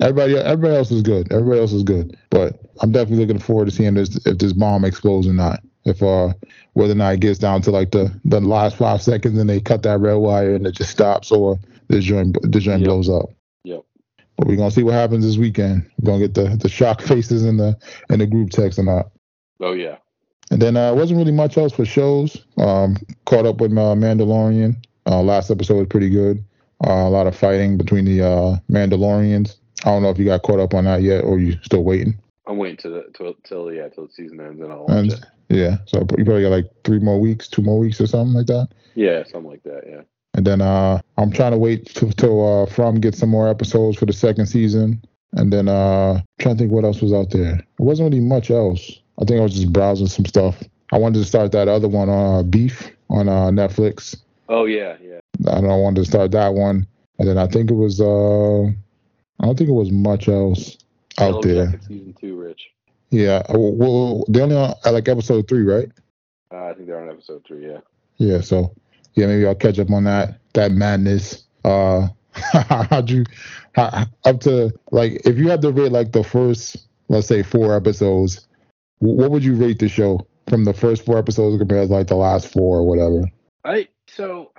everybody 0.00 0.36
everybody 0.36 0.76
else 0.76 0.90
is 0.92 1.02
good. 1.02 1.32
Everybody 1.32 1.60
else 1.60 1.72
is 1.72 1.82
good, 1.82 2.16
but 2.30 2.60
I'm 2.80 2.92
definitely 2.92 3.26
looking 3.26 3.40
forward 3.40 3.66
to 3.66 3.72
seeing 3.72 3.94
this 3.94 4.16
if 4.26 4.38
this 4.38 4.52
bomb 4.52 4.84
explodes 4.84 5.26
or 5.26 5.34
not. 5.34 5.60
If 5.84 6.02
uh 6.02 6.34
whether 6.74 6.92
or 6.92 6.96
not 6.96 7.14
it 7.14 7.20
gets 7.20 7.38
down 7.38 7.62
to 7.62 7.72
like 7.72 7.92
the 7.92 8.18
the 8.24 8.40
last 8.40 8.76
five 8.76 9.02
seconds 9.02 9.38
and 9.38 9.50
they 9.50 9.60
cut 9.60 9.82
that 9.84 10.00
red 10.00 10.14
wire 10.14 10.54
and 10.54 10.66
it 10.66 10.72
just 10.76 10.90
stops, 10.92 11.32
or 11.32 11.58
this 11.88 12.04
joint 12.04 12.36
this 12.42 12.64
joint 12.64 12.84
Yep. 12.84 12.84
blows 12.84 13.08
up. 13.10 13.30
Yep. 13.66 13.82
But 14.36 14.46
we're 14.46 14.56
gonna 14.56 14.70
see 14.70 14.82
what 14.84 14.94
happens 14.94 15.24
this 15.24 15.36
weekend. 15.38 15.90
We're 16.00 16.12
gonna 16.12 16.28
get 16.28 16.34
the 16.34 16.56
the 16.56 16.68
shock 16.68 17.02
faces 17.02 17.44
in 17.44 17.56
the 17.56 17.76
in 18.10 18.20
the 18.20 18.26
group 18.26 18.50
text 18.50 18.78
or 18.78 18.84
not. 18.84 19.10
Oh 19.60 19.72
yeah. 19.72 19.96
And 20.52 20.62
then 20.62 20.76
uh, 20.76 20.94
wasn't 20.94 21.18
really 21.18 21.32
much 21.32 21.58
else 21.58 21.72
for 21.72 21.84
shows. 21.84 22.44
Um, 22.56 22.96
caught 23.24 23.46
up 23.46 23.60
with 23.60 23.72
uh, 23.72 23.96
Mandalorian. 23.96 24.76
Uh, 25.04 25.20
last 25.22 25.50
episode 25.50 25.78
was 25.78 25.88
pretty 25.88 26.08
good. 26.10 26.44
Uh, 26.86 26.92
a 26.92 27.10
lot 27.10 27.26
of 27.26 27.34
fighting 27.36 27.76
between 27.76 28.04
the 28.04 28.22
uh, 28.22 28.56
Mandalorians. 28.70 29.56
I 29.84 29.90
don't 29.90 30.02
know 30.02 30.10
if 30.10 30.18
you 30.18 30.24
got 30.26 30.42
caught 30.42 30.60
up 30.60 30.74
on 30.74 30.84
that 30.84 31.02
yet, 31.02 31.24
or 31.24 31.38
you 31.40 31.58
still 31.62 31.82
waiting. 31.82 32.16
I'm 32.46 32.58
waiting 32.58 32.76
to 32.78 32.88
the 32.90 33.04
till, 33.16 33.34
till 33.42 33.72
yeah 33.72 33.88
till 33.88 34.06
the 34.06 34.12
season 34.12 34.40
ends 34.40 34.60
and 34.60 34.70
I'll 34.70 34.82
watch 34.86 34.90
And 34.90 35.12
it. 35.12 35.24
yeah, 35.48 35.78
so 35.86 35.98
you 36.16 36.24
probably 36.24 36.42
got 36.42 36.50
like 36.50 36.70
three 36.84 37.00
more 37.00 37.18
weeks, 37.18 37.48
two 37.48 37.62
more 37.62 37.78
weeks 37.80 38.00
or 38.00 38.06
something 38.06 38.34
like 38.34 38.46
that. 38.46 38.68
Yeah, 38.94 39.24
something 39.24 39.50
like 39.50 39.64
that. 39.64 39.82
Yeah. 39.88 40.02
And 40.36 40.46
then 40.46 40.60
uh, 40.60 41.00
I'm 41.16 41.32
trying 41.32 41.52
to 41.52 41.58
wait 41.58 41.86
till 41.86 42.62
uh, 42.62 42.66
From 42.66 43.00
get 43.00 43.14
some 43.14 43.30
more 43.30 43.48
episodes 43.48 43.96
for 43.98 44.04
the 44.04 44.12
second 44.12 44.46
season. 44.46 45.02
And 45.32 45.52
then 45.52 45.66
uh, 45.68 46.20
trying 46.38 46.56
to 46.56 46.58
think 46.58 46.72
what 46.72 46.84
else 46.84 47.00
was 47.00 47.12
out 47.12 47.30
there. 47.30 47.54
It 47.56 47.66
wasn't 47.78 48.12
really 48.12 48.22
much 48.24 48.50
else. 48.50 49.00
I 49.20 49.24
think 49.24 49.40
I 49.40 49.42
was 49.42 49.54
just 49.54 49.72
browsing 49.72 50.06
some 50.06 50.26
stuff. 50.26 50.62
I 50.92 50.98
wanted 50.98 51.18
to 51.20 51.24
start 51.24 51.52
that 51.52 51.68
other 51.68 51.88
one, 51.88 52.08
uh, 52.08 52.42
Beef, 52.42 52.90
on 53.08 53.28
uh, 53.28 53.46
Netflix. 53.50 54.16
Oh 54.48 54.66
yeah, 54.66 54.96
yeah. 55.02 55.20
I 55.50 55.60
don't 55.60 55.82
wanted 55.82 56.04
to 56.04 56.10
start 56.10 56.30
that 56.32 56.54
one. 56.54 56.86
And 57.18 57.28
then 57.28 57.38
I 57.38 57.46
think 57.46 57.70
it 57.70 57.74
was 57.74 58.00
uh, 58.00 58.64
I 59.40 59.46
don't 59.46 59.56
think 59.56 59.70
it 59.70 59.72
was 59.72 59.90
much 59.90 60.28
else 60.28 60.76
out 61.18 61.42
there. 61.42 61.80
Season 61.88 62.14
two, 62.20 62.36
Rich. 62.36 62.70
Yeah. 63.10 63.42
uh, 63.48 63.58
Well, 63.58 64.24
they 64.28 64.42
only 64.42 64.56
on 64.56 64.74
like 64.84 65.08
episode 65.08 65.48
three, 65.48 65.62
right? 65.62 65.90
Uh, 66.52 66.66
I 66.66 66.74
think 66.74 66.86
they're 66.86 67.00
on 67.00 67.10
episode 67.10 67.42
three. 67.46 67.66
Yeah. 67.66 67.78
Yeah, 68.18 68.40
so 68.40 68.74
yeah, 69.16 69.26
maybe 69.26 69.46
I'll 69.46 69.54
catch 69.54 69.78
up 69.78 69.90
on 69.90 70.04
that 70.04 70.38
that 70.52 70.72
madness. 70.72 71.44
Uh 71.64 72.08
how'd 72.52 73.10
you 73.10 73.24
how, 73.72 74.06
up 74.24 74.40
to 74.40 74.72
like 74.90 75.26
if 75.26 75.38
you 75.38 75.48
had 75.48 75.62
to 75.62 75.72
rate 75.72 75.92
like 75.92 76.12
the 76.12 76.22
first 76.22 76.76
let's 77.08 77.26
say 77.26 77.42
four 77.42 77.74
episodes, 77.74 78.46
what 78.98 79.30
would 79.30 79.44
you 79.44 79.54
rate 79.54 79.78
the 79.78 79.88
show 79.88 80.26
from 80.48 80.64
the 80.64 80.72
first 80.72 81.04
four 81.04 81.18
episodes 81.18 81.58
compared 81.58 81.88
to 81.88 81.94
like 81.94 82.06
the 82.06 82.16
last 82.16 82.52
four 82.52 82.78
or 82.78 82.86
whatever? 82.86 83.24
I 83.64 83.88
so 84.06 84.52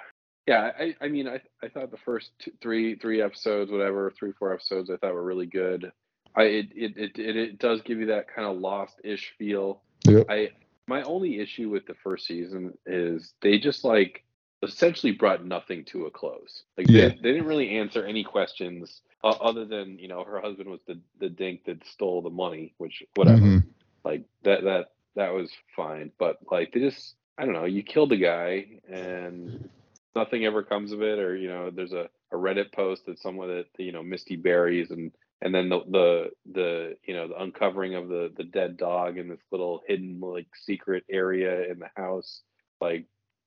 yeah. 0.47 0.71
I 0.77 0.95
I 0.99 1.07
mean 1.07 1.27
I 1.27 1.41
I 1.63 1.69
thought 1.69 1.91
the 1.91 1.97
first 1.97 2.31
two, 2.39 2.51
three 2.61 2.95
three 2.95 3.21
episodes, 3.21 3.71
whatever, 3.71 4.11
three 4.11 4.33
four 4.33 4.53
episodes, 4.53 4.89
I 4.89 4.97
thought 4.97 5.13
were 5.13 5.23
really 5.23 5.45
good. 5.45 5.91
I 6.35 6.43
it 6.43 6.67
it 6.75 6.97
it, 6.97 7.19
it, 7.19 7.35
it 7.35 7.59
does 7.59 7.81
give 7.81 7.99
you 7.99 8.07
that 8.07 8.33
kind 8.33 8.47
of 8.47 8.57
lost 8.57 8.99
ish 9.03 9.33
feel. 9.37 9.81
Yep. 10.05 10.25
I 10.29 10.49
my 10.87 11.01
only 11.03 11.39
issue 11.39 11.69
with 11.69 11.85
the 11.85 11.95
first 11.95 12.25
season 12.25 12.77
is 12.85 13.33
they 13.41 13.59
just 13.59 13.83
like 13.83 14.23
essentially 14.63 15.11
brought 15.11 15.45
nothing 15.45 15.83
to 15.85 16.05
a 16.05 16.11
close. 16.11 16.63
Like 16.77 16.87
Yeah. 16.89 17.09
they, 17.09 17.15
they 17.15 17.31
didn't 17.33 17.47
really 17.47 17.77
answer 17.77 18.05
any 18.05 18.23
questions 18.23 19.01
uh, 19.23 19.29
other 19.29 19.65
than 19.65 19.97
you 19.99 20.07
know 20.07 20.23
her 20.23 20.39
husband 20.39 20.69
was 20.69 20.79
the 20.87 20.99
the 21.19 21.29
dink 21.29 21.65
that 21.65 21.85
stole 21.85 22.21
the 22.21 22.29
money, 22.29 22.73
which 22.77 23.03
whatever. 23.15 23.41
Mhm. 23.41 23.63
Like 24.03 24.23
that 24.43 24.63
that 24.63 24.91
that 25.15 25.33
was 25.33 25.51
fine, 25.75 26.11
but 26.17 26.37
like 26.51 26.71
they 26.71 26.79
just 26.79 27.15
I 27.37 27.45
don't 27.45 27.53
know. 27.53 27.65
You 27.65 27.83
killed 27.83 28.11
a 28.13 28.17
guy 28.17 28.79
and 28.89 29.69
nothing 30.15 30.45
ever 30.45 30.63
comes 30.63 30.91
of 30.91 31.01
it, 31.01 31.19
or 31.19 31.35
you 31.35 31.47
know, 31.47 31.69
there's 31.69 31.93
a, 31.93 32.09
a 32.31 32.35
Reddit 32.35 32.71
post 32.73 33.05
that 33.05 33.19
someone 33.19 33.49
that 33.49 33.67
you 33.77 33.91
know 33.91 34.03
Misty 34.03 34.35
buries, 34.35 34.91
and 34.91 35.11
and 35.41 35.53
then 35.53 35.69
the 35.69 35.81
the 35.89 36.31
the 36.53 36.97
you 37.05 37.13
know 37.13 37.27
the 37.27 37.41
uncovering 37.41 37.95
of 37.95 38.07
the 38.07 38.31
the 38.37 38.43
dead 38.43 38.77
dog 38.77 39.17
in 39.17 39.27
this 39.27 39.41
little 39.51 39.81
hidden 39.87 40.19
like 40.19 40.47
secret 40.55 41.03
area 41.09 41.69
in 41.71 41.79
the 41.79 41.89
house, 41.95 42.41
like 42.81 43.05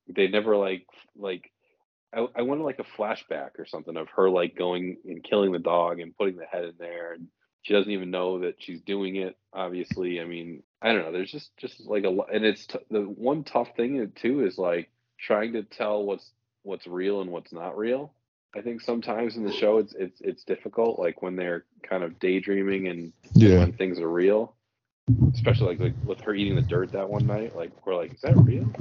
they 0.09 0.29
never 0.29 0.57
like 0.57 0.87
like 1.17 1.51
I, 2.15 2.27
I 2.37 2.43
wanted 2.43 2.65
like 2.65 2.81
a 2.81 3.01
flashback 3.01 3.59
or 3.59 3.67
something 3.67 3.97
of 3.97 4.09
her 4.17 4.29
like 4.31 4.57
going 4.57 4.97
and 5.05 5.23
killing 5.23 5.53
the 5.53 5.59
dog 5.59 6.01
and 6.01 6.17
putting 6.17 6.37
the 6.37 6.47
head 6.47 6.65
in 6.65 6.75
there 6.79 7.13
and 7.15 7.29
she 7.63 7.75
doesn't 7.75 7.93
even 7.93 8.11
know 8.11 8.41
that 8.41 8.55
she's 8.59 8.81
doing 8.83 9.17
it 9.17 9.37
obviously 9.53 10.21
i 10.21 10.25
mean 10.25 10.63
i 10.83 10.93
don't 10.93 11.03
know 11.03 11.13
there's 11.13 11.31
just 11.31 11.57
just 11.59 11.81
like 11.87 12.05
a 12.05 12.11
lot 12.11 12.35
and 12.35 12.45
it's 12.45 12.67
t- 12.67 12.79
the 12.91 13.01
one 13.03 13.45
tough 13.45 13.69
thing 13.77 14.11
too 14.17 14.45
is 14.45 14.59
like 14.59 14.91
trying 15.19 15.53
to 15.53 15.63
tell 15.63 16.03
what's 16.03 16.33
what's 16.63 16.87
real 16.87 17.21
and 17.21 17.31
what's 17.31 17.53
not 17.53 17.77
real 17.77 18.13
i 18.57 18.61
think 18.61 18.81
sometimes 18.81 19.37
in 19.37 19.45
the 19.45 19.53
show 19.53 19.79
it's 19.79 19.95
it's 19.95 20.21
it's 20.21 20.45
difficult 20.45 20.99
like 20.99 21.23
when 21.23 21.37
they're 21.37 21.65
kind 21.89 22.03
of 22.03 22.19
daydreaming 22.19 22.89
and 22.89 23.13
Yeah. 23.35 23.59
when 23.61 23.73
things 23.73 24.01
are 24.01 24.09
real 24.11 24.57
especially 25.35 25.69
like, 25.77 25.81
like 25.81 25.95
with 26.05 26.21
her 26.23 26.35
eating 26.35 26.57
the 26.57 26.63
dirt 26.63 26.93
that 26.93 27.09
one 27.09 27.27
night 27.27 27.55
like 27.55 27.71
we're 27.87 27.95
like 27.97 28.13
is 28.15 28.21
that 28.23 28.37
real 28.45 28.73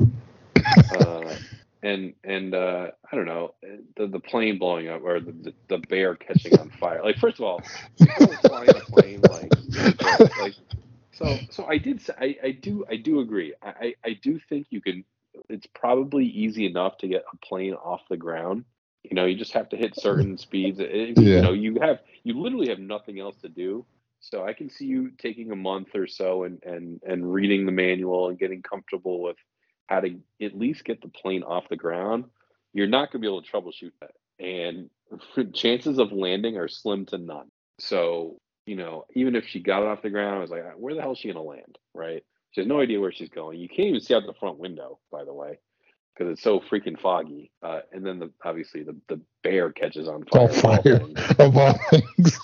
uh, 0.91 1.35
and 1.83 2.13
and 2.23 2.53
uh, 2.53 2.87
I 3.11 3.15
don't 3.15 3.25
know 3.25 3.55
the 3.97 4.07
the 4.07 4.19
plane 4.19 4.57
blowing 4.57 4.87
up 4.89 5.01
or 5.03 5.19
the, 5.19 5.33
the, 5.41 5.53
the 5.69 5.77
bear 5.77 6.15
catching 6.15 6.55
on 6.57 6.69
fire. 6.79 7.01
Like 7.03 7.17
first 7.17 7.39
of 7.39 7.45
all, 7.45 7.67
flying 8.45 8.75
a 8.75 8.81
plane 8.81 9.25
like 9.25 9.53
like 10.35 10.55
so 11.11 11.43
so 11.49 11.65
I 11.65 11.77
did 11.77 12.01
say 12.01 12.13
I, 12.19 12.47
I 12.47 12.51
do 12.51 12.85
I 12.89 12.97
do 12.97 13.19
agree. 13.19 13.53
I, 13.61 13.69
I 13.69 13.93
I 14.05 14.13
do 14.21 14.39
think 14.49 14.67
you 14.69 14.81
can. 14.81 15.03
It's 15.49 15.67
probably 15.67 16.25
easy 16.25 16.65
enough 16.65 16.97
to 16.99 17.07
get 17.07 17.23
a 17.31 17.37
plane 17.45 17.73
off 17.73 18.01
the 18.09 18.17
ground. 18.17 18.65
You 19.03 19.15
know, 19.15 19.25
you 19.25 19.35
just 19.35 19.53
have 19.53 19.69
to 19.69 19.77
hit 19.77 19.95
certain 19.95 20.37
speeds. 20.37 20.79
It- 20.79 21.17
Yeah. 21.17 21.35
You 21.35 21.41
know, 21.41 21.53
you 21.53 21.77
have 21.81 21.99
you 22.23 22.39
literally 22.39 22.69
have 22.69 22.79
nothing 22.79 23.19
else 23.19 23.37
to 23.41 23.49
do. 23.49 23.85
So 24.19 24.45
I 24.45 24.53
can 24.53 24.69
see 24.69 24.85
you 24.85 25.11
taking 25.17 25.51
a 25.51 25.55
month 25.55 25.95
or 25.95 26.07
so 26.07 26.43
and 26.43 26.59
and 26.63 26.99
and 27.05 27.31
reading 27.33 27.65
the 27.65 27.71
manual 27.71 28.29
and 28.29 28.39
getting 28.39 28.61
comfortable 28.61 29.21
with 29.21 29.37
how 29.89 29.99
to 29.99 30.15
at 30.39 30.57
least 30.57 30.85
get 30.85 31.01
the 31.01 31.07
plane 31.07 31.41
off 31.41 31.67
the 31.67 31.75
ground, 31.75 32.25
you're 32.73 32.87
not 32.87 33.11
going 33.11 33.19
to 33.21 33.25
be 33.25 33.27
able 33.27 33.41
to 33.41 33.51
troubleshoot 33.51 33.91
that. 33.99 34.11
And 34.39 34.89
chances 35.53 35.97
of 35.97 36.11
landing 36.11 36.57
are 36.57 36.67
slim 36.67 37.07
to 37.07 37.17
none. 37.17 37.49
So, 37.79 38.37
you 38.67 38.75
know, 38.75 39.05
even 39.15 39.35
if 39.35 39.47
she 39.47 39.59
got 39.59 39.81
it 39.81 39.87
off 39.87 40.03
the 40.03 40.11
ground, 40.11 40.35
I 40.35 40.39
was 40.41 40.51
like, 40.51 40.63
where 40.77 40.93
the 40.93 41.01
hell 41.01 41.13
is 41.13 41.17
she 41.17 41.33
going 41.33 41.43
to 41.43 41.49
land? 41.49 41.79
Right. 41.95 42.23
She 42.51 42.61
has 42.61 42.67
no 42.67 42.79
idea 42.79 42.99
where 42.99 43.11
she's 43.11 43.29
going. 43.29 43.59
You 43.59 43.67
can't 43.67 43.89
even 43.89 43.99
see 43.99 44.13
out 44.13 44.23
the 44.27 44.33
front 44.33 44.59
window, 44.59 44.99
by 45.11 45.23
the 45.23 45.33
way, 45.33 45.57
because 46.13 46.31
it's 46.31 46.43
so 46.43 46.59
freaking 46.59 46.99
foggy. 46.99 47.51
Uh, 47.63 47.79
and 47.91 48.05
then 48.05 48.19
the, 48.19 48.31
obviously 48.45 48.83
the, 48.83 48.95
the 49.07 49.19
bear 49.41 49.71
catches 49.71 50.07
on 50.07 50.23
fire. 50.25 50.41
All 50.41 50.47
fire. 50.49 51.01
Of 51.39 51.57
all 51.57 51.79
things. 51.89 52.39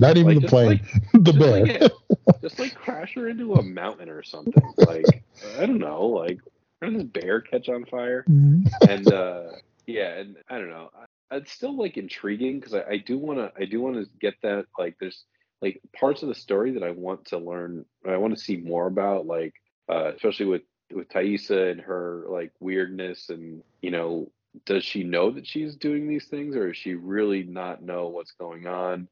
Not 0.00 0.16
even 0.16 0.34
Like, 0.34 0.42
the 0.42 0.48
plane, 0.48 0.68
like- 0.68 1.02
the 1.12 1.32
just 1.32 1.38
bear. 1.38 1.80
Like, 1.80 1.92
just 2.42 2.58
like 2.58 2.74
crash 2.74 3.14
her 3.14 3.28
into 3.28 3.54
a 3.54 3.62
mountain 3.62 4.08
or 4.08 4.22
something. 4.22 4.62
Like 4.78 5.24
I 5.58 5.66
don't 5.66 5.78
know. 5.78 6.06
Like 6.06 6.40
where 6.78 6.90
does 6.90 7.02
this 7.02 7.10
bear 7.10 7.40
catch 7.40 7.68
on 7.68 7.84
fire? 7.86 8.24
Mhm. 8.28 8.66
And 8.88 9.12
uh, 9.12 9.50
yeah, 9.86 10.18
and 10.18 10.36
I 10.48 10.58
don't 10.58 10.70
know. 10.70 10.90
I- 11.30 11.36
It's 11.36 11.52
still 11.52 11.76
like 11.76 11.96
intriguing 11.96 12.58
because 12.58 12.74
I, 12.74 12.82
I 12.92 12.96
do 12.98 13.18
want 13.18 13.38
to. 13.38 13.52
I 13.60 13.64
do 13.66 13.80
want 13.80 13.96
to 13.96 14.06
get 14.20 14.34
that. 14.42 14.66
Like 14.78 14.96
there's 14.98 15.24
like 15.62 15.80
parts 15.94 16.22
of 16.22 16.28
the 16.28 16.34
story 16.34 16.72
that 16.72 16.82
I 16.82 16.90
want 16.90 17.26
to 17.26 17.38
learn. 17.38 17.84
I 18.08 18.16
want 18.16 18.34
to 18.36 18.42
see 18.42 18.56
more 18.56 18.86
about. 18.86 19.26
Like 19.26 19.54
uh, 19.88 20.12
especially 20.16 20.46
with 20.46 20.62
with 20.92 21.08
Taissa 21.08 21.70
and 21.70 21.80
her 21.82 22.24
like 22.28 22.52
weirdness 22.58 23.28
and 23.30 23.62
you 23.82 23.90
know 23.92 24.30
does 24.66 24.82
she 24.84 25.04
know 25.04 25.30
that 25.30 25.46
she's 25.46 25.76
doing 25.76 26.08
these 26.08 26.26
things 26.26 26.56
or 26.56 26.70
is 26.72 26.76
she 26.76 26.94
really 26.96 27.44
not 27.44 27.80
know 27.84 28.08
what's 28.08 28.32
going 28.32 28.66
on 28.66 29.06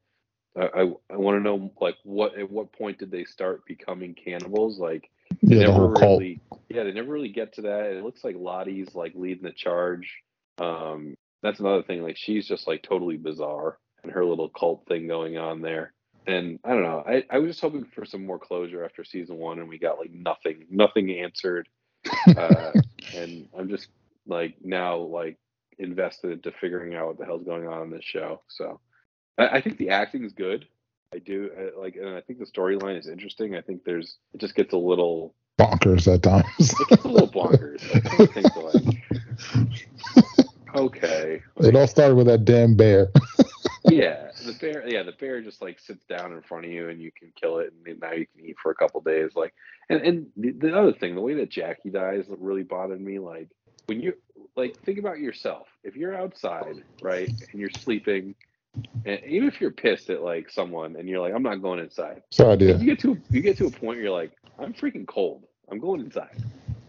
I, 0.59 0.93
I, 1.11 1.17
want 1.17 1.37
to 1.37 1.43
know 1.43 1.71
like 1.81 1.97
what 2.05 2.39
at 2.39 2.51
what 2.51 2.73
point 2.73 2.99
did 2.99 3.11
they 3.11 3.25
start 3.25 3.65
becoming 3.67 4.15
cannibals? 4.15 4.79
Like 4.79 5.11
they 5.43 5.57
Yeah, 5.57 5.67
the 5.67 5.73
never 5.73 5.93
cult. 5.95 6.21
really 6.21 6.41
yeah, 6.69 6.85
they 6.85 6.93
never 6.93 7.13
really 7.13 7.29
get 7.29 7.55
to 7.55 7.63
that. 7.63 7.93
It 7.93 8.05
looks 8.05 8.25
like 8.25 8.37
Lottie's 8.37 8.95
like 8.95 9.13
leading 9.15 9.45
the 9.45 9.53
charge. 9.53 10.23
Um 10.59 11.17
that's 11.43 11.61
another 11.61 11.83
thing, 11.83 12.03
like 12.03 12.17
she's 12.17 12.47
just 12.49 12.67
like 12.67 12.83
totally 12.83 13.17
bizarre 13.17 13.79
and 14.03 14.13
her 14.13 14.25
little 14.25 14.49
cult 14.49 14.85
thing 14.89 15.07
going 15.07 15.39
on 15.39 15.61
there. 15.61 15.93
And 16.27 16.59
I 16.65 16.71
don't 16.71 16.83
know. 16.83 17.05
I, 17.07 17.25
I 17.31 17.39
was 17.39 17.51
just 17.51 17.61
hoping 17.61 17.87
for 17.95 18.05
some 18.05 18.27
more 18.27 18.39
closure 18.39 18.85
after 18.85 19.05
season 19.05 19.37
one 19.37 19.59
and 19.61 19.69
we 19.69 19.79
got 19.79 19.99
like 19.99 20.13
nothing, 20.13 20.67
nothing 20.71 21.11
answered. 21.11 21.69
Uh 22.27 22.73
and 23.15 23.49
I'm 23.57 23.69
just 23.69 23.89
like 24.27 24.57
now 24.63 24.97
like 24.97 25.39
invested 25.79 26.33
into 26.33 26.53
figuring 26.61 26.95
out 26.95 27.07
what 27.07 27.19
the 27.19 27.25
hell's 27.25 27.45
going 27.45 27.69
on 27.69 27.83
in 27.83 27.91
this 27.91 28.05
show. 28.05 28.43
So 28.49 28.81
I, 29.39 29.49
I 29.49 29.61
think 29.61 29.79
the 29.79 29.91
acting 29.91 30.25
is 30.25 30.33
good. 30.33 30.67
I 31.15 31.19
do 31.19 31.51
uh, 31.59 31.81
like, 31.81 31.97
and 31.97 32.09
I 32.09 32.21
think 32.21 32.39
the 32.39 32.45
storyline 32.45 32.99
is 32.99 33.09
interesting. 33.09 33.57
I 33.57 33.63
think 33.63 33.85
there's 33.85 34.19
it 34.35 34.41
just 34.41 34.55
gets 34.55 34.75
a 34.75 34.79
little 34.79 35.35
Bonkers 35.59 36.13
at 36.13 36.23
times. 36.23 36.45
it 36.59 36.89
gets 36.89 37.05
a 37.05 37.09
little 37.09 37.29
bonkers. 37.29 37.83
Like, 37.93 38.09
some 38.15 38.27
things 38.29 38.51
are 38.57 38.71
like, 38.73 38.99
okay, 40.77 41.43
it 41.57 41.75
all 41.75 41.87
started 41.89 42.15
with 42.15 42.29
that 42.29 42.45
damn 42.45 42.77
bear. 42.77 43.11
yeah, 43.89 44.31
the 44.47 44.53
bear, 44.61 44.89
yeah, 44.89 45.03
the 45.03 45.13
bear 45.13 45.43
just 45.43 45.61
like 45.61 45.81
sits 45.81 46.05
down 46.05 46.33
in 46.33 46.43
front 46.43 46.65
of 46.65 46.71
you 46.71 46.89
and 46.89 47.03
you 47.03 47.11
can 47.11 47.33
kill 47.35 47.59
it, 47.59 47.73
and 47.85 48.01
now 48.01 48.13
you 48.13 48.27
can 48.27 48.47
eat 48.47 48.57
for 48.63 48.71
a 48.71 48.75
couple 48.75 49.01
days. 49.01 49.33
Like, 49.35 49.53
and 49.89 50.01
and 50.03 50.27
the, 50.37 50.53
the 50.53 50.79
other 50.79 50.93
thing, 50.93 51.17
the 51.17 51.21
way 51.21 51.35
that 51.35 51.51
Jackie 51.51 51.91
dies 51.91 52.25
really 52.29 52.63
bothered 52.63 53.01
me. 53.01 53.19
Like 53.19 53.49
when 53.87 54.01
you 54.01 54.15
like 54.57 54.79
think 54.85 55.01
about 55.01 55.19
yourself, 55.19 55.67
if 55.83 55.97
you're 55.97 56.15
outside, 56.15 56.85
right, 57.03 57.29
and 57.29 57.61
you're 57.61 57.71
sleeping. 57.71 58.37
And 59.05 59.21
even 59.25 59.49
if 59.49 59.61
you're 59.61 59.71
pissed 59.71 60.11
at 60.11 60.23
like 60.23 60.51
someone 60.51 60.97
and 60.97 61.09
you're 61.09 61.21
like, 61.21 61.35
I'm 61.35 61.43
not 61.43 61.63
going 61.63 61.81
inside. 61.81 62.23
So 62.31 62.51
I 62.51 62.57
did. 62.57 62.81
You 62.81 62.87
get 62.87 63.01
to 63.01 63.17
you 63.31 63.41
get 63.41 63.57
to 63.59 63.67
a 63.67 63.71
point 63.71 63.83
where 63.83 64.01
you're 64.01 64.11
like, 64.11 64.33
I'm 64.59 64.75
freaking 64.75 65.07
cold. 65.07 65.45
I'm 65.71 65.79
going 65.79 66.01
inside. 66.01 66.43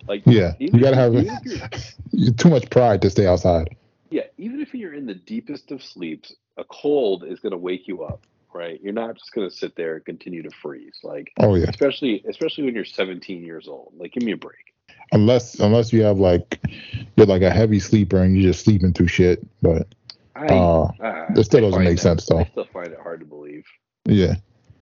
Like 0.08 0.24
Yeah, 0.26 0.54
you 0.60 0.72
gotta 0.72 0.96
have 0.96 1.14
too 2.38 2.50
much 2.50 2.70
pride 2.70 3.02
to 3.04 3.10
stay 3.10 3.28
outside. 3.28 3.76
yeah, 4.10 4.24
even 4.38 4.60
if 4.60 4.74
you're 4.74 4.94
in 4.94 5.06
the 5.06 5.14
deepest 5.16 5.72
of 5.72 5.84
sleeps, 5.84 6.34
a 6.58 6.64
cold 6.64 7.24
is 7.28 7.40
going 7.40 7.52
to 7.52 7.58
wake 7.58 7.88
you 7.88 8.04
up, 8.04 8.26
right? 8.54 8.82
You're 8.82 8.92
not 8.92 9.16
just 9.16 9.32
going 9.34 9.48
to 9.50 9.56
sit 9.56 9.76
there 9.76 9.96
and 9.96 10.04
continue 10.06 10.42
to 10.44 10.50
freeze, 10.50 10.98
like 11.04 11.32
Oh 11.40 11.56
yeah, 11.56 11.68
especially 11.70 12.24
especially 12.28 12.66
when 12.66 12.74
you're 12.76 12.86
17 12.86 13.44
years 13.44 13.68
old. 13.68 13.94
Like, 13.98 14.14
give 14.14 14.24
me 14.24 14.32
a 14.34 14.38
break. 14.38 14.74
unless 15.12 15.60
unless 15.60 15.94
you 15.94 16.04
have 16.04 16.18
like 16.18 16.60
you're 17.16 17.28
like 17.28 17.42
a 17.44 17.52
heavy 17.52 17.80
sleeper 17.80 18.18
and 18.18 18.36
you're 18.36 18.52
just 18.52 18.66
sleeping 18.66 18.94
through 18.94 19.08
shit. 19.08 19.46
But 19.62 19.88
I, 20.40 20.46
uh, 20.48 20.84
uh, 21.04 21.34
that 21.34 21.44
still 21.44 21.62
doesn't 21.62 21.84
make 21.84 21.98
that- 21.98 22.02
sense 22.02 22.26
though. 22.26 22.40
I 22.40 22.46
still 22.46 22.68
find 22.72 22.88
it 22.88 23.00
hard 23.02 23.20
to 23.22 23.26
believe. 23.26 23.66
Yeah. 24.06 24.36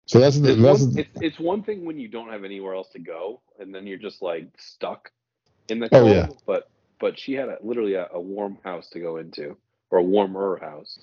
So 0.05 0.19
that's 0.19 0.37
the 0.39 0.51
It's 0.53 0.61
that's 0.61 0.81
one, 0.81 0.97
it's, 0.99 1.09
it's 1.21 1.39
one 1.39 1.63
thing 1.63 1.85
when 1.85 1.97
you 1.99 2.07
don't 2.09 2.29
have 2.29 2.43
anywhere 2.43 2.73
else 2.75 2.89
to 2.89 2.99
go, 2.99 3.41
and 3.59 3.73
then 3.73 3.87
you're 3.87 3.97
just 3.97 4.21
like 4.21 4.47
stuck 4.57 5.11
in 5.69 5.79
the 5.79 5.85
Oh, 5.93 6.01
cold. 6.01 6.09
yeah. 6.09 6.27
But 6.45 6.69
but 6.99 7.17
she 7.19 7.33
had 7.33 7.49
a, 7.49 7.57
literally 7.61 7.93
a, 7.95 8.07
a 8.13 8.19
warm 8.19 8.57
house 8.63 8.89
to 8.91 8.99
go 8.99 9.17
into, 9.17 9.55
or 9.91 9.99
a 9.99 10.03
warmer 10.03 10.57
house. 10.61 10.97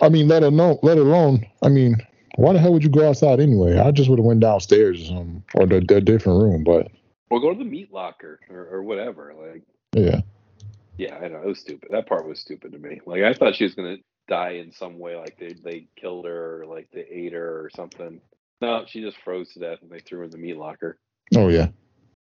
I 0.00 0.08
mean, 0.08 0.28
let 0.28 0.42
alone 0.42 0.78
let 0.82 0.98
alone. 0.98 1.44
I 1.62 1.68
mean, 1.68 1.96
why 2.36 2.52
the 2.52 2.58
hell 2.60 2.72
would 2.72 2.84
you 2.84 2.90
go 2.90 3.08
outside 3.08 3.40
anyway? 3.40 3.78
I 3.78 3.90
just 3.90 4.08
would 4.10 4.18
have 4.18 4.26
went 4.26 4.40
downstairs 4.40 5.02
or 5.02 5.06
something, 5.06 5.44
or 5.54 5.66
the, 5.66 5.80
the 5.80 6.00
different 6.00 6.40
room. 6.42 6.62
But 6.64 6.88
Or 7.30 7.40
go 7.40 7.52
to 7.52 7.58
the 7.58 7.64
meat 7.64 7.92
locker 7.92 8.38
or, 8.48 8.68
or 8.70 8.82
whatever. 8.84 9.34
Like, 9.34 9.62
yeah, 9.92 10.20
yeah, 10.98 11.16
I 11.16 11.28
know 11.28 11.42
it 11.42 11.46
was 11.46 11.60
stupid. 11.60 11.88
That 11.90 12.06
part 12.06 12.26
was 12.26 12.40
stupid 12.40 12.72
to 12.72 12.78
me. 12.78 13.00
Like, 13.06 13.22
I 13.22 13.34
thought 13.34 13.54
she 13.54 13.64
was 13.64 13.74
gonna 13.74 13.98
die 14.28 14.52
in 14.52 14.72
some 14.72 14.98
way, 14.98 15.16
like 15.16 15.38
they 15.38 15.52
they 15.52 15.88
killed 15.96 16.26
her, 16.26 16.62
or 16.62 16.66
like 16.66 16.88
they 16.92 17.06
ate 17.10 17.32
her 17.32 17.64
or 17.64 17.70
something. 17.74 18.20
No, 18.60 18.84
she 18.86 19.02
just 19.02 19.18
froze 19.18 19.52
to 19.52 19.60
death, 19.60 19.78
and 19.82 19.90
they 19.90 20.00
threw 20.00 20.18
her 20.18 20.24
in 20.24 20.30
the 20.30 20.38
meat 20.38 20.56
locker. 20.56 20.98
oh 21.36 21.48
yeah, 21.48 21.68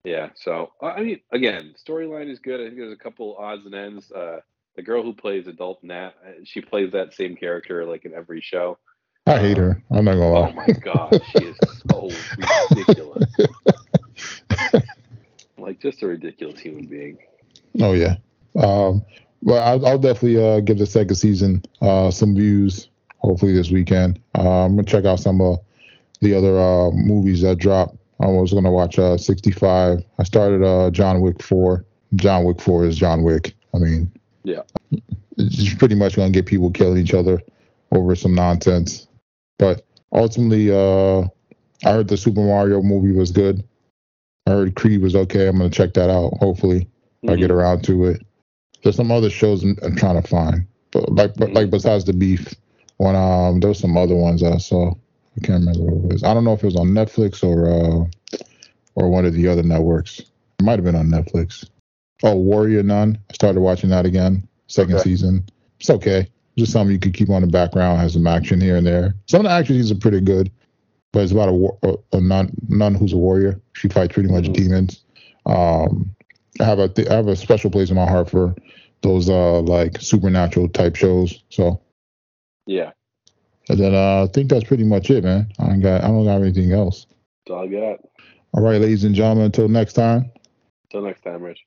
Yeah. 0.04 0.30
So 0.34 0.72
I 0.82 1.02
mean, 1.02 1.20
again, 1.32 1.74
storyline 1.86 2.30
is 2.30 2.38
good. 2.38 2.60
I 2.60 2.64
think 2.64 2.76
there's 2.76 2.92
a 2.92 2.96
couple 2.96 3.36
odds 3.38 3.64
and 3.66 3.74
ends. 3.74 4.10
Uh, 4.10 4.40
the 4.74 4.82
girl 4.82 5.02
who 5.02 5.14
plays 5.14 5.46
adult 5.46 5.82
Nat, 5.82 6.12
uh, 6.26 6.32
she 6.44 6.60
plays 6.60 6.92
that 6.92 7.14
same 7.14 7.36
character 7.36 7.84
like 7.84 8.04
in 8.04 8.14
every 8.14 8.40
show. 8.40 8.78
I 9.28 9.38
hate 9.38 9.56
her. 9.56 9.82
I'm 9.90 10.04
not 10.04 10.14
gonna 10.14 10.30
lie. 10.30 10.50
Oh 10.50 10.52
my 10.52 10.66
god, 10.66 11.20
she 11.30 11.44
is 11.46 11.56
so 11.90 12.10
ridiculous. 12.70 13.34
like 15.58 15.80
just 15.80 16.02
a 16.02 16.06
ridiculous 16.06 16.60
human 16.60 16.86
being. 16.86 17.18
Oh 17.80 17.92
yeah. 17.92 18.16
Um, 18.58 19.04
well, 19.42 19.62
I'll, 19.62 19.86
I'll 19.86 19.98
definitely 19.98 20.42
uh, 20.42 20.60
give 20.60 20.78
the 20.78 20.86
second 20.86 21.14
season 21.16 21.62
uh, 21.80 22.10
some 22.10 22.34
views. 22.34 22.88
Hopefully 23.18 23.52
this 23.52 23.70
weekend. 23.70 24.20
Uh, 24.36 24.64
I'm 24.64 24.76
gonna 24.76 24.84
check 24.86 25.04
out 25.04 25.20
some 25.20 25.40
of 25.40 25.58
the 26.20 26.34
other 26.34 26.58
uh, 26.58 26.90
movies 26.92 27.42
that 27.42 27.56
drop. 27.58 27.96
I 28.20 28.26
was 28.26 28.52
gonna 28.52 28.70
watch 28.70 28.98
uh, 28.98 29.16
65. 29.18 30.02
I 30.18 30.22
started 30.24 30.62
uh, 30.64 30.90
John 30.90 31.20
Wick 31.20 31.42
4. 31.42 31.84
John 32.14 32.44
Wick 32.44 32.60
4 32.60 32.86
is 32.86 32.96
John 32.96 33.22
Wick. 33.24 33.54
I 33.74 33.78
mean, 33.78 34.10
Yeah. 34.44 34.62
it's 35.36 35.74
pretty 35.74 35.94
much 35.96 36.16
gonna 36.16 36.30
get 36.30 36.46
people 36.46 36.70
killing 36.70 36.98
each 36.98 37.14
other 37.14 37.42
over 37.92 38.14
some 38.14 38.34
nonsense. 38.34 39.06
But 39.58 39.84
ultimately, 40.12 40.70
uh, 40.70 41.22
I 41.84 41.92
heard 41.92 42.08
the 42.08 42.16
Super 42.16 42.40
Mario 42.42 42.80
movie 42.82 43.12
was 43.12 43.30
good. 43.30 43.62
I 44.46 44.50
heard 44.52 44.76
Creed 44.76 45.02
was 45.02 45.14
okay. 45.16 45.46
I'm 45.48 45.58
gonna 45.58 45.70
check 45.70 45.94
that 45.94 46.10
out. 46.10 46.34
Hopefully. 46.38 46.88
if 47.22 47.30
I 47.30 47.36
get 47.36 47.50
around 47.50 47.82
to 47.84 48.04
it. 48.06 48.25
There's 48.82 48.96
some 48.96 49.10
other 49.10 49.30
shows 49.30 49.62
I'm, 49.64 49.76
I'm 49.82 49.96
trying 49.96 50.20
to 50.20 50.28
find, 50.28 50.66
but 50.92 51.10
like 51.12 51.34
but 51.36 51.52
like 51.52 51.70
besides 51.70 52.04
the 52.04 52.12
beef, 52.12 52.54
one 52.98 53.16
um 53.16 53.60
there 53.60 53.68
was 53.68 53.78
some 53.78 53.96
other 53.96 54.14
ones 54.16 54.40
that 54.42 54.52
I 54.52 54.58
saw. 54.58 54.90
I 54.90 55.40
can't 55.46 55.60
remember 55.66 55.80
what 55.92 56.04
it 56.04 56.12
was. 56.14 56.24
I 56.24 56.32
don't 56.34 56.44
know 56.44 56.52
if 56.54 56.62
it 56.62 56.66
was 56.66 56.76
on 56.76 56.88
Netflix 56.88 57.42
or 57.44 57.68
uh 57.68 58.06
or 58.94 59.08
one 59.10 59.24
of 59.26 59.34
the 59.34 59.48
other 59.48 59.62
networks. 59.62 60.20
It 60.20 60.62
might 60.62 60.78
have 60.78 60.84
been 60.84 60.94
on 60.96 61.08
Netflix. 61.08 61.68
Oh, 62.22 62.34
Warrior 62.36 62.82
Nun. 62.82 63.18
I 63.30 63.32
started 63.34 63.60
watching 63.60 63.90
that 63.90 64.06
again. 64.06 64.46
Second 64.68 64.94
Okay. 64.94 65.02
season. 65.04 65.44
It's 65.80 65.90
okay. 65.90 66.26
Just 66.56 66.72
something 66.72 66.92
you 66.92 66.98
could 66.98 67.12
keep 67.12 67.28
on 67.28 67.42
the 67.42 67.48
background. 67.48 68.00
Has 68.00 68.14
some 68.14 68.26
action 68.26 68.58
here 68.60 68.76
and 68.76 68.86
there. 68.86 69.14
Some 69.26 69.40
of 69.40 69.44
the 69.44 69.50
action 69.50 69.76
scenes 69.76 69.92
are 69.92 69.96
pretty 69.96 70.22
good, 70.22 70.50
but 71.12 71.22
it's 71.22 71.32
about 71.32 71.50
a, 71.50 71.68
a, 71.86 72.16
a 72.16 72.20
nun, 72.22 72.50
nun 72.68 72.94
who's 72.94 73.12
a 73.12 73.18
warrior. 73.18 73.60
She 73.74 73.88
fights 73.88 74.14
pretty 74.14 74.30
much 74.30 74.44
Mhm. 74.46 74.54
demons. 74.54 75.04
Um, 75.44 76.14
I 76.58 76.64
have 76.64 76.78
a 76.78 76.88
th- 76.88 77.08
I 77.08 77.14
have 77.16 77.28
a 77.28 77.36
special 77.36 77.68
place 77.70 77.90
in 77.90 77.96
my 77.96 78.06
heart 78.08 78.30
for 78.30 78.54
those 79.02 79.28
uh 79.28 79.60
like 79.60 80.00
supernatural 80.00 80.68
type 80.68 80.96
shows. 80.96 81.42
So 81.50 81.80
Yeah, 82.66 82.92
and 83.68 83.78
then 83.78 83.94
uh, 83.94 84.24
I 84.24 84.26
think 84.32 84.50
that's 84.50 84.64
pretty 84.64 84.84
much 84.84 85.10
it, 85.10 85.24
man. 85.24 85.50
I 85.58 85.66
don't 85.66 85.80
got 85.80 86.04
I 86.04 86.08
don't 86.08 86.26
have 86.26 86.42
anything 86.42 86.72
else. 86.72 87.06
that's 87.46 87.54
all 87.56 87.64
I 87.64 87.68
got. 87.68 88.00
All 88.52 88.62
right, 88.62 88.80
ladies 88.80 89.04
and 89.04 89.14
gentlemen. 89.14 89.46
Until 89.46 89.68
next 89.68 89.94
time. 89.94 90.30
Until 90.84 91.06
next 91.06 91.22
time, 91.22 91.42
Rich. 91.42 91.60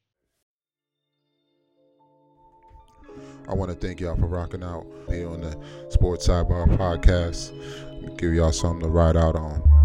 I 3.48 3.54
want 3.54 3.72
to 3.72 3.78
thank 3.78 4.00
y'all 4.00 4.16
for 4.16 4.28
rocking 4.28 4.64
out 4.64 4.86
here 5.08 5.28
on 5.28 5.42
the 5.42 5.58
Sports 5.90 6.28
Sidebar 6.28 6.68
Podcast. 6.78 7.52
Give 8.18 8.34
y'all 8.34 8.52
something 8.52 8.82
to 8.82 8.90
ride 8.90 9.18
out 9.18 9.36
on. 9.36 9.79